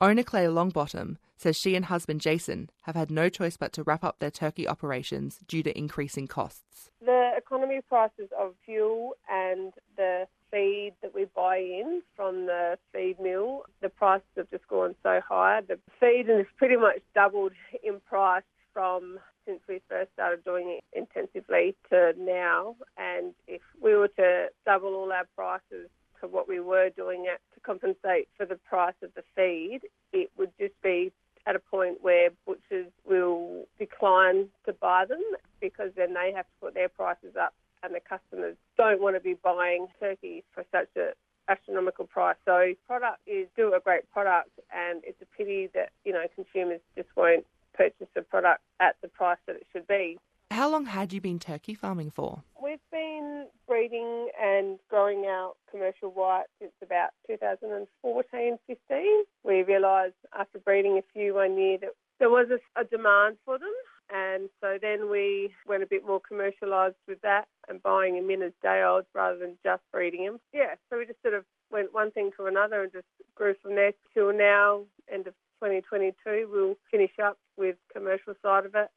Owner 0.00 0.24
Claire 0.24 0.50
Longbottom 0.50 1.18
says 1.36 1.56
she 1.56 1.76
and 1.76 1.84
husband 1.84 2.20
Jason 2.20 2.68
have 2.82 2.96
had 2.96 3.12
no 3.12 3.28
choice 3.28 3.56
but 3.56 3.72
to 3.74 3.84
wrap 3.84 4.02
up 4.02 4.18
their 4.18 4.32
turkey 4.32 4.66
operations 4.66 5.38
due 5.46 5.62
to 5.62 5.78
increasing 5.78 6.26
costs. 6.26 6.90
The 7.00 7.30
economy 7.36 7.80
prices 7.88 8.28
of 8.36 8.54
fuel 8.64 9.12
and 9.30 9.72
the 9.96 10.26
feed 10.50 10.94
that 11.00 11.14
we 11.14 11.26
buy 11.26 11.58
in 11.58 12.02
from 12.16 12.46
the 12.46 12.76
feed 12.92 13.20
mill, 13.20 13.66
the 13.82 13.88
prices 13.88 14.26
have 14.36 14.50
just 14.50 14.66
gone 14.66 14.96
so 15.04 15.20
high. 15.26 15.60
The 15.60 15.78
feed 16.00 16.26
has 16.26 16.46
pretty 16.56 16.76
much 16.76 16.98
doubled 17.14 17.52
in 17.84 18.00
price 18.00 18.42
from 18.74 19.18
since 19.46 19.60
we 19.68 19.80
first 19.88 20.10
started 20.12 20.44
doing 20.44 20.78
it 20.78 20.84
intensively 20.98 21.74
to 21.90 22.12
now. 22.18 22.76
And 22.98 23.32
if 23.46 23.62
we 23.80 23.94
were 23.94 24.08
to 24.08 24.48
double 24.66 24.94
all 24.94 25.12
our 25.12 25.26
prices 25.34 25.88
to 26.20 26.26
what 26.26 26.48
we 26.48 26.60
were 26.60 26.90
doing 26.90 27.24
it 27.26 27.40
to 27.54 27.60
compensate 27.60 28.28
for 28.36 28.44
the 28.44 28.56
price 28.56 28.94
of 29.02 29.10
the 29.14 29.22
feed, 29.34 29.80
it 30.12 30.30
would 30.36 30.50
just 30.58 30.74
be 30.82 31.12
at 31.46 31.56
a 31.56 31.58
point 31.58 31.98
where 32.02 32.30
butchers 32.46 32.90
will 33.06 33.66
decline 33.78 34.48
to 34.66 34.72
buy 34.72 35.04
them 35.04 35.22
because 35.60 35.90
then 35.96 36.14
they 36.14 36.32
have 36.34 36.46
to 36.46 36.52
put 36.60 36.74
their 36.74 36.88
prices 36.88 37.36
up 37.40 37.54
and 37.82 37.94
the 37.94 38.00
customers 38.00 38.56
don't 38.78 39.00
want 39.00 39.14
to 39.14 39.20
be 39.20 39.34
buying 39.34 39.86
turkey 40.00 40.42
for 40.54 40.64
such 40.72 40.88
a 40.96 41.10
astronomical 41.48 42.06
price. 42.06 42.36
So 42.46 42.72
product 42.86 43.20
is 43.26 43.46
still 43.52 43.74
a 43.74 43.80
great 43.80 44.10
product 44.10 44.50
and 44.74 45.02
it's 45.04 45.20
a 45.20 45.26
pity 45.36 45.68
that, 45.74 45.90
you 46.04 46.12
know, 46.12 46.24
consumers 46.34 46.80
just 46.96 47.08
won't 47.16 47.44
purchase 47.74 48.08
the 48.14 48.22
product 48.22 48.62
at 48.80 48.96
the 49.02 49.08
price 49.08 49.38
that 49.46 49.56
it 49.56 49.66
should 49.72 49.86
be. 49.86 50.18
How 50.50 50.70
long 50.70 50.86
had 50.86 51.12
you 51.12 51.20
been 51.20 51.38
turkey 51.38 51.74
farming 51.74 52.10
for? 52.10 52.42
We've 52.62 52.78
been 52.92 53.46
breeding 53.66 54.28
and 54.40 54.78
growing 54.88 55.24
out 55.26 55.56
commercial 55.70 56.10
white 56.10 56.46
since 56.60 56.72
about 56.82 57.10
2014 57.26 58.58
15. 58.66 59.24
We 59.42 59.62
realised 59.62 60.14
after 60.38 60.58
breeding 60.58 60.98
a 60.98 61.02
few 61.12 61.34
one 61.34 61.58
year 61.58 61.78
that 61.78 61.90
there 62.20 62.30
was 62.30 62.46
a, 62.50 62.80
a 62.80 62.84
demand 62.84 63.36
for 63.44 63.58
them 63.58 63.72
and 64.12 64.48
so 64.60 64.78
then 64.80 65.10
we 65.10 65.52
went 65.66 65.82
a 65.82 65.86
bit 65.86 66.06
more 66.06 66.20
commercialised 66.20 66.94
with 67.08 67.20
that 67.22 67.46
and 67.68 67.82
buying 67.82 68.16
them 68.16 68.30
in 68.30 68.42
as 68.42 68.52
day 68.62 68.82
olds 68.82 69.06
rather 69.14 69.38
than 69.38 69.56
just 69.64 69.82
breeding 69.92 70.24
them. 70.24 70.40
Yeah, 70.52 70.74
so 70.88 70.98
we 70.98 71.06
just 71.06 71.22
sort 71.22 71.34
of 71.34 71.44
went 71.70 71.94
one 71.94 72.10
thing 72.10 72.30
to 72.36 72.46
another 72.46 72.82
and 72.82 72.92
just 72.92 73.06
grew 73.34 73.54
from 73.62 73.74
there 73.76 73.92
till 74.12 74.32
now, 74.32 74.82
end 75.12 75.26
of 75.26 75.34
2022. 75.62 76.48
We'll 76.50 76.76
finish 76.90 77.12
up 77.22 77.38
with 77.56 77.76
commercial 77.92 78.34
side 78.42 78.66
of 78.66 78.74
it. 78.74 78.88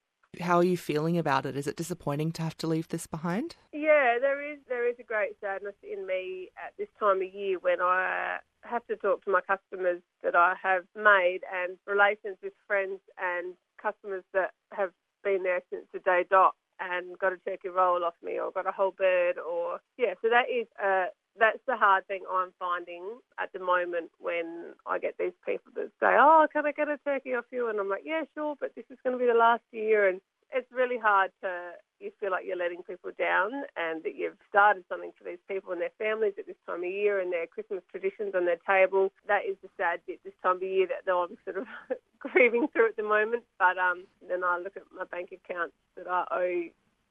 How 0.42 0.58
are 0.58 0.64
you 0.64 0.78
feeling 0.78 1.18
about 1.18 1.46
it? 1.46 1.56
Is 1.56 1.68
it 1.68 1.78
disappointing 1.78 2.32
to 2.34 2.42
have 2.42 2.58
to 2.58 2.68
leave 2.68 2.90
this 2.90 3.08
behind? 3.08 3.56
Yeah, 3.74 4.18
there 4.20 4.42
is 4.42 4.60
there 4.68 4.88
is 4.88 4.96
a 5.00 5.04
great 5.04 5.40
sadness 5.42 5.76
in 5.82 6.06
me 6.06 6.50
at 6.58 6.74
this 6.78 6.90
time 7.00 7.22
of 7.22 7.34
year 7.34 7.58
when 7.60 7.82
I 7.82 8.38
have 8.62 8.86
to 8.88 8.96
talk 8.98 9.24
to 9.26 9.32
my 9.32 9.42
customers 9.42 10.02
that 10.24 10.36
I 10.36 10.56
have 10.62 10.84
made 10.96 11.40
and 11.52 11.78
relations 11.88 12.38
with 12.44 12.54
friends 12.68 13.00
and 13.18 13.56
customers 13.82 14.24
that 14.34 14.52
have 14.74 14.92
been 15.24 15.44
there 15.44 15.62
since 15.72 15.86
the 15.94 16.00
day 16.00 16.26
dot 16.30 16.56
and 16.80 17.18
got 17.20 17.34
a 17.34 17.38
turkey 17.38 17.70
roll 17.70 18.04
off 18.04 18.14
me 18.24 18.40
or 18.40 18.52
got 18.52 18.68
a 18.68 18.72
whole 18.72 18.92
bird 18.92 19.38
or 19.38 19.80
yeah 19.98 20.14
so 20.22 20.30
that 20.30 20.46
is 20.50 20.68
uh 20.84 21.06
that's 21.40 21.60
the 21.68 21.76
hard 21.76 22.08
thing 22.08 22.24
I'm 22.32 22.52
finding 22.60 23.04
at 23.40 23.52
the 23.54 23.60
moment 23.60 24.12
when 24.20 24.74
I 24.86 25.00
get 25.00 25.16
these 25.20 25.38
people 25.46 25.72
that 25.76 25.92
say, 26.00 26.16
"Oh, 26.18 26.48
can 26.52 26.66
I 26.66 26.72
get 26.72 26.90
a 26.90 26.98
turkey 26.98 27.36
off 27.36 27.46
you?" 27.52 27.70
And 27.70 27.80
I'm 27.80 27.90
like, 27.90 28.04
"Yeah, 28.06 28.24
sure, 28.34 28.56
but 28.60 28.74
this 28.76 28.86
is 28.90 28.98
going 29.04 29.14
to 29.18 29.20
be 29.20 29.28
the 29.32 29.38
last 29.38 29.64
year." 29.72 30.08
And 30.08 30.20
it's 30.54 30.72
really 30.72 30.98
hard 30.98 31.32
to 31.42 31.50
you 32.00 32.12
feel 32.20 32.32
like 32.32 32.46
you're 32.46 32.58
letting 32.58 32.84
people 32.84 33.12
down 33.18 33.52
and 33.76 34.04
that 34.04 34.16
you've 34.16 34.38
started 34.50 34.84
something 34.88 35.12
for 35.18 35.24
these 35.24 35.42
people 35.48 35.72
and 35.72 35.82
their 35.82 35.94
families 35.98 36.34
at 36.38 36.46
this 36.46 36.56
time 36.66 36.84
of 36.84 36.90
year 36.90 37.20
and 37.20 37.34
their 37.34 37.48
Christmas 37.48 37.82
traditions 37.90 38.34
on 38.36 38.46
their 38.46 38.62
table. 38.68 39.12
That 39.28 39.46
is 39.50 39.58
the 39.64 39.70
sad 39.78 40.02
bit 40.06 40.20
this 40.24 40.34
time 40.44 40.58
of 40.58 40.64
year 40.64 40.88
that 40.88 41.06
though 41.06 41.24
I'm 41.24 41.38
sort 41.44 41.58
of 41.58 41.68
grieving 42.20 42.68
through 42.72 42.90
at 42.90 42.98
the 42.98 43.04
moment. 43.04 43.44
But 43.58 43.78
um, 43.78 44.06
then 44.28 44.44
I 44.44 44.60
look 44.60 44.78
at 44.78 44.84
my 44.96 45.06
bank 45.06 45.34
accounts 45.34 45.76
that 45.96 46.08
I 46.08 46.26
owe, 46.32 46.64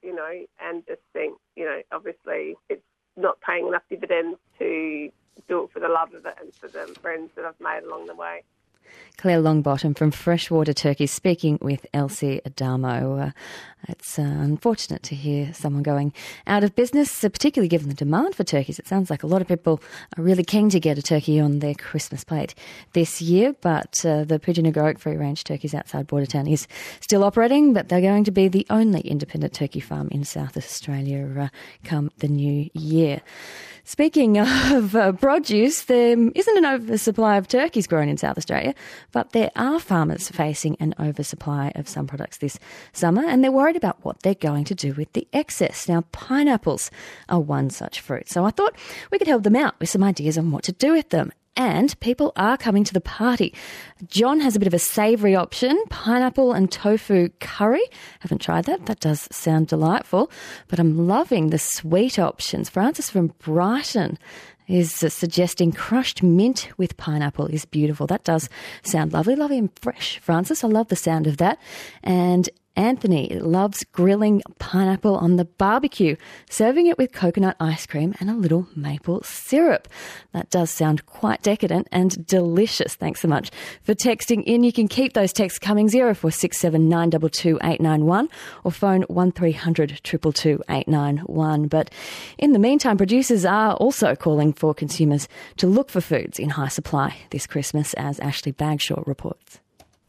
you 0.03 0.14
know, 0.14 0.44
and 0.61 0.87
just 0.87 1.03
think, 1.12 1.38
you 1.57 1.64
know, 1.64 1.83
obviously 1.90 2.55
it's 2.68 2.83
not 3.16 3.40
paying 3.40 3.66
enough 3.66 3.83
dividends 3.90 4.38
to 4.59 5.11
do 5.49 5.64
it 5.64 5.70
for 5.72 5.81
the 5.81 5.88
love 5.88 6.14
of 6.14 6.27
it 6.27 6.35
and 6.40 6.55
for 6.55 6.68
the 6.68 6.94
friends 7.01 7.31
that 7.37 7.44
I've 7.44 7.61
made 7.61 7.87
along 7.87 8.07
the 8.07 8.14
way. 8.14 8.42
Claire 9.18 9.40
Longbottom 9.40 9.96
from 9.96 10.11
Freshwater 10.11 10.75
Turkey 10.75 11.07
speaking 11.07 11.59
with 11.62 11.87
Elsie 11.94 12.40
Adamo. 12.44 13.18
Uh, 13.18 13.31
it's 13.88 14.18
uh, 14.18 14.22
unfortunate 14.22 15.03
to 15.05 15.14
hear 15.14 15.55
someone 15.55 15.83
going 15.83 16.12
out 16.46 16.64
of 16.64 16.75
business, 16.75 17.25
uh, 17.25 17.29
particularly 17.29 17.68
given 17.68 17.88
the 17.88 17.94
demand 17.94 18.35
for 18.35 18.44
turkeys. 18.44 18.79
It 18.79 18.87
sounds 18.87 19.09
like 19.09 19.22
a 19.22 19.27
lot 19.27 19.40
of 19.40 19.49
people 19.49 19.81
are 20.18 20.22
really 20.22 20.44
keen 20.44 20.68
to 20.70 20.81
get 20.81 20.99
a 20.99 21.03
turkey 21.03 21.40
on 21.40 21.61
their 21.61 21.75
Christmas 21.75 22.25
plate 22.25 22.55
this 22.92 23.22
year, 23.22 23.55
but 23.61 24.05
uh, 24.05 24.25
the 24.25 24.38
Pooginagoric 24.38 24.99
Free 24.99 25.16
Range 25.16 25.42
Turkeys 25.42 25.75
outside 25.75 26.09
Bordertown 26.09 26.51
is 26.51 26.66
still 27.01 27.25
operating, 27.25 27.72
but 27.72 27.88
they're 27.88 28.01
going 28.01 28.25
to 28.25 28.33
be 28.33 28.49
the 28.49 28.66
only 28.70 29.01
independent 29.01 29.55
turkey 29.55 29.81
farm 29.81 30.09
in 30.11 30.25
South 30.25 30.57
Australia 30.57 31.29
uh, 31.38 31.49
come 31.85 32.11
the 32.18 32.29
new 32.29 32.68
year. 32.75 33.22
Speaking 33.88 34.37
of 34.38 34.96
uh, 34.96 35.12
produce, 35.12 35.85
there 35.85 36.18
isn't 36.35 36.59
an 36.59 36.66
oversupply 36.66 37.37
of 37.37 37.46
turkeys 37.46 37.87
grown 37.87 38.09
in 38.09 38.16
South 38.16 38.37
Australia, 38.37 38.75
but 39.12 39.31
there 39.31 39.53
are 39.55 39.78
farmers 39.78 40.28
facing 40.28 40.76
an 40.80 40.93
oversupply 40.99 41.70
of 41.76 41.89
some 41.89 42.09
products 42.09 42.39
this 42.39 42.59
summer, 42.93 43.24
and 43.24 43.45
they're 43.45 43.53
worried 43.53 43.76
about 43.76 44.05
what 44.05 44.20
they're 44.22 44.34
going 44.34 44.64
to 44.64 44.74
do 44.74 44.93
with 44.95 45.12
the 45.12 45.28
excess. 45.32 45.89
Now, 45.89 46.01
pineapples 46.11 46.91
are 47.28 47.39
one 47.39 47.70
such 47.70 48.01
fruit, 48.01 48.28
so 48.28 48.45
I 48.45 48.51
thought 48.51 48.76
we 49.12 49.18
could 49.18 49.28
help 49.28 49.45
them 49.45 49.55
out 49.55 49.78
with 49.78 49.89
some 49.89 50.03
ideas 50.03 50.37
on 50.37 50.51
what 50.51 50.64
to 50.64 50.72
do 50.72 50.91
with 50.91 51.11
them. 51.11 51.30
And 51.57 51.98
people 52.00 52.32
are 52.36 52.57
coming 52.57 52.84
to 52.84 52.94
the 52.94 53.00
party. 53.00 53.54
John 54.07 54.40
has 54.40 54.57
a 54.57 54.59
bit 54.59 54.68
of 54.68 54.74
a 54.74 54.78
savoury 54.78 55.34
option 55.34 55.82
pineapple 55.88 56.52
and 56.52 56.70
tofu 56.70 57.30
curry. 57.40 57.82
Haven't 58.20 58.42
tried 58.42 58.64
that. 58.64 58.86
That 58.86 59.00
does 59.00 59.28
sound 59.32 59.68
delightful, 59.68 60.30
but 60.68 60.78
I'm 60.78 61.07
loving 61.07 61.50
the 61.50 61.59
sweet 61.59 62.18
options. 62.18 62.68
Francis 62.68 63.11
from 63.11 63.32
Brighton 63.38 64.18
is 64.68 64.92
suggesting 64.92 65.72
crushed 65.72 66.22
mint 66.22 66.68
with 66.76 66.96
pineapple 66.96 67.46
is 67.46 67.64
beautiful. 67.64 68.07
That 68.07 68.24
does 68.24 68.48
sound 68.82 69.12
lovely, 69.12 69.36
lovely 69.36 69.59
and 69.59 69.70
fresh, 69.80 70.18
Francis. 70.18 70.64
I 70.64 70.68
love 70.68 70.88
the 70.88 70.96
sound 70.96 71.26
of 71.26 71.36
that. 71.36 71.59
And 72.02 72.48
Anthony 72.77 73.31
loves 73.41 73.85
grilling 73.85 74.43
pineapple 74.59 75.16
on 75.16 75.37
the 75.37 75.47
barbecue, 75.47 76.16
serving 76.51 76.87
it 76.87 76.99
with 76.99 77.12
coconut 77.12 77.57
ice 77.59 77.87
cream 77.87 78.14
and 78.20 78.29
a 78.29 78.35
little 78.35 78.68
maple 78.77 79.22
syrup. 79.22 79.89
That 80.33 80.51
does 80.51 80.70
sound 80.70 81.07
quite 81.07 81.43
decadent 81.43 81.89
and 81.91 82.27
delicious. 82.27 82.95
Thanks 82.95 83.20
so 83.20 83.29
much 83.29 83.51
for 83.83 83.95
texting 83.95 84.45
in. 84.45 84.62
You 84.62 84.72
can 84.72 84.89
keep 84.89 85.14
those 85.14 85.33
texts 85.33 85.59
coming 85.59 85.89
0467 85.89 86.93
or 88.64 88.72
phone 88.72 89.03
1300 89.03 90.01
222 90.03 90.62
891. 90.68 91.68
But 91.68 91.91
in 92.39 92.53
the 92.53 92.59
meantime, 92.59 92.97
producers 92.97 93.45
are 93.45 93.74
also 93.74 94.14
calling 94.14 94.53
for 94.53 94.74
consumers 94.74 95.29
to 95.57 95.66
look 95.66 95.91
for 95.91 96.01
foods 96.01 96.39
in 96.39 96.51
high 96.51 96.68
supply 96.68 97.16
this 97.31 97.47
Christmas, 97.47 97.95
as 97.95 98.20
Ashley 98.20 98.53
Bagshaw 98.53 99.03
reports. 99.07 99.61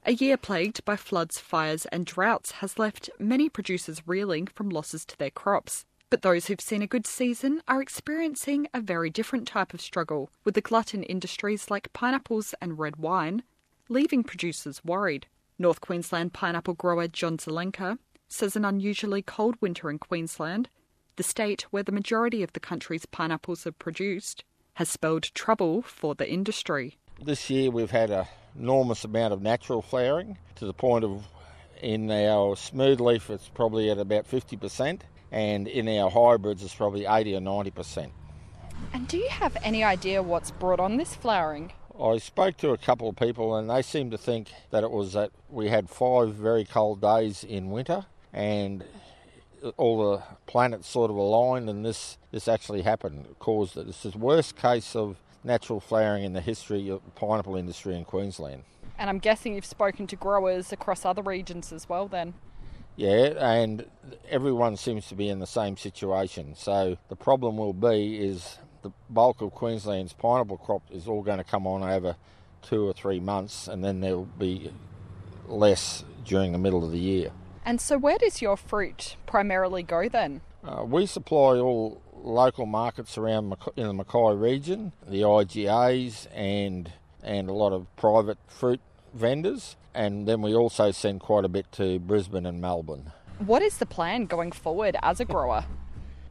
A 0.08 0.14
year 0.14 0.38
plagued 0.38 0.86
by 0.86 0.96
floods, 0.96 1.38
fires, 1.38 1.86
and 1.88 2.06
droughts 2.06 2.52
has 2.52 2.80
left 2.80 3.10
many 3.20 3.50
producers 3.50 4.02
reeling 4.06 4.48
from 4.48 4.70
losses 4.70 5.04
to 5.04 5.18
their 5.18 5.30
crops. 5.30 5.86
But 6.10 6.22
those 6.22 6.46
who've 6.46 6.62
seen 6.62 6.82
a 6.82 6.88
good 6.88 7.06
season 7.06 7.62
are 7.68 7.82
experiencing 7.82 8.70
a 8.74 8.80
very 8.80 9.10
different 9.10 9.50
type 9.50 9.74
of 9.74 9.82
struggle, 9.82 10.30
with 10.46 10.56
the 10.56 10.62
glut 10.62 10.94
in 10.94 11.04
industries 11.04 11.70
like 11.70 11.92
pineapples 11.92 12.56
and 12.62 12.80
red 12.80 12.96
wine 12.96 13.44
leaving 13.90 14.24
producers 14.24 14.82
worried. 14.86 15.28
North 15.60 15.82
Queensland 15.82 16.32
pineapple 16.32 16.76
grower 16.76 17.10
John 17.10 17.38
Zelenka 17.38 17.98
says 18.30 18.56
an 18.56 18.64
unusually 18.64 19.22
cold 19.22 19.56
winter 19.60 19.90
in 19.90 20.00
Queensland, 20.00 20.70
the 21.18 21.24
state 21.24 21.64
where 21.64 21.84
the 21.84 21.92
majority 21.92 22.44
of 22.44 22.54
the 22.54 22.62
country's 22.62 23.06
pineapples 23.06 23.68
are 23.68 23.74
produced, 23.74 24.46
has 24.76 24.88
spelled 24.88 25.24
trouble 25.36 25.82
for 25.82 26.16
the 26.16 26.32
industry. 26.32 26.98
This 27.22 27.50
year 27.50 27.72
we've 27.72 27.90
had 27.90 28.12
a 28.12 28.28
enormous 28.58 29.04
amount 29.04 29.34
of 29.34 29.42
natural 29.42 29.82
flowering 29.82 30.38
to 30.56 30.66
the 30.66 30.74
point 30.74 31.04
of 31.04 31.28
in 31.82 32.12
our 32.12 32.56
smooth 32.56 33.00
leaf 33.00 33.30
it's 33.30 33.50
probably 33.50 33.90
at 33.90 33.98
about 33.98 34.30
50% 34.30 35.02
and 35.32 35.68
in 35.68 35.88
our 36.00 36.12
hybrids 36.12 36.64
it's 36.64 36.76
probably 36.76 37.06
80 37.06 37.36
or 37.36 37.40
90%. 37.40 38.12
And 38.94 39.08
do 39.08 39.18
you 39.18 39.30
have 39.30 39.58
any 39.64 39.84
idea 39.84 40.22
what's 40.22 40.52
brought 40.52 40.80
on 40.80 40.98
this 40.98 41.16
flowering? 41.16 41.74
I 42.00 42.20
spoke 42.20 42.58
to 42.58 42.70
a 42.70 42.78
couple 42.78 43.10
of 43.10 43.16
people 43.16 43.56
and 43.56 43.68
they 43.68 43.82
seem 43.82 44.12
to 44.12 44.18
think 44.18 44.52
that 44.70 44.84
it 44.84 44.92
was 44.92 45.14
that 45.14 45.32
we 45.50 45.70
had 45.70 45.90
five 45.90 46.36
very 46.36 46.66
cold 46.66 47.02
days 47.02 47.44
in 47.44 47.72
winter 47.72 48.06
and 48.32 48.84
all 49.76 50.12
the 50.12 50.24
planets 50.46 50.88
sort 50.88 51.10
of 51.10 51.18
aligned 51.18 51.68
and 51.68 51.84
this, 51.84 52.20
this 52.32 52.48
actually 52.48 52.84
happened. 52.84 53.26
It 53.26 53.40
caused 53.40 53.76
it. 53.76 53.88
It's 53.88 54.04
the 54.04 54.16
worst 54.18 54.56
case 54.56 54.96
of 54.96 55.18
natural 55.48 55.80
flowering 55.80 56.24
in 56.24 56.34
the 56.34 56.42
history 56.42 56.90
of 56.90 57.04
the 57.04 57.12
pineapple 57.12 57.56
industry 57.56 57.96
in 57.96 58.06
Queensland. 58.06 58.64
And 59.00 59.10
I'm 59.10 59.20
guessing 59.20 59.56
you've 59.56 59.66
spoken 59.66 60.06
to 60.08 60.16
growers 60.16 60.72
across 60.72 61.06
other 61.06 61.22
regions 61.22 61.72
as 61.72 61.90
well 61.90 62.08
then. 62.08 62.36
Yeah, 62.96 63.34
and 63.40 63.86
everyone 64.30 64.76
seems 64.76 65.08
to 65.08 65.16
be 65.16 65.30
in 65.30 65.40
the 65.40 65.48
same 65.48 65.78
situation. 65.78 66.56
So 66.56 66.98
the 67.10 67.16
problem 67.16 67.58
will 67.58 67.74
be 67.74 68.18
is 68.18 68.58
the 68.82 68.92
bulk 69.10 69.42
of 69.42 69.52
Queensland's 69.52 70.14
pineapple 70.14 70.58
crop 70.58 70.82
is 70.92 71.08
all 71.08 71.22
going 71.22 71.38
to 71.38 71.44
come 71.44 71.66
on 71.66 71.84
over 71.84 72.16
two 72.64 72.88
or 72.88 72.94
three 72.94 73.20
months, 73.20 73.68
and 73.68 73.84
then 73.84 74.02
there'll 74.02 74.26
be 74.26 74.72
less 75.48 76.04
during 76.26 76.52
the 76.52 76.58
middle 76.58 76.84
of 76.84 76.92
the 76.92 77.00
year. 77.00 77.32
And 77.64 77.80
so, 77.80 77.98
where 77.98 78.18
does 78.18 78.42
your 78.42 78.58
fruit 78.58 79.16
primarily 79.26 79.84
go 79.84 80.10
then? 80.10 80.42
Uh, 80.64 80.84
we 80.84 81.06
supply 81.06 81.58
all 81.58 82.02
local 82.22 82.66
markets 82.66 83.18
around 83.18 83.56
in 83.76 83.88
the 83.88 83.94
Mackay 83.94 84.36
region, 84.36 84.92
the 85.08 85.22
IGAs 85.22 86.28
and 86.34 86.92
and 87.24 87.50
a 87.50 87.54
lot 87.54 87.74
of 87.74 87.94
private 87.96 88.38
fruit 88.48 88.80
vendors, 89.14 89.76
and 89.94 90.28
then 90.28 90.42
we 90.42 90.54
also 90.54 90.92
send 90.92 91.20
quite 91.20 91.44
a 91.44 91.50
bit 91.50 91.72
to 91.74 92.00
Brisbane 92.00 92.46
and 92.46 92.62
Melbourne. 92.62 93.12
What 93.40 93.62
is 93.62 93.78
the 93.78 93.86
plan 93.86 94.26
going 94.26 94.52
forward 94.52 94.96
as 95.04 95.20
a 95.20 95.26
grower? 95.26 95.66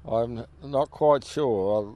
I'm 0.08 0.44
not 0.62 0.90
quite 0.90 1.24
sure. 1.24 1.94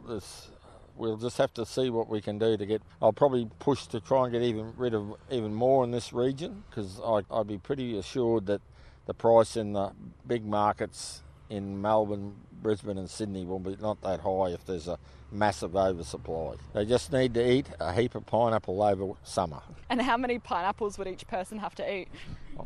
we'll 0.97 1.17
just 1.17 1.39
have 1.39 1.55
to 1.55 1.65
see 1.65 1.91
what 1.91 2.09
we 2.09 2.21
can 2.21 2.39
do 2.39 2.57
to 2.57 2.67
get. 2.67 2.83
I'll 3.01 3.13
probably 3.13 3.49
push 3.59 3.87
to 3.87 4.01
try 4.01 4.25
and 4.25 4.33
get 4.33 4.43
even 4.43 4.73
rid 4.77 4.95
of 4.95 5.15
even 5.31 5.55
more 5.55 5.85
in 5.85 5.93
this 5.93 6.13
region 6.13 6.65
because 6.69 7.01
I'd 7.05 7.47
be 7.47 7.59
pretty 7.59 7.97
assured 7.99 8.47
that 8.47 8.61
the 9.07 9.15
price 9.15 9.57
in 9.57 9.73
the 9.73 9.93
big 10.27 10.45
markets 10.45 11.23
in 11.49 11.81
Melbourne, 11.81 12.37
Brisbane, 12.63 12.99
and 12.99 13.09
Sydney 13.09 13.45
will 13.45 13.59
be 13.59 13.77
not 13.81 14.01
that 14.03 14.21
high 14.21 14.51
if 14.51 14.65
there's 14.65 14.89
a 14.89 14.99
massive 15.33 15.77
oversupply. 15.77 16.55
They 16.75 16.85
just 16.85 17.13
need 17.13 17.35
to 17.35 17.51
eat 17.51 17.67
a 17.81 17.93
heap 17.93 18.15
of 18.15 18.27
pineapple 18.27 18.83
over 18.83 19.13
summer. 19.23 19.63
And 19.89 20.03
how 20.03 20.17
many 20.17 20.39
pineapples 20.39 20.99
would 20.99 21.09
each 21.09 21.27
person 21.27 21.59
have 21.59 21.75
to 21.77 21.95
eat? 21.95 22.09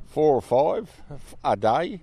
Four 0.07 0.37
or 0.37 0.43
five 0.43 1.03
a 1.45 1.57
day. 1.57 2.01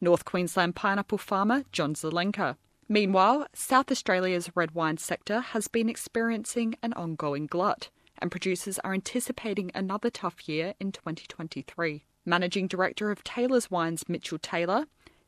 North 0.00 0.24
Queensland 0.24 0.76
pineapple 0.76 1.18
farmer 1.18 1.64
John 1.72 1.94
Zelenka. 1.94 2.56
Meanwhile, 2.88 3.48
South 3.52 3.90
Australia's 3.90 4.50
red 4.54 4.72
wine 4.72 4.98
sector 4.98 5.40
has 5.40 5.66
been 5.66 5.88
experiencing 5.88 6.76
an 6.82 6.92
ongoing 6.92 7.46
glut, 7.46 7.90
and 8.18 8.30
producers 8.30 8.78
are 8.84 8.94
anticipating 8.94 9.72
another 9.74 10.10
tough 10.10 10.48
year 10.48 10.74
in 10.78 10.92
2023. 10.92 12.04
Managing 12.24 12.68
Director 12.68 13.10
of 13.10 13.24
Taylor's 13.24 13.70
Wines, 13.70 14.08
Mitchell 14.08 14.38
Taylor, 14.38 14.86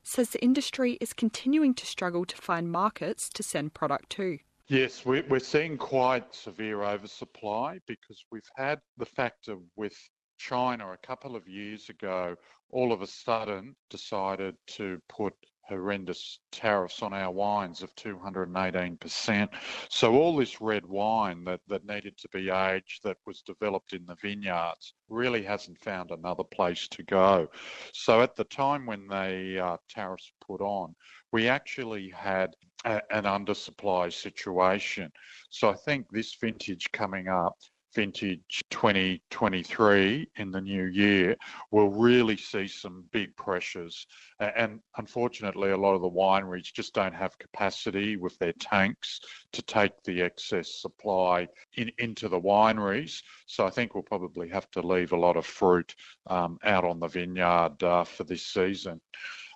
says 0.09 0.31
the 0.31 0.43
industry 0.43 0.99
is 1.01 1.13
continuing 1.13 1.75
to 1.75 1.87
struggle 1.87 2.25
to 2.25 2.37
find 2.37 2.73
markets 2.73 3.29
to 3.29 3.43
send 3.43 3.75
product 3.75 4.11
to. 4.11 4.39
Yes, 4.67 5.05
we're 5.07 5.39
seeing 5.39 5.79
quite 5.79 6.35
severe 6.35 6.83
oversupply 6.83 7.79
because 7.87 8.25
we've 8.31 8.51
had 8.57 8.81
the 8.97 9.07
factor 9.07 9.57
with 9.77 9.97
China 10.39 10.93
a 10.93 11.07
couple 11.07 11.37
of 11.37 11.49
years 11.49 11.89
ago, 11.89 12.37
all 12.71 12.93
of 12.93 13.03
a 13.03 13.07
sudden 13.07 13.75
decided 13.91 14.57
to 14.67 15.01
put 15.09 15.35
horrendous 15.69 16.41
tariffs 16.51 17.03
on 17.03 17.13
our 17.13 17.31
wines 17.31 17.83
of 17.83 17.95
218%. 17.97 19.49
So 19.89 20.15
all 20.15 20.37
this 20.37 20.61
red 20.61 20.87
wine 20.87 21.45
that, 21.45 21.61
that 21.69 21.87
needed 21.87 22.17
to 22.19 22.29
be 22.29 22.51
aged, 22.51 23.03
that 23.05 23.19
was 23.27 23.43
developed 23.43 23.93
in 23.93 24.07
the 24.07 24.17
vineyards, 24.23 24.95
really 25.09 25.43
hasn't 25.43 25.79
found 25.79 26.11
another 26.11 26.45
place 26.45 26.89
to 26.89 27.03
go. 27.03 27.49
So 27.93 28.23
at 28.23 28.35
the 28.37 28.45
time 28.45 28.87
when 28.87 29.07
the 29.07 29.61
uh, 29.65 29.77
tariffs 29.89 30.33
put 30.41 30.61
on, 30.61 30.95
we 31.33 31.49
actually 31.49 32.09
had 32.11 32.55
a, 32.85 33.03
an 33.11 33.25
undersupply 33.25 34.13
situation. 34.13 35.13
So 35.51 35.69
I 35.69 35.75
think 35.75 36.07
this 36.11 36.35
vintage 36.41 36.91
coming 36.93 37.29
up 37.29 37.57
vintage 37.95 38.63
2023 38.71 40.29
in 40.37 40.51
the 40.51 40.61
new 40.61 40.85
year 40.85 41.37
will 41.71 41.91
really 41.91 42.37
see 42.37 42.67
some 42.67 43.05
big 43.13 43.35
pressures. 43.37 44.07
And 44.41 44.81
unfortunately, 44.97 45.71
a 45.71 45.77
lot 45.77 45.95
of 45.95 46.03
the 46.03 46.11
wineries 46.11 46.73
just 46.73 46.95
don't 46.95 47.15
have 47.15 47.39
capacity 47.39 48.17
with 48.17 48.39
their 48.39 48.53
tanks 48.55 49.21
to 49.53 49.63
take 49.63 49.93
the 50.05 50.23
excess 50.23 50.81
supply 50.81 51.49
in, 51.77 51.91
into 51.99 52.29
the 52.29 52.41
wineries. 52.41 53.23
So 53.47 53.67
I 53.67 53.71
think 53.71 53.95
we'll 53.95 54.03
probably 54.03 54.49
have 54.49 54.71
to 54.73 54.81
leave 54.81 55.13
a 55.13 55.19
lot 55.19 55.37
of 55.37 55.47
fruit 55.47 55.95
um, 56.29 56.59
out 56.65 56.85
on 56.85 57.01
the 57.01 57.09
vineyard 57.09 57.83
uh, 57.83 58.05
for 58.05 58.25
this 58.25 58.47
season. 58.47 59.01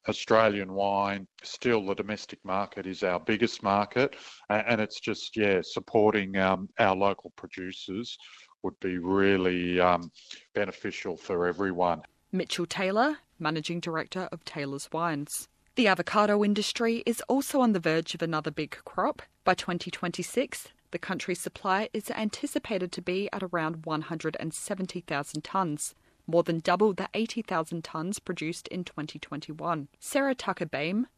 Australian 0.08 0.72
wine, 0.72 1.26
still 1.42 1.86
the 1.86 1.94
domestic 1.94 2.38
market 2.44 2.86
is 2.86 3.02
our 3.02 3.20
biggest 3.20 3.62
market, 3.62 4.16
and 4.50 4.80
it's 4.80 5.00
just 5.00 5.36
yeah 5.36 5.60
supporting 5.62 6.36
um, 6.38 6.68
our 6.78 6.96
local 6.96 7.30
producers 7.36 8.18
would 8.62 8.78
be 8.80 8.98
really 8.98 9.80
um, 9.80 10.10
beneficial 10.54 11.16
for 11.16 11.46
everyone. 11.46 12.02
Mitchell 12.30 12.66
Taylor, 12.66 13.18
Managing 13.38 13.80
Director 13.80 14.28
of 14.32 14.44
Taylor's 14.44 14.88
Wines. 14.92 15.48
The 15.74 15.88
avocado 15.88 16.44
industry 16.44 17.02
is 17.06 17.22
also 17.28 17.60
on 17.60 17.72
the 17.72 17.80
verge 17.80 18.14
of 18.14 18.22
another 18.22 18.50
big 18.50 18.76
crop. 18.84 19.22
By 19.44 19.54
2026, 19.54 20.68
the 20.90 20.98
country's 20.98 21.40
supply 21.40 21.88
is 21.92 22.10
anticipated 22.10 22.92
to 22.92 23.02
be 23.02 23.28
at 23.32 23.42
around 23.42 23.86
170,000 23.86 25.42
tonnes, 25.42 25.94
more 26.26 26.42
than 26.42 26.60
double 26.60 26.92
the 26.92 27.08
80,000 27.14 27.82
tonnes 27.82 28.24
produced 28.24 28.68
in 28.68 28.84
2021. 28.84 29.88
Sarah 29.98 30.34
Tucker 30.34 30.66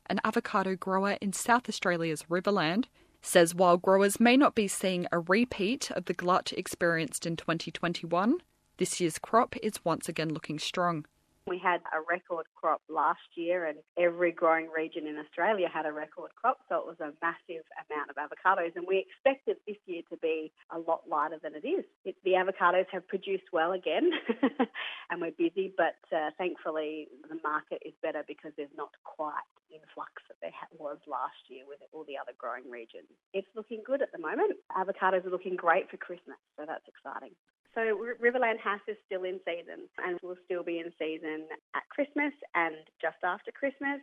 an 0.07 0.21
avocado 0.25 0.77
grower 0.77 1.17
in 1.21 1.33
South 1.33 1.69
Australia's 1.69 2.25
Riverland, 2.31 2.87
says 3.23 3.55
while 3.55 3.77
growers 3.77 4.21
may 4.21 4.37
not 4.37 4.55
be 4.55 4.69
seeing 4.69 5.07
a 5.11 5.19
repeat 5.19 5.91
of 5.91 6.05
the 6.07 6.15
glut 6.15 6.53
experienced 6.57 7.27
in 7.27 7.37
2021, 7.37 8.39
this 8.77 9.01
year's 9.01 9.19
crop 9.19 9.55
is 9.63 9.85
once 9.85 10.09
again 10.09 10.31
looking 10.31 10.59
strong. 10.59 11.07
We 11.47 11.59
had 11.59 11.83
a 11.93 12.01
record 12.09 12.47
crop 12.55 12.81
last 12.89 13.37
year, 13.37 13.67
and 13.67 13.77
every 13.99 14.33
growing 14.33 14.71
region 14.71 15.07
in 15.07 15.19
Australia 15.19 15.69
had 15.69 15.85
a 15.85 15.93
record 15.93 16.35
crop, 16.35 16.59
so 16.71 16.77
it 16.77 16.87
was 16.87 17.01
a 17.01 17.13
massive 17.21 17.65
amount 17.85 18.09
of 18.09 18.17
avocados. 18.17 18.75
And 18.77 18.87
we 18.89 19.05
expected 19.05 19.57
this 19.67 19.77
year 19.85 20.01
to 20.09 20.17
be 20.17 20.53
a 20.71 20.79
lot 20.79 21.03
lighter 21.07 21.37
than 21.43 21.53
it 21.55 21.67
is. 21.69 21.85
It, 22.07 22.17
the 22.25 22.33
avocados 22.33 22.87
have 22.93 23.07
produced 23.09 23.53
well 23.53 23.73
again, 23.73 24.11
and 25.11 25.21
we're 25.21 25.37
busy, 25.37 25.75
but 25.77 26.01
uh, 26.17 26.31
thankfully 26.39 27.09
the 27.29 27.37
market 27.45 27.83
is 27.85 27.93
better 28.01 28.25
because 28.27 28.53
there's 28.57 28.73
not 28.75 28.97
quite 29.05 29.45
influx 29.69 30.23
that 30.29 30.41
there 30.41 30.55
was 30.79 30.97
last 31.07 31.45
year 31.49 31.65
with 31.69 31.81
all 31.93 32.05
the 32.09 32.17
other 32.17 32.33
growing 32.39 32.71
regions. 32.71 33.11
It's 33.35 33.49
looking 33.55 33.83
good 33.85 34.01
at 34.01 34.13
the 34.13 34.19
moment. 34.19 34.57
Avocados 34.73 35.27
are 35.27 35.31
looking 35.31 35.57
great 35.57 35.91
for 35.91 35.99
Christmas, 35.99 36.39
so 36.57 36.65
that's 36.67 36.89
exciting. 36.89 37.37
So 37.75 37.81
Riverland 38.22 38.62
Hass 38.62 38.81
is 38.87 38.97
still 39.07 39.25
in 39.25 39.41
season 39.45 39.91
and 39.99 40.18
will 40.22 40.39
still 40.45 40.62
be 40.62 40.79
in 40.79 40.93
season 40.99 41.47
at 41.75 41.83
Christmas 41.91 42.33
and 42.55 42.77
just 43.03 43.18
after 43.25 43.51
Christmas. 43.51 44.01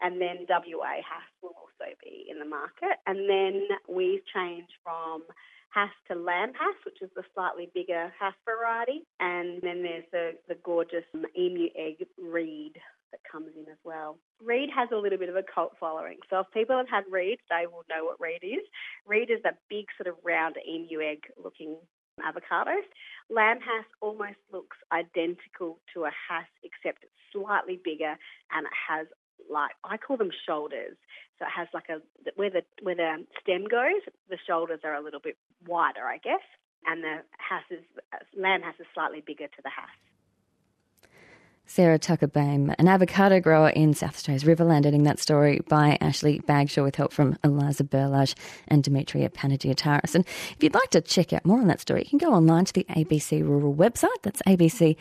And 0.00 0.20
then 0.20 0.46
WA 0.48 1.02
Hass 1.02 1.26
will 1.42 1.58
also 1.58 1.90
be 2.02 2.26
in 2.30 2.38
the 2.38 2.44
market. 2.44 3.02
And 3.06 3.28
then 3.28 3.66
we've 3.88 4.22
changed 4.32 4.70
from 4.84 5.24
Hass 5.70 5.90
to 6.06 6.14
Lamb 6.14 6.52
Hass, 6.54 6.78
which 6.84 7.02
is 7.02 7.10
the 7.16 7.24
slightly 7.34 7.70
bigger 7.74 8.12
Hass 8.18 8.34
variety. 8.46 9.02
And 9.18 9.60
then 9.62 9.82
there's 9.82 10.06
the, 10.12 10.32
the 10.46 10.56
gorgeous 10.62 11.04
emu 11.36 11.68
egg 11.74 12.06
reed 12.16 12.78
that 13.10 13.20
comes 13.30 13.50
in 13.56 13.66
as 13.70 13.78
well. 13.84 14.18
Reed 14.40 14.70
has 14.74 14.88
a 14.92 14.96
little 14.96 15.18
bit 15.18 15.28
of 15.28 15.36
a 15.36 15.42
cult 15.42 15.72
following. 15.80 16.18
So 16.30 16.40
if 16.40 16.46
people 16.52 16.76
have 16.76 16.88
had 16.88 17.04
Reed, 17.10 17.38
they 17.50 17.66
will 17.66 17.84
know 17.88 18.04
what 18.04 18.20
Reed 18.20 18.44
is. 18.44 18.62
Reed 19.06 19.30
is 19.30 19.42
a 19.44 19.56
big 19.68 19.86
sort 19.96 20.06
of 20.06 20.22
round 20.24 20.56
emu 20.68 21.00
egg 21.00 21.24
looking 21.42 21.76
avocados. 22.20 22.86
Lamb 23.30 23.60
Hass 23.60 23.84
almost 24.00 24.38
looks 24.52 24.76
identical 24.92 25.78
to 25.94 26.04
a 26.04 26.10
Hass, 26.10 26.46
except 26.62 27.04
it's 27.04 27.12
slightly 27.32 27.80
bigger 27.82 28.16
and 28.52 28.66
it 28.66 28.72
has 28.88 29.06
like 29.50 29.72
I 29.84 29.96
call 29.96 30.16
them 30.16 30.30
shoulders. 30.46 30.96
So 31.38 31.46
it 31.46 31.52
has 31.54 31.68
like 31.72 31.88
a 31.88 32.00
where 32.36 32.50
the 32.50 32.62
where 32.82 32.96
the 32.96 33.24
stem 33.40 33.64
goes, 33.64 34.02
the 34.28 34.38
shoulders 34.46 34.80
are 34.84 34.94
a 34.94 35.02
little 35.02 35.20
bit 35.20 35.36
wider, 35.66 36.04
I 36.04 36.18
guess, 36.18 36.44
and 36.86 37.02
the 37.02 37.22
Hass 37.38 37.64
is 37.70 37.84
lamb 38.36 38.62
Hass 38.62 38.74
is 38.80 38.86
slightly 38.94 39.22
bigger 39.24 39.46
to 39.46 39.62
the 39.62 39.70
Hass. 39.70 39.94
Sarah 41.70 41.98
Tucker 41.98 42.26
Bame, 42.26 42.74
an 42.78 42.88
avocado 42.88 43.40
grower 43.40 43.68
in 43.68 43.92
South 43.92 44.14
Australia's 44.14 44.44
Riverland, 44.44 44.78
editing 44.86 45.02
that 45.02 45.20
story 45.20 45.60
by 45.68 45.98
Ashley 46.00 46.40
Bagshaw 46.40 46.82
with 46.82 46.96
help 46.96 47.12
from 47.12 47.36
Eliza 47.44 47.84
Berlage 47.84 48.34
and 48.68 48.82
Demetria 48.82 49.28
Panagiotaris. 49.28 50.14
And 50.14 50.24
if 50.26 50.56
you'd 50.60 50.72
like 50.72 50.88
to 50.90 51.02
check 51.02 51.34
out 51.34 51.44
more 51.44 51.60
on 51.60 51.66
that 51.66 51.80
story, 51.80 52.04
you 52.04 52.08
can 52.08 52.26
go 52.26 52.32
online 52.32 52.64
to 52.64 52.72
the 52.72 52.84
ABC 52.84 53.46
Rural 53.46 53.74
website. 53.74 54.08
That's 54.22 54.40
abc.net.au 54.42 54.96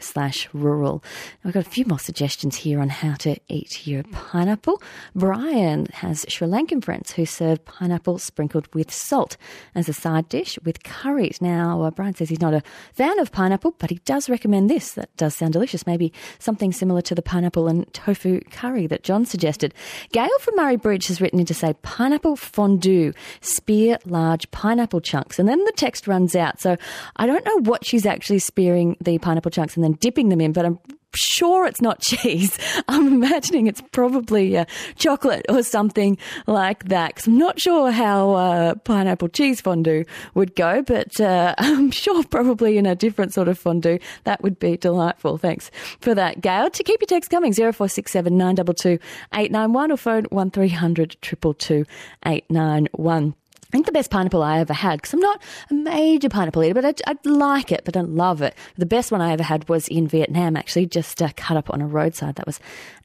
slash 0.00 0.48
rural. 0.52 1.04
I've 1.44 1.52
got 1.52 1.64
a 1.64 1.70
few 1.70 1.84
more 1.86 2.00
suggestions 2.00 2.56
here 2.56 2.80
on 2.80 2.88
how 2.88 3.14
to 3.14 3.36
eat 3.48 3.86
your 3.86 4.02
pineapple. 4.02 4.82
Brian 5.14 5.86
has 5.94 6.26
Sri 6.28 6.48
Lankan 6.48 6.82
friends 6.84 7.12
who 7.12 7.26
serve 7.26 7.64
pineapple 7.64 8.18
sprinkled 8.18 8.66
with 8.74 8.92
salt 8.92 9.36
as 9.72 9.88
a 9.88 9.92
side 9.92 10.28
dish 10.28 10.58
with 10.64 10.82
curries. 10.82 11.40
Now, 11.40 11.82
uh, 11.82 11.92
Brian 11.92 12.16
says 12.16 12.28
he's 12.28 12.40
not 12.40 12.54
a 12.54 12.62
fan 12.92 13.20
of 13.20 13.30
pineapple, 13.30 13.76
but 13.78 13.90
he 13.90 14.00
does 14.04 14.28
recommend 14.28 14.68
this 14.68 14.95
that 14.96 15.16
does 15.16 15.34
sound 15.34 15.52
delicious. 15.52 15.86
Maybe 15.86 16.12
something 16.38 16.72
similar 16.72 17.00
to 17.02 17.14
the 17.14 17.22
pineapple 17.22 17.68
and 17.68 17.90
tofu 17.94 18.40
curry 18.50 18.86
that 18.88 19.02
John 19.02 19.24
suggested. 19.24 19.72
Gail 20.12 20.28
from 20.40 20.56
Murray 20.56 20.76
Bridge 20.76 21.06
has 21.06 21.20
written 21.20 21.40
in 21.40 21.46
to 21.46 21.54
say 21.54 21.74
pineapple 21.82 22.36
fondue, 22.36 23.12
spear 23.40 23.98
large 24.04 24.50
pineapple 24.50 25.00
chunks. 25.00 25.38
And 25.38 25.48
then 25.48 25.62
the 25.64 25.72
text 25.76 26.06
runs 26.06 26.34
out. 26.34 26.60
So 26.60 26.76
I 27.16 27.26
don't 27.26 27.44
know 27.44 27.60
what 27.60 27.84
she's 27.84 28.04
actually 28.04 28.40
spearing 28.40 28.96
the 29.00 29.18
pineapple 29.18 29.50
chunks 29.50 29.76
and 29.76 29.84
then 29.84 29.92
dipping 29.92 30.28
them 30.28 30.40
in, 30.40 30.52
but 30.52 30.66
I'm 30.66 30.78
sure 31.16 31.66
it's 31.66 31.80
not 31.80 32.00
cheese. 32.00 32.58
I'm 32.88 33.08
imagining 33.08 33.66
it's 33.66 33.82
probably 33.92 34.56
uh, 34.56 34.64
chocolate 34.96 35.46
or 35.48 35.62
something 35.62 36.18
like 36.46 36.84
that. 36.84 37.16
Cause 37.16 37.26
I'm 37.26 37.38
not 37.38 37.60
sure 37.60 37.90
how 37.90 38.32
uh, 38.32 38.74
pineapple 38.76 39.28
cheese 39.28 39.60
fondue 39.60 40.04
would 40.34 40.54
go, 40.54 40.82
but 40.82 41.20
uh, 41.20 41.54
I'm 41.58 41.90
sure 41.90 42.22
probably 42.24 42.78
in 42.78 42.86
a 42.86 42.94
different 42.94 43.32
sort 43.34 43.48
of 43.48 43.58
fondue 43.58 43.98
that 44.24 44.42
would 44.42 44.58
be 44.58 44.76
delightful. 44.76 45.38
Thanks 45.38 45.70
for 46.00 46.14
that, 46.14 46.40
Gail. 46.40 46.70
To 46.70 46.82
keep 46.82 47.00
your 47.00 47.06
text 47.06 47.30
coming, 47.30 47.52
0467 47.52 48.36
922 48.36 48.98
891 49.34 49.92
or 49.92 49.96
phone 49.96 50.24
1300 50.30 51.16
222 51.20 51.84
891. 52.24 53.34
I 53.66 53.70
think 53.70 53.86
the 53.86 53.92
best 53.92 54.10
pineapple 54.12 54.44
I 54.44 54.60
ever 54.60 54.72
had, 54.72 54.98
because 54.98 55.12
I'm 55.12 55.20
not 55.20 55.42
a 55.70 55.74
major 55.74 56.28
pineapple 56.28 56.62
eater, 56.62 56.74
but 56.74 56.84
I, 56.84 56.94
I, 57.10 57.16
like 57.24 57.72
it, 57.72 57.82
but 57.84 57.96
I 57.96 58.00
don't 58.00 58.14
love 58.14 58.40
it. 58.40 58.54
The 58.76 58.86
best 58.86 59.10
one 59.10 59.20
I 59.20 59.32
ever 59.32 59.42
had 59.42 59.68
was 59.68 59.88
in 59.88 60.06
Vietnam, 60.06 60.56
actually, 60.56 60.86
just 60.86 61.20
uh, 61.20 61.30
cut 61.36 61.56
up 61.56 61.68
on 61.70 61.82
a 61.82 61.86
roadside. 61.86 62.36
That 62.36 62.46
was 62.46 62.60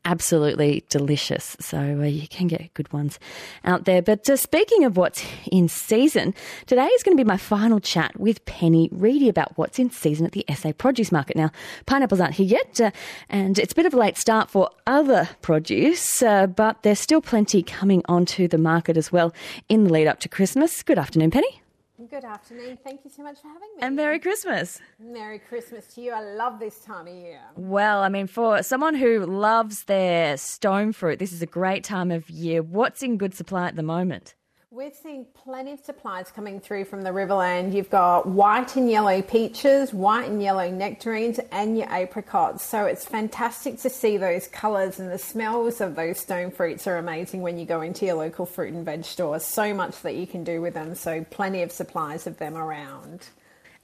absolutely 0.06 0.84
delicious. 0.90 1.56
So 1.60 1.78
uh, 1.78 2.06
you 2.06 2.28
can 2.28 2.48
get 2.48 2.74
good 2.74 2.92
ones 2.92 3.20
out 3.64 3.86
there. 3.86 4.02
But 4.02 4.30
uh, 4.30 4.36
speaking 4.36 4.84
of 4.84 4.98
what's 4.98 5.24
in 5.52 5.68
season, 5.68 6.34
today 6.66 6.88
is 6.88 7.04
going 7.04 7.16
to 7.16 7.24
be 7.24 7.28
my 7.28 7.38
final 7.38 7.80
chat 7.80 8.20
with 8.20 8.44
Penny 8.46 8.90
Reedy 8.92 9.30
about 9.30 9.58
what's 9.58 9.80
in 9.80 9.90
season 9.92 10.26
at 10.26 10.32
the 10.32 10.46
SA 10.56 10.74
produce 10.74 11.12
market. 11.12 11.36
Now, 11.36 11.52
pineapples 11.86 12.20
aren't 12.20 12.36
here 12.36 12.48
yet, 12.48 12.82
uh, 12.82 12.92
and 13.30 13.60
it's 13.60 13.74
a 13.74 13.76
bit 13.76 13.86
of 13.86 13.94
a 13.94 13.98
late 13.98 14.18
start 14.18 14.50
for 14.50 14.70
other 14.88 15.30
produce, 15.42 16.22
uh, 16.22 16.48
but 16.48 16.84
there's 16.84 17.00
still 17.00 17.22
plenty 17.22 17.64
coming 17.64 18.02
onto 18.06 18.48
the 18.48 18.58
market 18.58 18.98
as 18.98 19.12
well 19.12 19.34
in 19.70 19.86
the 19.86 19.94
lead 19.94 20.08
up 20.08 20.20
to 20.22 20.30
Christmas. 20.30 20.84
Good 20.84 20.98
afternoon, 20.98 21.32
Penny. 21.32 21.61
Good 22.12 22.26
afternoon. 22.26 22.78
Thank 22.84 23.06
you 23.06 23.10
so 23.10 23.24
much 23.24 23.40
for 23.42 23.48
having 23.48 23.70
me. 23.74 23.82
And 23.82 23.96
Merry 23.96 24.20
Christmas. 24.20 24.82
Merry 25.00 25.40
Christmas 25.40 25.88
to 25.96 26.02
you. 26.02 26.12
I 26.12 26.20
love 26.20 26.60
this 26.60 26.80
time 26.80 27.08
of 27.08 27.14
year. 27.14 27.40
Well, 27.56 28.02
I 28.02 28.10
mean, 28.10 28.28
for 28.28 28.62
someone 28.64 28.96
who 28.96 29.26
loves 29.26 29.86
their 29.86 30.36
stone 30.36 30.92
fruit, 30.92 31.20
this 31.20 31.32
is 31.32 31.42
a 31.42 31.46
great 31.46 31.86
time 31.86 32.12
of 32.12 32.30
year. 32.30 32.62
What's 32.62 33.02
in 33.02 33.16
good 33.16 33.34
supply 33.34 33.70
at 33.70 33.78
the 33.78 33.82
moment? 33.84 34.36
We've 34.74 34.96
seen 34.96 35.26
plenty 35.34 35.74
of 35.74 35.84
supplies 35.84 36.32
coming 36.32 36.62
through 36.62 36.86
from 36.86 37.02
the 37.02 37.10
Riverland. 37.10 37.74
You've 37.74 37.90
got 37.90 38.26
white 38.26 38.78
and 38.78 38.90
yellow 38.90 39.22
peaches, 39.22 39.94
white 39.94 40.30
and 40.30 40.42
yellow 40.42 40.72
nectarines, 40.72 41.42
and 41.52 41.78
your 41.78 41.90
apricots. 41.90 42.64
So 42.64 42.86
it's 42.86 43.04
fantastic 43.04 43.80
to 43.80 43.90
see 43.90 44.16
those 44.16 44.48
colours 44.48 44.98
and 44.98 45.12
the 45.12 45.18
smells 45.18 45.82
of 45.82 45.96
those 45.96 46.22
stone 46.22 46.52
fruits 46.52 46.88
are 46.88 46.98
amazing 46.98 47.42
when 47.42 47.58
you 47.58 47.66
go 47.66 47.82
into 47.82 48.06
your 48.06 48.16
local 48.16 48.46
fruit 48.46 48.74
and 48.74 48.86
veg 48.86 49.04
store. 49.04 49.42
So 49.42 49.74
much 49.74 50.02
that 50.04 50.16
you 50.16 50.26
can 50.26 50.46
do 50.46 50.62
with 50.62 50.74
them. 50.74 50.96
So 50.96 51.26
plenty 51.30 51.64
of 51.64 51.74
supplies 51.74 52.26
of 52.26 52.38
them 52.38 52.56
around. 52.56 53.28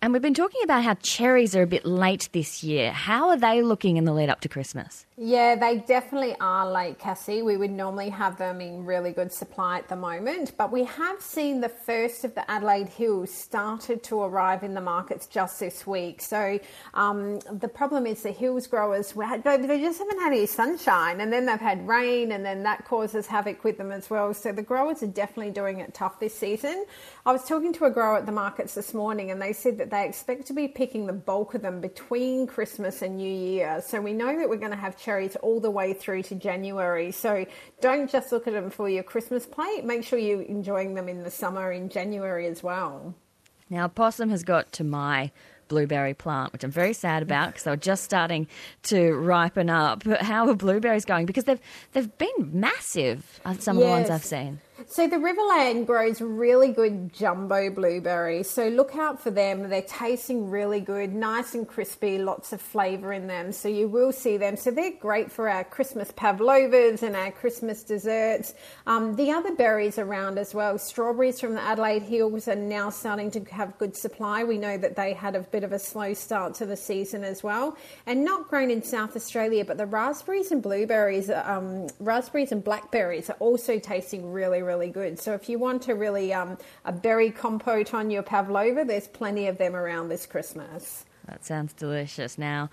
And 0.01 0.13
we've 0.13 0.21
been 0.21 0.33
talking 0.33 0.61
about 0.63 0.85
how 0.85 0.93
cherries 0.93 1.53
are 1.53 1.63
a 1.63 1.67
bit 1.67 1.85
late 1.85 2.29
this 2.31 2.63
year. 2.63 2.93
How 2.93 3.27
are 3.27 3.37
they 3.37 3.61
looking 3.61 3.97
in 3.97 4.05
the 4.05 4.13
lead 4.13 4.29
up 4.29 4.39
to 4.39 4.47
Christmas? 4.47 5.05
Yeah, 5.19 5.55
they 5.55 5.79
definitely 5.79 6.35
are 6.39 6.71
late, 6.71 6.99
Cassie. 6.99 7.41
We 7.41 7.57
would 7.57 7.71
normally 7.71 8.09
have 8.09 8.37
them 8.37 8.61
in 8.61 8.85
really 8.85 9.11
good 9.11 9.33
supply 9.33 9.79
at 9.79 9.87
the 9.87 9.95
moment, 9.95 10.51
but 10.59 10.71
we 10.71 10.83
have 10.83 11.19
seen 11.19 11.59
the 11.59 11.69
first 11.69 12.23
of 12.23 12.35
the 12.35 12.49
Adelaide 12.51 12.87
Hills 12.87 13.31
started 13.31 14.03
to 14.03 14.21
arrive 14.21 14.61
in 14.61 14.75
the 14.75 14.81
markets 14.81 15.25
just 15.25 15.59
this 15.59 15.87
week. 15.87 16.21
So 16.21 16.59
um, 16.93 17.39
the 17.51 17.67
problem 17.67 18.05
is 18.05 18.21
the 18.21 18.31
Hills 18.31 18.67
growers, 18.67 19.13
they 19.13 19.79
just 19.79 19.97
haven't 19.97 20.19
had 20.19 20.33
any 20.33 20.45
sunshine, 20.45 21.19
and 21.19 21.33
then 21.33 21.47
they've 21.47 21.59
had 21.59 21.87
rain, 21.87 22.31
and 22.33 22.45
then 22.45 22.61
that 22.61 22.85
causes 22.85 23.25
havoc 23.25 23.63
with 23.63 23.79
them 23.79 23.91
as 23.91 24.11
well. 24.11 24.35
So 24.35 24.51
the 24.51 24.61
growers 24.61 25.01
are 25.01 25.07
definitely 25.07 25.51
doing 25.51 25.79
it 25.79 25.95
tough 25.95 26.19
this 26.19 26.35
season. 26.35 26.85
I 27.25 27.31
was 27.31 27.43
talking 27.43 27.73
to 27.73 27.85
a 27.85 27.89
grower 27.89 28.17
at 28.17 28.27
the 28.27 28.31
markets 28.31 28.75
this 28.75 28.93
morning, 28.93 29.31
and 29.31 29.41
they 29.41 29.53
said 29.53 29.79
that 29.79 29.89
they 29.89 30.07
expect 30.07 30.45
to 30.45 30.53
be 30.53 30.67
picking 30.67 31.07
the 31.07 31.13
bulk 31.13 31.55
of 31.55 31.63
them 31.63 31.81
between 31.81 32.45
Christmas 32.45 33.01
and 33.01 33.17
New 33.17 33.33
Year. 33.33 33.81
So 33.83 33.99
we 33.99 34.13
know 34.13 34.37
that 34.37 34.47
we're 34.47 34.57
going 34.57 34.69
to 34.69 34.77
have 34.77 34.95
cherries 35.07 35.37
all 35.37 35.61
the 35.61 35.71
way 35.71 35.93
through 35.93 36.21
to 36.21 36.35
January. 36.35 37.11
So 37.13 37.45
don't 37.79 38.11
just 38.11 38.33
look 38.33 38.45
at 38.45 38.53
them 38.53 38.69
for 38.69 38.89
your 38.89 39.03
Christmas 39.03 39.45
plate. 39.45 39.85
Make 39.85 40.03
sure 40.03 40.19
you're 40.19 40.41
enjoying 40.41 40.95
them 40.95 41.07
in 41.07 41.23
the 41.23 41.31
summer 41.31 41.71
in 41.71 41.87
January 41.87 42.45
as 42.45 42.61
well. 42.61 43.15
Now, 43.69 43.87
Possum 43.87 44.29
has 44.29 44.43
got 44.43 44.73
to 44.73 44.83
my 44.83 45.31
blueberry 45.69 46.13
plant, 46.13 46.51
which 46.51 46.63
I'm 46.65 46.71
very 46.71 46.93
sad 46.93 47.23
about 47.23 47.47
because 47.47 47.63
they 47.63 47.71
were 47.71 47.77
just 47.77 48.03
starting 48.03 48.47
to 48.83 49.13
ripen 49.13 49.69
up. 49.69 50.03
How 50.03 50.49
are 50.49 50.55
blueberries 50.55 51.05
going? 51.05 51.25
Because 51.25 51.45
they've 51.45 51.59
they've 51.93 52.17
been 52.17 52.51
massive. 52.51 53.39
Uh, 53.45 53.53
some 53.59 53.77
of 53.77 53.83
the 53.83 53.89
ones 53.89 54.09
I've 54.09 54.25
seen. 54.25 54.59
So 54.85 55.07
the 55.07 55.15
Riverland 55.15 55.87
grows 55.87 56.21
really 56.21 56.71
good 56.71 57.11
jumbo 57.11 57.71
blueberries. 57.71 58.47
So 58.47 58.67
look 58.67 58.95
out 58.95 59.19
for 59.19 59.31
them. 59.31 59.69
They're 59.69 59.81
tasting 59.81 60.51
really 60.51 60.79
good, 60.79 61.13
nice 61.13 61.55
and 61.55 61.67
crispy, 61.67 62.19
lots 62.19 62.53
of 62.53 62.61
flavour 62.61 63.11
in 63.11 63.25
them. 63.25 63.51
So 63.51 63.69
you 63.69 63.87
will 63.87 64.11
see 64.11 64.37
them. 64.37 64.55
So 64.55 64.69
they're 64.69 64.91
great 64.91 65.31
for 65.31 65.49
our 65.49 65.63
Christmas 65.63 66.11
pavlovas 66.11 67.01
and 67.01 67.15
our 67.15 67.31
Christmas 67.31 67.83
desserts. 67.83 68.53
Um, 68.85 69.15
the 69.15 69.31
other 69.31 69.55
berries 69.55 69.97
around 69.97 70.37
as 70.37 70.53
well, 70.53 70.77
strawberries 70.77 71.39
from 71.39 71.55
the 71.55 71.61
Adelaide 71.61 72.03
Hills 72.03 72.47
are 72.47 72.55
now 72.55 72.91
starting 72.91 73.31
to 73.31 73.43
have 73.45 73.77
good 73.79 73.97
supply. 73.97 74.43
We 74.43 74.59
know 74.59 74.77
that 74.77 74.95
they 74.95 75.13
had 75.13 75.35
a 75.35 75.41
bit 75.41 75.63
of 75.63 75.71
a 75.71 75.79
slow 75.79 76.13
start 76.13 76.53
to 76.55 76.67
the 76.67 76.77
season 76.77 77.23
as 77.23 77.41
well. 77.41 77.75
And 78.05 78.23
not 78.23 78.47
grown 78.47 78.69
in 78.69 78.83
South 78.83 79.15
Australia, 79.15 79.65
but 79.65 79.77
the 79.77 79.87
raspberries 79.87 80.51
and 80.51 80.61
blueberries, 80.61 81.31
um, 81.31 81.87
raspberries 81.99 82.51
and 82.51 82.63
blackberries 82.63 83.31
are 83.31 83.37
also 83.39 83.79
tasting 83.79 84.31
really, 84.31 84.61
really 84.67 84.89
good. 84.89 85.17
So 85.17 85.33
if 85.33 85.49
you 85.49 85.57
want 85.57 85.81
to 85.83 85.93
really 85.93 86.33
um, 86.33 86.57
a 86.85 86.91
berry 86.91 87.31
compote 87.31 87.93
on 87.93 88.11
your 88.11 88.21
pavlova, 88.21 88.85
there's 88.85 89.07
plenty 89.07 89.47
of 89.47 89.57
them 89.57 89.75
around 89.75 90.09
this 90.09 90.25
Christmas. 90.27 91.05
That 91.27 91.43
sounds 91.43 91.73
delicious. 91.73 92.37
Now, 92.37 92.69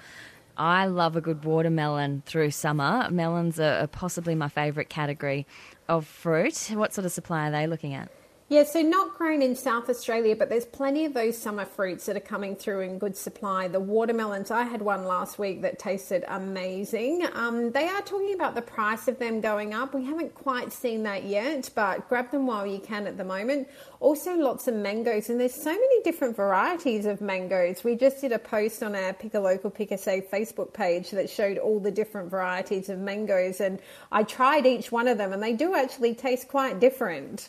I 0.56 0.86
love 0.86 1.16
a 1.16 1.20
good 1.20 1.44
watermelon 1.44 2.22
through 2.26 2.50
summer. 2.50 3.08
Melons 3.10 3.58
are 3.58 3.86
possibly 3.86 4.34
my 4.34 4.48
favourite 4.48 4.88
category 4.88 5.46
of 5.88 6.06
fruit. 6.06 6.70
What 6.72 6.92
sort 6.92 7.06
of 7.06 7.12
supply 7.12 7.48
are 7.48 7.50
they 7.50 7.66
looking 7.66 7.94
at? 7.94 8.10
Yeah, 8.50 8.64
so 8.64 8.82
not 8.82 9.14
grown 9.16 9.40
in 9.40 9.56
South 9.56 9.88
Australia, 9.88 10.36
but 10.36 10.50
there's 10.50 10.66
plenty 10.66 11.06
of 11.06 11.14
those 11.14 11.38
summer 11.38 11.64
fruits 11.64 12.04
that 12.04 12.16
are 12.18 12.20
coming 12.20 12.54
through 12.54 12.80
in 12.80 12.98
good 12.98 13.16
supply. 13.16 13.68
The 13.68 13.80
watermelons, 13.80 14.50
I 14.50 14.64
had 14.64 14.82
one 14.82 15.06
last 15.06 15.38
week 15.38 15.62
that 15.62 15.78
tasted 15.78 16.26
amazing. 16.28 17.26
Um, 17.32 17.72
they 17.72 17.88
are 17.88 18.02
talking 18.02 18.34
about 18.34 18.54
the 18.54 18.60
price 18.60 19.08
of 19.08 19.18
them 19.18 19.40
going 19.40 19.72
up. 19.72 19.94
We 19.94 20.04
haven't 20.04 20.34
quite 20.34 20.74
seen 20.74 21.04
that 21.04 21.24
yet, 21.24 21.70
but 21.74 22.06
grab 22.10 22.32
them 22.32 22.46
while 22.46 22.66
you 22.66 22.80
can 22.80 23.06
at 23.06 23.16
the 23.16 23.24
moment. 23.24 23.66
Also, 24.00 24.34
lots 24.34 24.68
of 24.68 24.74
mangoes, 24.74 25.30
and 25.30 25.40
there's 25.40 25.54
so 25.54 25.72
many 25.72 26.02
different 26.02 26.36
varieties 26.36 27.06
of 27.06 27.22
mangoes. 27.22 27.82
We 27.82 27.96
just 27.96 28.20
did 28.20 28.32
a 28.32 28.38
post 28.38 28.82
on 28.82 28.94
our 28.94 29.14
Pick 29.14 29.32
a 29.32 29.40
Local, 29.40 29.70
Pick 29.70 29.90
a 29.90 29.96
Save 29.96 30.28
Facebook 30.30 30.74
page 30.74 31.12
that 31.12 31.30
showed 31.30 31.56
all 31.56 31.80
the 31.80 31.90
different 31.90 32.30
varieties 32.30 32.90
of 32.90 32.98
mangoes, 32.98 33.62
and 33.62 33.80
I 34.12 34.22
tried 34.22 34.66
each 34.66 34.92
one 34.92 35.08
of 35.08 35.16
them, 35.16 35.32
and 35.32 35.42
they 35.42 35.54
do 35.54 35.74
actually 35.74 36.14
taste 36.14 36.48
quite 36.48 36.78
different. 36.78 37.48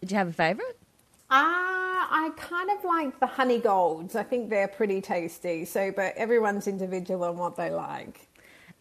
Did 0.00 0.12
you 0.12 0.18
have 0.18 0.28
a 0.28 0.32
favourite? 0.32 0.76
Ah, 1.30 2.04
uh, 2.04 2.26
I 2.26 2.30
kind 2.36 2.70
of 2.70 2.84
like 2.84 3.18
the 3.18 3.26
honey 3.26 3.58
golds. 3.58 4.14
I 4.14 4.22
think 4.22 4.50
they're 4.50 4.68
pretty 4.68 5.00
tasty. 5.00 5.64
So, 5.64 5.90
but 5.90 6.14
everyone's 6.16 6.68
individual 6.68 7.24
on 7.24 7.36
what 7.36 7.56
they 7.56 7.70
like. 7.70 8.28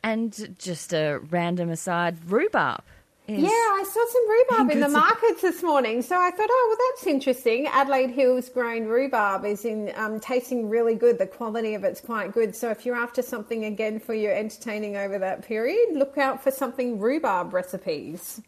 And 0.04 0.56
just 0.60 0.94
a 0.94 1.20
random 1.30 1.70
aside, 1.72 2.18
rhubarb. 2.30 2.84
Yeah, 3.28 3.48
I 3.50 3.84
saw 3.84 4.06
some 4.06 4.30
rhubarb 4.30 4.72
in 4.72 4.80
the 4.82 4.90
markets 4.90 5.42
this 5.42 5.64
morning, 5.64 6.04
so 6.04 6.16
I 6.16 6.30
thought, 6.30 6.48
oh, 6.48 6.66
well, 6.78 6.88
that's 6.92 7.08
interesting. 7.08 7.66
Adelaide 7.66 8.12
Hills 8.12 8.50
grown 8.50 8.86
rhubarb 8.86 9.46
is 9.46 9.66
in 9.66 9.92
um, 9.96 10.20
tasting 10.20 10.70
really 10.70 10.94
good. 10.94 11.18
The 11.18 11.26
quality 11.26 11.74
of 11.74 11.84
it's 11.84 12.02
quite 12.02 12.34
good. 12.34 12.56
So 12.56 12.70
if 12.70 12.86
you're 12.86 12.96
after 12.96 13.24
something 13.24 13.66
again 13.66 14.00
for 14.00 14.14
your 14.14 14.32
entertaining 14.32 14.96
over 14.96 15.18
that 15.18 15.44
period, 15.44 15.94
look 15.94 16.20
out 16.20 16.44
for 16.44 16.52
something 16.52 17.00
rhubarb 17.00 17.52
recipes. 17.52 18.42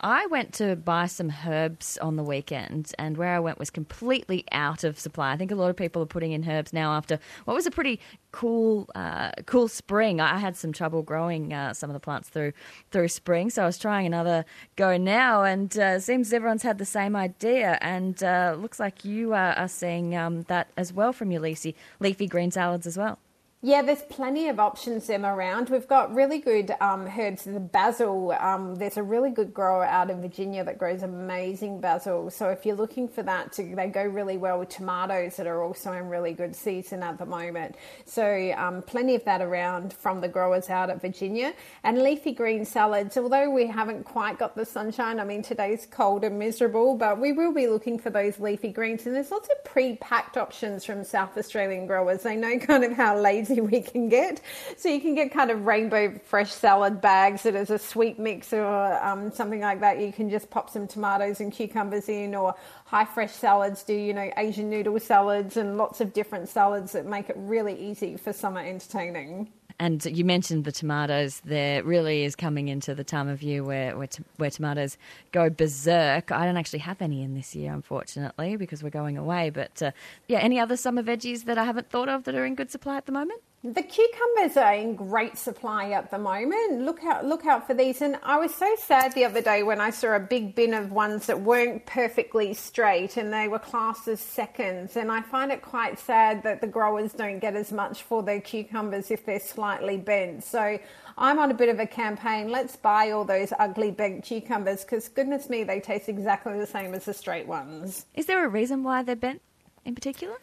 I 0.00 0.26
went 0.26 0.52
to 0.54 0.76
buy 0.76 1.06
some 1.06 1.32
herbs 1.46 1.96
on 1.98 2.16
the 2.16 2.22
weekend, 2.22 2.92
and 2.98 3.16
where 3.16 3.34
I 3.34 3.40
went 3.40 3.58
was 3.58 3.70
completely 3.70 4.44
out 4.52 4.84
of 4.84 4.98
supply. 4.98 5.32
I 5.32 5.36
think 5.36 5.50
a 5.50 5.54
lot 5.54 5.70
of 5.70 5.76
people 5.76 6.02
are 6.02 6.06
putting 6.06 6.32
in 6.32 6.48
herbs 6.48 6.72
now 6.72 6.92
after 6.92 7.18
what 7.44 7.54
was 7.54 7.66
a 7.66 7.70
pretty 7.70 8.00
cool, 8.32 8.88
uh, 8.94 9.30
cool 9.46 9.68
spring. 9.68 10.20
I 10.20 10.38
had 10.38 10.56
some 10.56 10.72
trouble 10.72 11.02
growing 11.02 11.52
uh, 11.52 11.72
some 11.74 11.90
of 11.90 11.94
the 11.94 12.00
plants 12.00 12.28
through 12.28 12.52
through 12.90 13.08
spring, 13.08 13.50
so 13.50 13.62
I 13.62 13.66
was 13.66 13.78
trying 13.78 14.06
another 14.06 14.44
go 14.76 14.96
now, 14.96 15.44
and 15.44 15.76
uh, 15.78 16.00
seems 16.00 16.32
everyone's 16.32 16.64
had 16.64 16.78
the 16.78 16.84
same 16.84 17.16
idea. 17.16 17.78
And 17.80 18.22
uh, 18.22 18.56
looks 18.58 18.80
like 18.80 19.04
you 19.04 19.32
are 19.32 19.68
seeing 19.68 20.16
um, 20.16 20.42
that 20.42 20.68
as 20.76 20.92
well 20.92 21.12
from 21.12 21.30
your 21.30 21.40
leafy 21.40 21.76
leafy 22.00 22.26
green 22.26 22.50
salads 22.50 22.86
as 22.86 22.98
well. 22.98 23.18
Yeah, 23.64 23.80
there's 23.80 24.02
plenty 24.02 24.48
of 24.48 24.60
options 24.60 25.06
them 25.06 25.24
around. 25.24 25.70
We've 25.70 25.88
got 25.88 26.14
really 26.14 26.38
good 26.38 26.74
um, 26.82 27.06
herbs. 27.06 27.44
The 27.44 27.58
basil, 27.58 28.32
um, 28.32 28.74
there's 28.74 28.98
a 28.98 29.02
really 29.02 29.30
good 29.30 29.54
grower 29.54 29.86
out 29.86 30.10
in 30.10 30.20
Virginia 30.20 30.62
that 30.64 30.76
grows 30.76 31.02
amazing 31.02 31.80
basil. 31.80 32.30
So 32.30 32.50
if 32.50 32.66
you're 32.66 32.76
looking 32.76 33.08
for 33.08 33.22
that, 33.22 33.52
to, 33.52 33.74
they 33.74 33.86
go 33.86 34.02
really 34.04 34.36
well 34.36 34.58
with 34.58 34.68
tomatoes 34.68 35.36
that 35.36 35.46
are 35.46 35.62
also 35.62 35.92
in 35.92 36.10
really 36.10 36.34
good 36.34 36.54
season 36.54 37.02
at 37.02 37.16
the 37.16 37.24
moment. 37.24 37.76
So 38.04 38.52
um, 38.54 38.82
plenty 38.82 39.14
of 39.14 39.24
that 39.24 39.40
around 39.40 39.94
from 39.94 40.20
the 40.20 40.28
growers 40.28 40.68
out 40.68 40.90
at 40.90 41.00
Virginia. 41.00 41.54
And 41.84 42.02
leafy 42.02 42.32
green 42.32 42.66
salads, 42.66 43.16
although 43.16 43.48
we 43.48 43.66
haven't 43.66 44.04
quite 44.04 44.38
got 44.38 44.56
the 44.56 44.66
sunshine, 44.66 45.18
I 45.18 45.24
mean, 45.24 45.40
today's 45.40 45.88
cold 45.90 46.22
and 46.22 46.38
miserable, 46.38 46.98
but 46.98 47.18
we 47.18 47.32
will 47.32 47.54
be 47.54 47.66
looking 47.66 47.98
for 47.98 48.10
those 48.10 48.38
leafy 48.38 48.72
greens. 48.72 49.06
And 49.06 49.16
there's 49.16 49.30
lots 49.30 49.48
of 49.48 49.64
pre-packed 49.64 50.36
options 50.36 50.84
from 50.84 51.02
South 51.02 51.38
Australian 51.38 51.86
growers. 51.86 52.24
They 52.24 52.36
know 52.36 52.58
kind 52.58 52.84
of 52.84 52.92
how 52.92 53.18
lazy 53.18 53.53
we 53.70 53.80
can 53.80 54.08
get. 54.08 54.40
So 54.76 54.88
you 54.88 55.00
can 55.00 55.14
get 55.14 55.32
kind 55.32 55.50
of 55.50 55.66
rainbow 55.66 56.18
fresh 56.24 56.52
salad 56.52 57.00
bags 57.00 57.42
that 57.42 57.54
is 57.54 57.70
a 57.70 57.78
sweet 57.78 58.18
mix 58.18 58.52
or 58.52 59.04
um, 59.04 59.32
something 59.32 59.60
like 59.60 59.80
that. 59.80 60.00
You 60.00 60.12
can 60.12 60.30
just 60.30 60.50
pop 60.50 60.70
some 60.70 60.86
tomatoes 60.86 61.40
and 61.40 61.52
cucumbers 61.52 62.08
in, 62.08 62.34
or 62.34 62.54
high 62.84 63.04
fresh 63.04 63.32
salads 63.32 63.82
do, 63.82 63.94
you 63.94 64.12
know, 64.12 64.30
Asian 64.36 64.70
noodle 64.70 64.98
salads 65.00 65.56
and 65.56 65.76
lots 65.76 66.00
of 66.00 66.12
different 66.12 66.48
salads 66.48 66.92
that 66.92 67.06
make 67.06 67.30
it 67.30 67.36
really 67.38 67.78
easy 67.78 68.16
for 68.16 68.32
summer 68.32 68.60
entertaining. 68.60 69.50
And 69.78 70.04
you 70.04 70.24
mentioned 70.24 70.64
the 70.64 70.72
tomatoes. 70.72 71.42
There 71.44 71.82
really 71.82 72.24
is 72.24 72.36
coming 72.36 72.68
into 72.68 72.94
the 72.94 73.04
time 73.04 73.28
of 73.28 73.42
year 73.42 73.64
where 73.64 73.96
where, 73.96 74.06
t- 74.06 74.22
where, 74.36 74.50
tomatoes 74.50 74.96
go 75.32 75.50
berserk. 75.50 76.30
I 76.30 76.46
don't 76.46 76.56
actually 76.56 76.78
have 76.80 77.02
any 77.02 77.22
in 77.22 77.34
this 77.34 77.56
year, 77.56 77.72
unfortunately, 77.72 78.56
because 78.56 78.82
we're 78.82 78.90
going 78.90 79.18
away. 79.18 79.50
But 79.50 79.82
uh, 79.82 79.90
yeah, 80.28 80.38
any 80.38 80.60
other 80.60 80.76
summer 80.76 81.02
veggies 81.02 81.44
that 81.44 81.58
I 81.58 81.64
haven't 81.64 81.90
thought 81.90 82.08
of 82.08 82.24
that 82.24 82.34
are 82.34 82.44
in 82.44 82.54
good 82.54 82.70
supply 82.70 82.96
at 82.96 83.06
the 83.06 83.12
moment? 83.12 83.40
The 83.66 83.82
cucumbers 83.82 84.58
are 84.58 84.74
in 84.74 84.94
great 84.94 85.38
supply 85.38 85.92
at 85.92 86.10
the 86.10 86.18
moment. 86.18 86.82
Look 86.82 87.02
out, 87.02 87.24
look 87.24 87.46
out 87.46 87.66
for 87.66 87.72
these. 87.72 88.02
And 88.02 88.18
I 88.22 88.38
was 88.38 88.54
so 88.54 88.76
sad 88.78 89.14
the 89.14 89.24
other 89.24 89.40
day 89.40 89.62
when 89.62 89.80
I 89.80 89.88
saw 89.88 90.14
a 90.14 90.20
big 90.20 90.54
bin 90.54 90.74
of 90.74 90.92
ones 90.92 91.24
that 91.28 91.40
weren't 91.40 91.86
perfectly 91.86 92.52
straight 92.52 93.16
and 93.16 93.32
they 93.32 93.48
were 93.48 93.58
classed 93.58 94.06
as 94.06 94.20
seconds. 94.20 94.98
And 94.98 95.10
I 95.10 95.22
find 95.22 95.50
it 95.50 95.62
quite 95.62 95.98
sad 95.98 96.42
that 96.42 96.60
the 96.60 96.66
growers 96.66 97.14
don't 97.14 97.38
get 97.38 97.56
as 97.56 97.72
much 97.72 98.02
for 98.02 98.22
their 98.22 98.42
cucumbers 98.42 99.10
if 99.10 99.24
they're 99.24 99.40
slightly 99.40 99.96
bent. 99.96 100.44
So 100.44 100.78
I'm 101.16 101.38
on 101.38 101.50
a 101.50 101.54
bit 101.54 101.70
of 101.70 101.80
a 101.80 101.86
campaign. 101.86 102.50
Let's 102.50 102.76
buy 102.76 103.12
all 103.12 103.24
those 103.24 103.50
ugly 103.58 103.92
bent 103.92 104.24
cucumbers 104.24 104.82
because 104.82 105.08
goodness 105.08 105.48
me, 105.48 105.64
they 105.64 105.80
taste 105.80 106.10
exactly 106.10 106.58
the 106.58 106.66
same 106.66 106.92
as 106.92 107.06
the 107.06 107.14
straight 107.14 107.46
ones. 107.46 108.04
Is 108.12 108.26
there 108.26 108.44
a 108.44 108.48
reason 108.48 108.82
why 108.82 109.02
they're 109.02 109.16
bent 109.16 109.40
in 109.86 109.94
particular? 109.94 110.36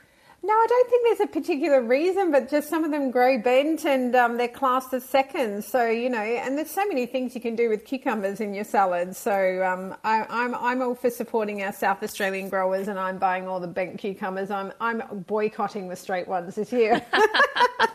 No, 0.44 0.54
I 0.54 0.66
don't 0.70 0.90
think 0.90 1.04
there's 1.20 1.30
a 1.30 1.32
particular 1.34 1.84
reason, 1.84 2.32
but 2.32 2.50
just 2.50 2.70
some 2.70 2.84
of 2.84 2.92
them 2.92 3.12
grow 3.12 3.38
bent 3.38 3.86
and 3.86 4.16
um, 4.16 4.38
they're 4.38 4.48
classed 4.48 4.94
as 4.94 5.06
seconds. 5.06 5.68
So 5.68 5.88
you 5.88 6.10
know, 6.10 6.20
and 6.22 6.58
there's 6.58 6.72
so 6.72 6.88
many 6.88 7.06
things 7.06 7.36
you 7.36 7.42
can 7.42 7.56
do 7.56 7.70
with 7.70 7.86
cucumbers 7.86 8.42
in 8.42 8.56
your 8.56 8.64
salad. 8.64 9.16
So 9.16 9.64
um, 9.64 9.96
I, 10.04 10.26
I'm 10.32 10.56
I'm 10.56 10.82
all 10.82 10.96
for 10.96 11.12
supporting 11.12 11.62
our 11.64 11.74
South 11.74 12.02
Australian 12.04 12.50
growers, 12.50 12.88
and 12.88 12.98
I'm 13.00 13.20
buying 13.20 13.48
all 13.48 13.60
the 13.60 13.68
bent 13.68 14.00
cucumbers. 14.00 14.50
I'm 14.50 14.74
I'm 14.82 15.04
boycotting 15.28 15.90
the 15.90 15.96
straight 15.98 16.28
ones 16.28 16.56
this 16.56 16.72
year. 16.74 17.06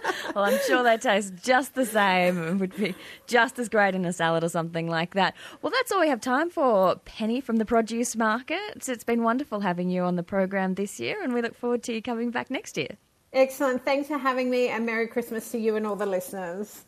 well, 0.37 0.45
I'm 0.45 0.61
sure 0.67 0.83
they 0.83 0.99
taste 0.99 1.33
just 1.43 1.75
the 1.75 1.87
same 1.87 2.37
and 2.43 2.61
would 2.61 2.77
be 2.77 2.95
just 3.27 3.59
as 3.59 3.71
great 3.71 3.95
in 3.95 4.05
a 4.05 4.13
salad 4.13 4.45
or 4.45 4.51
something 4.51 4.87
like 4.87 5.15
that. 5.15 5.35
Well, 5.63 5.73
that's 5.75 5.91
all 5.91 6.01
we 6.01 6.09
have 6.09 6.21
time 6.21 6.51
for, 6.51 6.97
Penny 7.07 7.41
from 7.41 7.57
the 7.57 7.65
produce 7.65 8.15
market. 8.15 8.87
It's 8.87 9.03
been 9.03 9.23
wonderful 9.23 9.61
having 9.61 9.89
you 9.89 10.03
on 10.03 10.17
the 10.17 10.23
program 10.23 10.75
this 10.75 11.01
year, 11.01 11.23
and 11.23 11.33
we 11.33 11.41
look 11.41 11.57
forward 11.57 11.83
to 11.85 11.95
you 11.95 12.03
coming 12.03 12.31
back 12.31 12.51
next 12.51 12.77
year. 12.77 12.99
Excellent. 13.33 13.83
Thanks 13.83 14.09
for 14.09 14.19
having 14.19 14.51
me, 14.51 14.69
and 14.69 14.85
Merry 14.85 15.07
Christmas 15.07 15.51
to 15.53 15.59
you 15.59 15.77
and 15.77 15.87
all 15.87 15.97
the 15.97 16.05
listeners. 16.05 16.85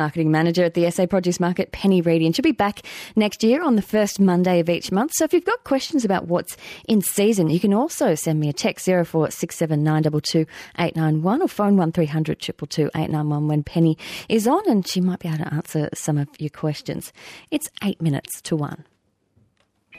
Marketing 0.00 0.30
Manager 0.30 0.64
at 0.64 0.72
the 0.72 0.90
SA 0.90 1.04
Produce 1.04 1.38
Market, 1.38 1.72
Penny 1.72 2.00
Reedy, 2.00 2.24
and 2.24 2.34
she'll 2.34 2.42
be 2.42 2.52
back 2.52 2.80
next 3.16 3.44
year 3.44 3.62
on 3.62 3.76
the 3.76 3.82
first 3.82 4.18
Monday 4.18 4.58
of 4.58 4.70
each 4.70 4.90
month. 4.90 5.12
So 5.14 5.26
if 5.26 5.34
you've 5.34 5.44
got 5.44 5.62
questions 5.64 6.06
about 6.06 6.26
what's 6.26 6.56
in 6.88 7.02
season, 7.02 7.50
you 7.50 7.60
can 7.60 7.74
also 7.74 8.14
send 8.14 8.40
me 8.40 8.48
a 8.48 8.54
text 8.54 8.86
0467 8.86 9.86
891 9.86 11.42
or 11.42 11.48
phone 11.48 11.76
1300 11.76 12.40
222 12.40 12.86
891 12.94 13.46
when 13.46 13.62
Penny 13.62 13.98
is 14.30 14.46
on, 14.46 14.66
and 14.70 14.88
she 14.88 15.02
might 15.02 15.18
be 15.18 15.28
able 15.28 15.44
to 15.44 15.52
answer 15.52 15.90
some 15.92 16.16
of 16.16 16.28
your 16.38 16.48
questions. 16.48 17.12
It's 17.50 17.68
eight 17.84 18.00
minutes 18.00 18.40
to 18.40 18.56
one. 18.56 18.86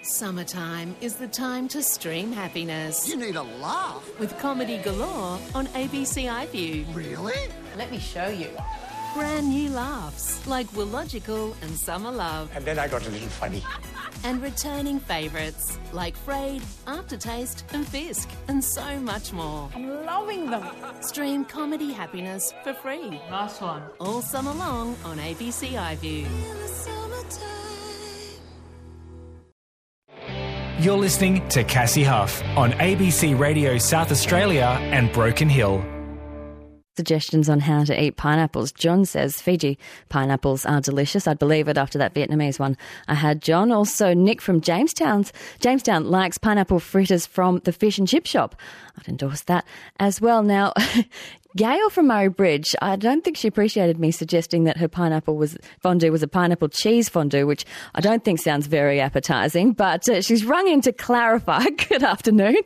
Summertime 0.02 0.95
is 0.99 1.18
the 1.18 1.28
time 1.28 1.68
to 1.68 1.84
stream 1.84 2.32
happiness. 2.32 3.08
You 3.08 3.18
need 3.18 3.36
a 3.36 3.43
laugh. 3.43 4.04
With 4.20 4.36
comedy 4.39 4.80
galore 4.80 5.38
on 5.54 5.68
ABC 5.68 6.26
iView. 6.26 6.86
Really? 6.95 7.39
Let 7.78 7.91
me 7.91 7.99
show 7.99 8.28
you. 8.28 8.49
Brand 9.14 9.49
new 9.49 9.70
laughs 9.70 10.45
like 10.47 10.72
Will 10.74 10.86
Logical 10.86 11.53
and 11.62 11.72
Summer 11.72 12.12
Love. 12.12 12.49
And 12.55 12.64
then 12.64 12.80
I 12.80 12.88
got 12.88 13.05
a 13.05 13.09
little 13.09 13.28
funny. 13.28 13.64
And 14.24 14.39
returning 14.39 14.99
favourites 14.99 15.80
like 15.93 16.16
Frayed, 16.16 16.62
Aftertaste, 16.86 17.66
and 17.74 17.88
Fisk, 17.88 18.30
and 18.49 18.64
so 18.64 18.99
much 18.99 19.34
more. 19.34 19.68
I'm 19.74 20.05
loving 20.05 20.47
them. 20.51 20.64
Stream 21.01 21.43
comedy 21.43 21.91
happiness 21.91 22.53
for 22.64 22.76
free. 22.76 23.20
Nice 23.32 23.59
one. 23.59 23.82
All 23.99 24.22
summer 24.22 24.53
long 24.53 24.95
on 25.05 25.18
ABC 25.18 25.72
iView. 25.72 26.28
You're 30.80 30.97
listening 30.97 31.47
to 31.49 31.64
Cassie 31.64 32.03
Huff 32.03 32.43
on 32.55 32.74
ABC 32.74 33.38
Radio 33.38 33.80
South 33.80 34.12
Australia 34.12 34.78
and 34.80 35.12
Broken 35.14 35.49
Hill. 35.49 35.84
Suggestions 36.98 37.48
on 37.48 37.62
how 37.62 37.86
to 37.86 38.04
eat 38.04 38.18
pineapples. 38.18 38.74
John 38.74 39.06
says 39.06 39.42
Fiji 39.42 39.80
pineapples 40.10 40.66
are 40.66 40.82
delicious. 40.82 41.26
I'd 41.26 41.39
believe 41.39 41.70
it 41.70 41.78
after 41.78 41.98
that 41.98 42.14
Vietnamese 42.14 42.60
one 42.60 42.76
I 43.08 43.14
had, 43.14 43.42
John. 43.42 43.72
Also, 43.72 44.14
Nick 44.14 44.42
from 44.42 44.60
Jamestown's 44.60 45.32
Jamestown 45.62 46.12
likes 46.12 46.38
pineapple 46.38 46.80
fritters 46.80 47.26
from 47.26 47.60
the 47.64 47.72
fish 47.72 47.98
and 47.98 48.08
chip 48.08 48.26
shop. 48.26 48.58
I'd 48.98 49.08
endorse 49.08 49.44
that 49.44 49.66
as 50.00 50.20
well. 50.20 50.44
Now, 50.44 50.74
Gail 51.56 51.89
from 51.89 52.08
Murray 52.08 52.30
Bridge, 52.30 52.76
I 52.82 52.96
don't 52.96 53.24
think 53.24 53.36
she 53.38 53.48
appreciated 53.48 54.00
me 54.00 54.12
suggesting 54.12 54.66
that 54.66 54.78
her 54.78 54.88
pineapple 54.88 55.36
was 55.36 55.58
fondue 55.80 56.12
was 56.12 56.24
a 56.24 56.28
pineapple 56.28 56.70
cheese 56.70 57.08
fondue, 57.10 57.46
which 57.46 57.66
I 57.96 58.02
don't 58.02 58.24
think 58.24 58.39
sounds 58.39 58.68
very 58.68 59.00
appetising. 59.00 59.74
But 59.74 60.08
uh, 60.10 60.22
she's 60.22 60.46
rung 60.46 60.68
in 60.68 60.82
to 60.82 60.94
clarify. 60.94 61.64
Good 61.89 62.04
afternoon. 62.04 62.58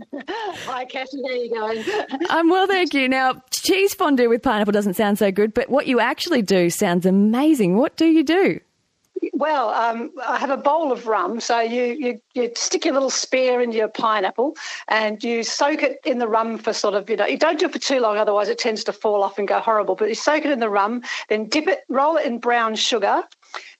Hi, 0.28 0.84
Cassie. 0.84 1.22
How 1.22 1.30
are 1.30 1.36
you 1.36 1.50
going? 1.50 1.84
I'm 2.30 2.48
well, 2.48 2.66
thank 2.66 2.94
you. 2.94 3.08
Now, 3.08 3.42
cheese 3.50 3.94
fondue 3.94 4.28
with 4.28 4.42
pineapple 4.42 4.72
doesn't 4.72 4.94
sound 4.94 5.18
so 5.18 5.30
good, 5.30 5.54
but 5.54 5.68
what 5.68 5.86
you 5.86 6.00
actually 6.00 6.42
do 6.42 6.70
sounds 6.70 7.06
amazing. 7.06 7.76
What 7.76 7.96
do 7.96 8.06
you 8.06 8.24
do? 8.24 8.60
Well, 9.32 9.68
um, 9.70 10.10
I 10.26 10.38
have 10.38 10.50
a 10.50 10.56
bowl 10.56 10.90
of 10.90 11.06
rum. 11.06 11.38
So 11.38 11.60
you, 11.60 11.96
you, 11.98 12.20
you 12.34 12.50
stick 12.56 12.84
your 12.84 12.94
little 12.94 13.10
spear 13.10 13.60
into 13.60 13.76
your 13.76 13.88
pineapple 13.88 14.56
and 14.88 15.22
you 15.22 15.44
soak 15.44 15.82
it 15.82 16.00
in 16.04 16.18
the 16.18 16.26
rum 16.26 16.58
for 16.58 16.72
sort 16.72 16.94
of, 16.94 17.08
you 17.08 17.16
know, 17.16 17.26
you 17.26 17.38
don't 17.38 17.58
do 17.58 17.66
it 17.66 17.72
for 17.72 17.78
too 17.78 18.00
long, 18.00 18.16
otherwise 18.16 18.48
it 18.48 18.58
tends 18.58 18.82
to 18.84 18.92
fall 18.92 19.22
off 19.22 19.38
and 19.38 19.46
go 19.46 19.60
horrible. 19.60 19.94
But 19.94 20.08
you 20.08 20.14
soak 20.16 20.44
it 20.44 20.50
in 20.50 20.58
the 20.58 20.68
rum, 20.68 21.02
then 21.28 21.48
dip 21.48 21.68
it, 21.68 21.80
roll 21.88 22.16
it 22.16 22.26
in 22.26 22.38
brown 22.38 22.74
sugar, 22.74 23.22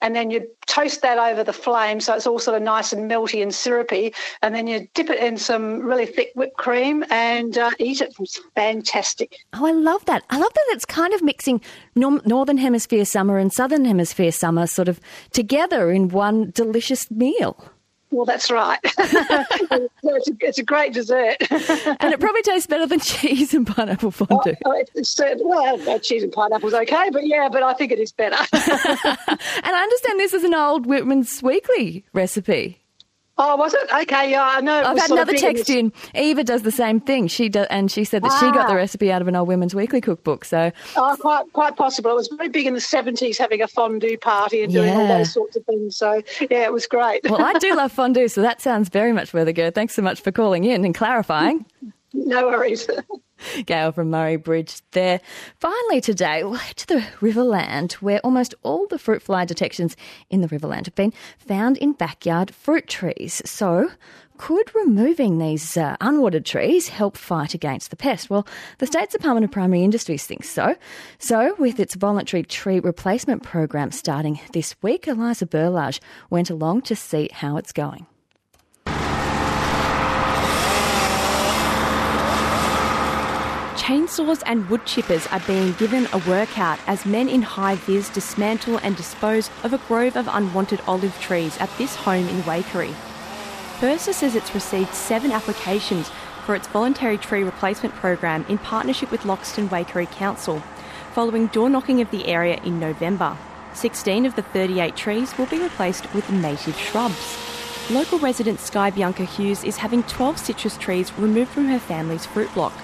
and 0.00 0.14
then 0.14 0.30
you 0.30 0.46
toast 0.66 1.02
that 1.02 1.18
over 1.18 1.44
the 1.44 1.52
flame 1.52 2.00
so 2.00 2.14
it's 2.14 2.26
all 2.26 2.38
sort 2.38 2.56
of 2.56 2.62
nice 2.62 2.92
and 2.92 3.10
melty 3.10 3.42
and 3.42 3.54
syrupy. 3.54 4.14
And 4.42 4.54
then 4.54 4.66
you 4.66 4.88
dip 4.94 5.10
it 5.10 5.18
in 5.18 5.36
some 5.36 5.80
really 5.80 6.06
thick 6.06 6.32
whipped 6.34 6.56
cream 6.56 7.04
and 7.10 7.56
uh, 7.56 7.70
eat 7.78 8.00
it. 8.00 8.14
It's 8.18 8.40
fantastic. 8.54 9.36
Oh, 9.54 9.66
I 9.66 9.72
love 9.72 10.04
that. 10.06 10.24
I 10.30 10.38
love 10.38 10.52
that 10.52 10.66
it's 10.70 10.84
kind 10.84 11.12
of 11.14 11.22
mixing 11.22 11.60
Northern 11.94 12.58
Hemisphere 12.58 13.04
summer 13.04 13.38
and 13.38 13.52
Southern 13.52 13.84
Hemisphere 13.84 14.32
summer 14.32 14.66
sort 14.66 14.88
of 14.88 15.00
together 15.32 15.90
in 15.90 16.08
one 16.08 16.50
delicious 16.50 17.10
meal. 17.10 17.71
Well, 18.12 18.26
that's 18.26 18.50
right. 18.50 18.78
it's, 18.84 20.28
a, 20.28 20.36
it's, 20.40 20.58
a, 20.58 20.62
great 20.62 20.92
dessert. 20.92 21.36
and 21.50 22.12
it 22.12 22.20
probably 22.20 22.42
tastes 22.42 22.66
better 22.66 22.86
than 22.86 23.00
cheese 23.00 23.54
and 23.54 23.66
pineapple 23.66 24.10
fondue. 24.10 24.54
Oh, 24.66 24.72
oh 24.72 24.84
it's, 24.94 25.18
uh, 25.18 25.34
well, 25.40 25.90
uh, 25.90 25.98
cheese 25.98 26.22
and 26.22 26.30
pineapple's 26.30 26.74
okay, 26.74 27.08
but 27.10 27.26
yeah, 27.26 27.48
but 27.50 27.62
I 27.62 27.72
think 27.72 27.90
it 27.90 27.98
is 27.98 28.12
better. 28.12 28.36
and 28.52 28.66
I 28.66 29.82
understand 29.82 30.20
this 30.20 30.34
is 30.34 30.44
an 30.44 30.54
old 30.54 30.84
Women's 30.84 31.42
Weekly 31.42 32.04
recipe. 32.12 32.81
Oh, 33.38 33.56
was 33.56 33.72
it? 33.72 33.80
Okay, 34.02 34.30
yeah, 34.30 34.44
I 34.44 34.60
know. 34.60 34.82
I've 34.82 34.98
had 34.98 35.10
another 35.10 35.32
text 35.32 35.70
in. 35.70 35.90
Eva 36.14 36.44
does 36.44 36.62
the 36.62 36.70
same 36.70 37.00
thing. 37.00 37.28
She 37.28 37.48
does, 37.48 37.66
and 37.70 37.90
she 37.90 38.04
said 38.04 38.22
that 38.22 38.30
ah. 38.30 38.38
she 38.38 38.46
got 38.52 38.68
the 38.68 38.74
ah. 38.74 38.76
recipe 38.76 39.10
out 39.10 39.22
of 39.22 39.28
an 39.28 39.34
old 39.34 39.48
Women's 39.48 39.74
Weekly 39.74 40.02
cookbook. 40.02 40.44
So, 40.44 40.70
oh, 40.96 41.16
quite 41.18 41.50
quite 41.54 41.76
possible. 41.76 42.10
It 42.10 42.14
was 42.14 42.28
very 42.28 42.50
big 42.50 42.66
in 42.66 42.74
the 42.74 42.80
seventies, 42.80 43.38
having 43.38 43.62
a 43.62 43.68
fondue 43.68 44.18
party 44.18 44.62
and 44.62 44.72
doing 44.72 44.88
yeah. 44.88 44.98
all 44.98 45.08
those 45.08 45.32
sorts 45.32 45.56
of 45.56 45.64
things. 45.64 45.96
So, 45.96 46.22
yeah, 46.50 46.64
it 46.64 46.72
was 46.72 46.86
great. 46.86 47.28
well, 47.28 47.42
I 47.42 47.54
do 47.54 47.74
love 47.76 47.90
fondue, 47.90 48.28
so 48.28 48.42
that 48.42 48.60
sounds 48.60 48.90
very 48.90 49.12
much 49.12 49.32
where 49.32 49.46
they 49.46 49.54
go. 49.54 49.70
Thanks 49.70 49.94
so 49.94 50.02
much 50.02 50.20
for 50.20 50.30
calling 50.30 50.64
in 50.64 50.84
and 50.84 50.94
clarifying. 50.94 51.64
no 52.12 52.48
worries. 52.48 52.86
Gail 53.66 53.92
from 53.92 54.10
Murray 54.10 54.36
Bridge 54.36 54.80
there. 54.92 55.20
Finally, 55.58 56.00
today, 56.00 56.44
we'll 56.44 56.54
head 56.54 56.76
to 56.76 56.86
the 56.86 57.04
Riverland, 57.20 57.94
where 57.94 58.20
almost 58.20 58.54
all 58.62 58.86
the 58.86 58.98
fruit 58.98 59.22
fly 59.22 59.44
detections 59.44 59.96
in 60.30 60.40
the 60.40 60.48
Riverland 60.48 60.86
have 60.86 60.94
been 60.94 61.12
found 61.38 61.78
in 61.78 61.92
backyard 61.92 62.54
fruit 62.54 62.88
trees. 62.88 63.42
So, 63.44 63.90
could 64.38 64.74
removing 64.74 65.38
these 65.38 65.76
uh, 65.76 65.96
unwatered 66.00 66.44
trees 66.44 66.88
help 66.88 67.16
fight 67.16 67.54
against 67.54 67.90
the 67.90 67.96
pest? 67.96 68.28
Well, 68.28 68.46
the 68.78 68.86
State's 68.86 69.12
Department 69.12 69.44
of 69.44 69.52
Primary 69.52 69.84
Industries 69.84 70.26
thinks 70.26 70.48
so. 70.48 70.74
So, 71.18 71.54
with 71.58 71.78
its 71.78 71.94
voluntary 71.94 72.42
tree 72.42 72.80
replacement 72.80 73.42
program 73.42 73.92
starting 73.92 74.40
this 74.52 74.74
week, 74.82 75.06
Eliza 75.06 75.46
Berlage 75.46 76.00
went 76.30 76.50
along 76.50 76.82
to 76.82 76.96
see 76.96 77.28
how 77.32 77.56
it's 77.56 77.72
going. 77.72 78.06
Chainsaws 83.76 84.42
and 84.44 84.68
wood 84.68 84.82
chippers 84.82 85.26
are 85.32 85.40
being 85.46 85.72
given 85.72 86.06
a 86.12 86.18
workout 86.28 86.78
as 86.86 87.06
men 87.06 87.26
in 87.26 87.40
high 87.40 87.74
vis 87.74 88.10
dismantle 88.10 88.76
and 88.82 88.94
dispose 88.94 89.48
of 89.64 89.72
a 89.72 89.78
grove 89.88 90.14
of 90.14 90.28
unwanted 90.30 90.82
olive 90.86 91.18
trees 91.20 91.56
at 91.56 91.70
this 91.78 91.96
home 91.96 92.28
in 92.28 92.42
Waikerie. 92.42 92.94
PIRSA 93.78 94.12
says 94.12 94.36
it's 94.36 94.54
received 94.54 94.94
seven 94.94 95.32
applications 95.32 96.10
for 96.44 96.54
its 96.54 96.68
voluntary 96.68 97.16
tree 97.16 97.42
replacement 97.42 97.94
program 97.94 98.44
in 98.46 98.58
partnership 98.58 99.10
with 99.10 99.22
Loxton 99.22 99.68
Waikerie 99.68 100.10
Council, 100.10 100.62
following 101.14 101.46
door 101.46 101.70
knocking 101.70 102.02
of 102.02 102.10
the 102.10 102.26
area 102.26 102.60
in 102.64 102.78
November. 102.78 103.38
16 103.72 104.26
of 104.26 104.36
the 104.36 104.42
38 104.42 104.96
trees 104.96 105.36
will 105.38 105.46
be 105.46 105.58
replaced 105.58 106.12
with 106.12 106.30
native 106.30 106.76
shrubs. 106.76 107.38
Local 107.90 108.18
resident 108.18 108.60
Sky 108.60 108.90
Bianca 108.90 109.24
Hughes 109.24 109.64
is 109.64 109.78
having 109.78 110.02
12 110.02 110.36
citrus 110.36 110.76
trees 110.76 111.10
removed 111.18 111.50
from 111.50 111.68
her 111.68 111.78
family's 111.78 112.26
fruit 112.26 112.52
block. 112.52 112.74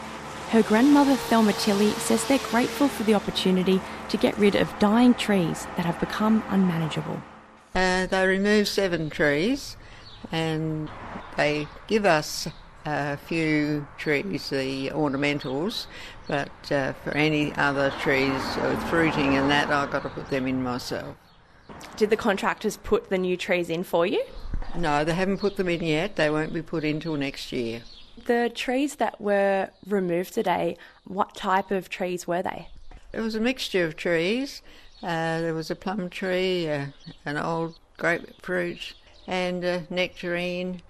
Her 0.50 0.62
grandmother 0.62 1.14
Thelma 1.14 1.52
Tilly 1.52 1.90
says 1.90 2.24
they're 2.24 2.38
grateful 2.38 2.88
for 2.88 3.02
the 3.02 3.12
opportunity 3.12 3.82
to 4.08 4.16
get 4.16 4.36
rid 4.38 4.54
of 4.54 4.78
dying 4.78 5.12
trees 5.12 5.66
that 5.76 5.84
have 5.84 6.00
become 6.00 6.42
unmanageable. 6.48 7.20
Uh, 7.74 8.06
they 8.06 8.26
remove 8.26 8.66
seven 8.66 9.10
trees 9.10 9.76
and 10.32 10.88
they 11.36 11.68
give 11.86 12.06
us 12.06 12.48
a 12.86 13.18
few 13.18 13.86
trees, 13.98 14.48
the 14.48 14.88
ornamentals, 14.88 15.86
but 16.26 16.72
uh, 16.72 16.94
for 16.94 17.10
any 17.10 17.54
other 17.56 17.90
trees 18.00 18.56
with 18.62 18.82
fruiting 18.84 19.36
and 19.36 19.50
that, 19.50 19.70
I've 19.70 19.90
got 19.90 20.02
to 20.04 20.08
put 20.08 20.30
them 20.30 20.46
in 20.46 20.62
myself. 20.62 21.14
Did 21.98 22.08
the 22.08 22.16
contractors 22.16 22.78
put 22.78 23.10
the 23.10 23.18
new 23.18 23.36
trees 23.36 23.68
in 23.68 23.84
for 23.84 24.06
you? 24.06 24.24
No, 24.74 25.04
they 25.04 25.12
haven't 25.12 25.38
put 25.38 25.56
them 25.56 25.68
in 25.68 25.82
yet. 25.82 26.16
They 26.16 26.30
won't 26.30 26.54
be 26.54 26.62
put 26.62 26.84
in 26.84 27.00
till 27.00 27.16
next 27.16 27.52
year. 27.52 27.82
The 28.26 28.50
trees 28.54 28.96
that 28.96 29.20
were 29.20 29.70
removed 29.86 30.34
today, 30.34 30.76
what 31.04 31.34
type 31.34 31.70
of 31.70 31.88
trees 31.88 32.26
were 32.26 32.42
they? 32.42 32.68
It 33.12 33.20
was 33.20 33.34
a 33.34 33.40
mixture 33.40 33.84
of 33.84 33.96
trees. 33.96 34.62
Uh, 35.02 35.40
there 35.40 35.54
was 35.54 35.70
a 35.70 35.76
plum 35.76 36.10
tree, 36.10 36.68
uh, 36.68 36.86
an 37.24 37.36
old 37.36 37.78
grapefruit, 37.96 38.94
and 39.26 39.64
a 39.64 39.86
nectarine, 39.90 40.82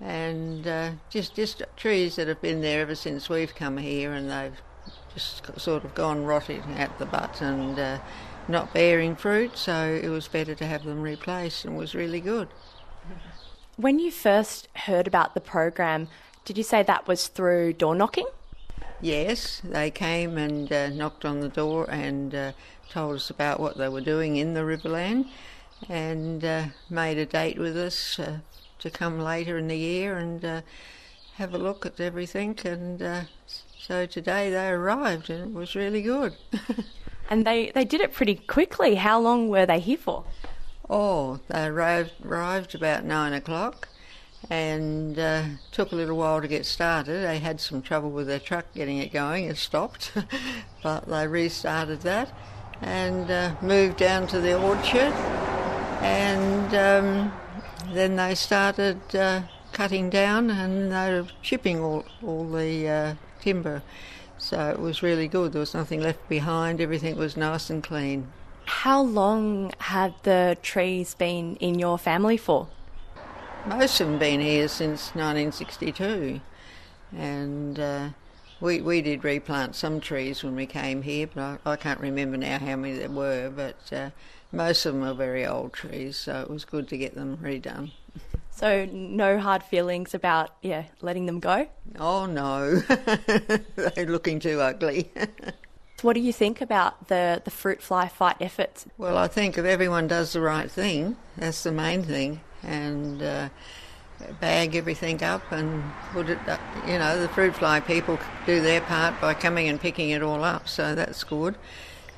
and 0.00 0.66
uh, 0.66 0.90
just 1.10 1.34
just 1.34 1.62
trees 1.76 2.16
that 2.16 2.28
have 2.28 2.42
been 2.42 2.60
there 2.60 2.82
ever 2.82 2.94
since 2.94 3.28
we've 3.28 3.54
come 3.54 3.78
here, 3.78 4.12
and 4.12 4.30
they've 4.30 4.60
just 5.14 5.58
sort 5.58 5.84
of 5.84 5.94
gone 5.94 6.24
rotting 6.24 6.62
at 6.76 6.98
the 6.98 7.06
butt 7.06 7.40
and 7.40 7.78
uh, 7.78 7.98
not 8.48 8.74
bearing 8.74 9.16
fruit. 9.16 9.56
So 9.56 9.98
it 10.02 10.08
was 10.08 10.28
better 10.28 10.54
to 10.54 10.66
have 10.66 10.84
them 10.84 11.00
replaced, 11.00 11.64
and 11.64 11.76
was 11.76 11.94
really 11.94 12.20
good. 12.20 12.48
When 13.76 13.98
you 13.98 14.10
first 14.10 14.68
heard 14.76 15.06
about 15.06 15.34
the 15.34 15.40
program, 15.40 16.08
did 16.44 16.58
you 16.58 16.64
say 16.64 16.82
that 16.82 17.08
was 17.08 17.28
through 17.28 17.72
door 17.74 17.94
knocking? 17.94 18.26
Yes, 19.00 19.60
they 19.64 19.90
came 19.90 20.38
and 20.38 20.70
uh, 20.72 20.88
knocked 20.88 21.24
on 21.24 21.40
the 21.40 21.48
door 21.48 21.90
and 21.90 22.34
uh, 22.34 22.52
told 22.88 23.16
us 23.16 23.30
about 23.30 23.60
what 23.60 23.76
they 23.76 23.88
were 23.88 24.00
doing 24.00 24.36
in 24.36 24.54
the 24.54 24.60
Riverland 24.60 25.28
and 25.88 26.44
uh, 26.44 26.64
made 26.88 27.18
a 27.18 27.26
date 27.26 27.58
with 27.58 27.76
us 27.76 28.18
uh, 28.18 28.38
to 28.78 28.90
come 28.90 29.18
later 29.18 29.58
in 29.58 29.68
the 29.68 29.76
year 29.76 30.16
and 30.16 30.44
uh, 30.44 30.60
have 31.34 31.54
a 31.54 31.58
look 31.58 31.84
at 31.84 32.00
everything. 32.00 32.58
And 32.64 33.02
uh, 33.02 33.22
so 33.78 34.06
today 34.06 34.50
they 34.50 34.68
arrived 34.68 35.30
and 35.30 35.50
it 35.50 35.58
was 35.58 35.74
really 35.74 36.02
good. 36.02 36.36
and 37.30 37.46
they, 37.46 37.72
they 37.74 37.84
did 37.84 38.00
it 38.00 38.12
pretty 38.12 38.36
quickly. 38.36 38.96
How 38.96 39.18
long 39.18 39.48
were 39.48 39.66
they 39.66 39.80
here 39.80 39.98
for? 39.98 40.24
Oh, 40.88 41.40
they 41.48 41.64
arrived, 41.66 42.12
arrived 42.24 42.74
about 42.74 43.04
nine 43.04 43.32
o'clock 43.32 43.88
and 44.50 45.18
uh, 45.18 45.44
took 45.72 45.92
a 45.92 45.94
little 45.94 46.16
while 46.16 46.40
to 46.40 46.48
get 46.48 46.66
started. 46.66 47.22
They 47.22 47.38
had 47.38 47.60
some 47.60 47.82
trouble 47.82 48.10
with 48.10 48.26
their 48.26 48.38
truck 48.38 48.66
getting 48.74 48.98
it 48.98 49.12
going, 49.12 49.44
it 49.44 49.56
stopped, 49.56 50.12
but 50.82 51.06
they 51.06 51.26
restarted 51.26 52.00
that 52.02 52.32
and 52.82 53.30
uh, 53.30 53.54
moved 53.62 53.96
down 53.96 54.26
to 54.28 54.40
the 54.40 54.60
orchard, 54.60 55.12
and 56.02 56.74
um, 56.74 57.32
then 57.92 58.16
they 58.16 58.34
started 58.34 58.98
uh, 59.14 59.42
cutting 59.72 60.10
down 60.10 60.50
and 60.50 60.92
they 60.92 61.10
were 61.10 61.26
chipping 61.42 61.80
all, 61.80 62.04
all 62.22 62.48
the 62.48 62.88
uh, 62.88 63.14
timber. 63.40 63.82
So 64.38 64.70
it 64.70 64.78
was 64.78 65.02
really 65.02 65.28
good. 65.28 65.52
There 65.52 65.60
was 65.60 65.74
nothing 65.74 66.00
left 66.00 66.28
behind. 66.28 66.80
Everything 66.80 67.16
was 67.16 67.36
nice 67.36 67.70
and 67.70 67.82
clean. 67.82 68.28
How 68.66 69.02
long 69.02 69.72
had 69.78 70.14
the 70.22 70.56
trees 70.62 71.14
been 71.14 71.56
in 71.56 71.78
your 71.78 71.98
family 71.98 72.36
for? 72.36 72.68
Most 73.66 73.98
of 74.00 74.08
them 74.08 74.18
been 74.18 74.40
here 74.40 74.68
since 74.68 75.14
1962, 75.14 76.38
and 77.16 77.80
uh, 77.80 78.08
we 78.60 78.82
we 78.82 79.00
did 79.00 79.24
replant 79.24 79.74
some 79.74 80.00
trees 80.00 80.44
when 80.44 80.54
we 80.54 80.66
came 80.66 81.00
here, 81.00 81.28
but 81.34 81.60
I, 81.64 81.72
I 81.72 81.76
can't 81.76 81.98
remember 81.98 82.36
now 82.36 82.58
how 82.58 82.76
many 82.76 82.98
there 82.98 83.08
were. 83.08 83.48
But 83.48 83.90
uh, 83.90 84.10
most 84.52 84.84
of 84.84 84.92
them 84.92 85.02
are 85.02 85.14
very 85.14 85.46
old 85.46 85.72
trees, 85.72 86.18
so 86.18 86.42
it 86.42 86.50
was 86.50 86.66
good 86.66 86.88
to 86.88 86.98
get 86.98 87.14
them 87.14 87.38
redone. 87.42 87.92
So 88.56 88.84
no 88.84 89.40
hard 89.40 89.64
feelings 89.64 90.14
about 90.14 90.54
yeah 90.62 90.84
letting 91.00 91.26
them 91.26 91.40
go. 91.40 91.66
Oh 91.98 92.26
no, 92.26 92.76
they're 93.74 94.06
looking 94.06 94.38
too 94.38 94.60
ugly. 94.60 95.10
what 96.02 96.12
do 96.12 96.20
you 96.20 96.32
think 96.32 96.60
about 96.60 97.08
the 97.08 97.42
the 97.44 97.50
fruit 97.50 97.82
fly 97.82 98.06
fight 98.06 98.36
efforts? 98.38 98.86
Well, 98.96 99.16
I 99.16 99.26
think 99.26 99.58
if 99.58 99.64
everyone 99.64 100.06
does 100.06 100.34
the 100.34 100.40
right 100.40 100.70
thing, 100.70 101.16
that's 101.36 101.64
the 101.64 101.72
main 101.72 102.04
thing 102.04 102.42
and 102.66 103.22
uh, 103.22 103.48
bag 104.40 104.76
everything 104.76 105.22
up 105.22 105.50
and 105.52 105.82
put 106.12 106.28
it 106.28 106.38
up. 106.48 106.60
You 106.86 106.98
know, 106.98 107.20
the 107.20 107.28
fruit 107.28 107.54
fly 107.54 107.80
people 107.80 108.18
do 108.46 108.60
their 108.60 108.80
part 108.82 109.20
by 109.20 109.34
coming 109.34 109.68
and 109.68 109.80
picking 109.80 110.10
it 110.10 110.22
all 110.22 110.44
up, 110.44 110.68
so 110.68 110.94
that's 110.94 111.24
good. 111.24 111.56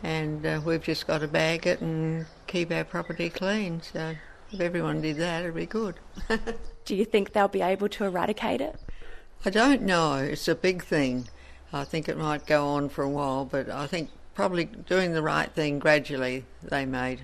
And 0.03 0.45
uh, 0.45 0.61
we've 0.65 0.83
just 0.83 1.07
got 1.07 1.19
to 1.19 1.29
bag 1.29 1.67
it 1.67 1.81
and 1.81 2.27
keep 2.47 2.71
our 2.71 2.85
property 2.85 3.31
clean. 3.31 3.81
So 3.83 4.15
if 4.53 4.61
everyone 4.61 5.01
did 5.01 5.17
that, 5.17 5.43
it'd 5.43 5.55
be 5.55 5.67
good. 5.67 5.97
do 6.85 6.95
you 6.95 7.05
think 7.05 7.33
they'll 7.33 7.49
be 7.49 7.63
able 7.63 7.89
to 7.89 8.05
eradicate 8.05 8.61
it? 8.61 8.77
I 9.45 9.51
don't 9.51 9.83
know. 9.83 10.15
It's 10.17 10.49
a 10.49 10.55
big 10.55 10.85
thing. 10.85 11.29
I 11.73 11.85
think 11.85 12.09
it 12.09 12.17
might 12.17 12.47
go 12.47 12.69
on 12.69 12.89
for 12.89 13.03
a 13.03 13.09
while, 13.09 13.45
but 13.45 13.69
I 13.69 13.87
think 13.87 14.11
probably 14.35 14.67
doing 14.67 15.13
the 15.13 15.23
right 15.23 15.51
thing 15.53 15.79
gradually 15.79 16.45
they 16.63 16.87
made, 16.87 17.21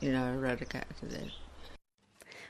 you 0.00 0.12
know, 0.12 0.32
eradicated 0.32 1.12
it. 1.12 1.30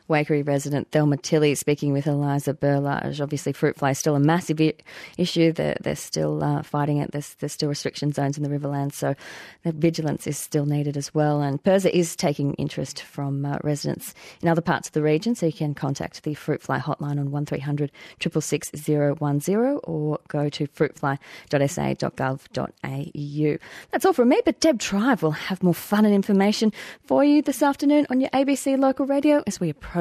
Waikerie 0.08 0.46
resident 0.46 0.90
Thelma 0.90 1.16
Tilley 1.16 1.54
speaking 1.54 1.92
with 1.92 2.06
Eliza 2.06 2.54
Berlage. 2.54 3.20
Obviously, 3.20 3.52
fruit 3.52 3.76
fly 3.76 3.90
is 3.90 3.98
still 3.98 4.16
a 4.16 4.20
massive 4.20 4.60
I- 4.60 4.74
issue. 5.16 5.52
They're, 5.52 5.76
they're 5.80 5.94
still 5.94 6.42
uh, 6.42 6.62
fighting 6.62 6.98
it. 6.98 7.12
There's, 7.12 7.34
there's 7.34 7.52
still 7.52 7.68
restriction 7.68 8.12
zones 8.12 8.36
in 8.36 8.42
the 8.42 8.48
Riverlands, 8.48 8.94
so 8.94 9.14
the 9.62 9.72
vigilance 9.72 10.26
is 10.26 10.36
still 10.36 10.66
needed 10.66 10.96
as 10.96 11.14
well. 11.14 11.40
And 11.40 11.62
PIRSA 11.62 11.90
is 11.90 12.16
taking 12.16 12.54
interest 12.54 13.02
from 13.02 13.46
uh, 13.46 13.58
residents 13.62 14.14
in 14.42 14.48
other 14.48 14.60
parts 14.60 14.88
of 14.88 14.92
the 14.92 15.02
region, 15.02 15.34
so 15.34 15.46
you 15.46 15.52
can 15.52 15.74
contact 15.74 16.22
the 16.24 16.34
fruit 16.34 16.62
fly 16.62 16.80
hotline 16.80 17.20
on 17.20 17.30
1300 17.30 17.92
666 18.20 18.84
010 18.84 19.78
or 19.84 20.18
go 20.28 20.48
to 20.48 20.66
fruitfly.sa.gov.au. 20.66 23.58
That's 23.90 24.04
all 24.04 24.12
from 24.12 24.28
me, 24.28 24.40
but 24.44 24.60
Deb 24.60 24.80
Tribe 24.80 25.22
will 25.22 25.30
have 25.30 25.62
more 25.62 25.74
fun 25.74 26.04
and 26.04 26.14
information 26.14 26.72
for 27.04 27.24
you 27.24 27.40
this 27.40 27.62
afternoon 27.62 28.06
on 28.10 28.20
your 28.20 28.30
ABC 28.30 28.76
local 28.78 29.06
radio 29.06 29.42
as 29.46 29.60
we 29.60 29.70
approach 29.70 29.91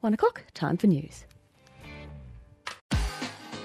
one 0.00 0.14
o'clock. 0.14 0.42
Time 0.54 0.76
for 0.76 0.86
news. 0.86 1.24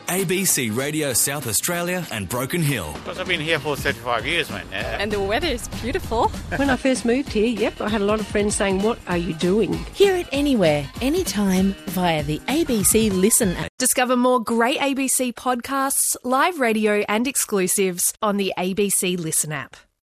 ABC 0.08 0.76
Radio 0.76 1.14
South 1.14 1.48
Australia 1.48 2.06
and 2.12 2.28
Broken 2.30 2.62
Hill. 2.62 2.92
Because 2.94 3.20
I've 3.20 3.28
been 3.28 3.40
here 3.40 3.58
for 3.58 3.76
35 3.76 4.26
years, 4.28 4.50
mate. 4.52 4.64
Uh, 4.72 4.76
And 4.76 5.12
the 5.12 5.20
weather 5.22 5.48
is 5.48 5.68
beautiful. 5.82 6.28
When 6.58 6.70
I 6.70 6.76
first 6.76 7.06
moved 7.06 7.30
here, 7.32 7.48
yep, 7.48 7.80
I 7.82 7.90
had 7.90 8.02
a 8.02 8.06
lot 8.06 8.20
of 8.20 8.28
friends 8.28 8.56
saying, 8.56 8.84
What 8.84 9.00
are 9.08 9.18
you 9.18 9.34
doing? 9.34 9.74
Hear 9.96 10.16
it 10.16 10.28
anywhere, 10.32 10.88
anytime 11.02 11.74
via 11.88 12.22
the 12.22 12.40
ABC 12.48 13.12
Listen 13.12 13.56
app. 13.56 13.70
Discover 13.80 14.18
more 14.18 14.40
great 14.44 14.78
ABC 14.80 15.34
podcasts, 15.34 16.16
live 16.24 16.60
radio, 16.60 17.04
and 17.08 17.26
exclusives 17.28 18.14
on 18.22 18.38
the 18.38 18.54
ABC 18.58 19.18
Listen 19.18 19.52
app. 19.52 19.78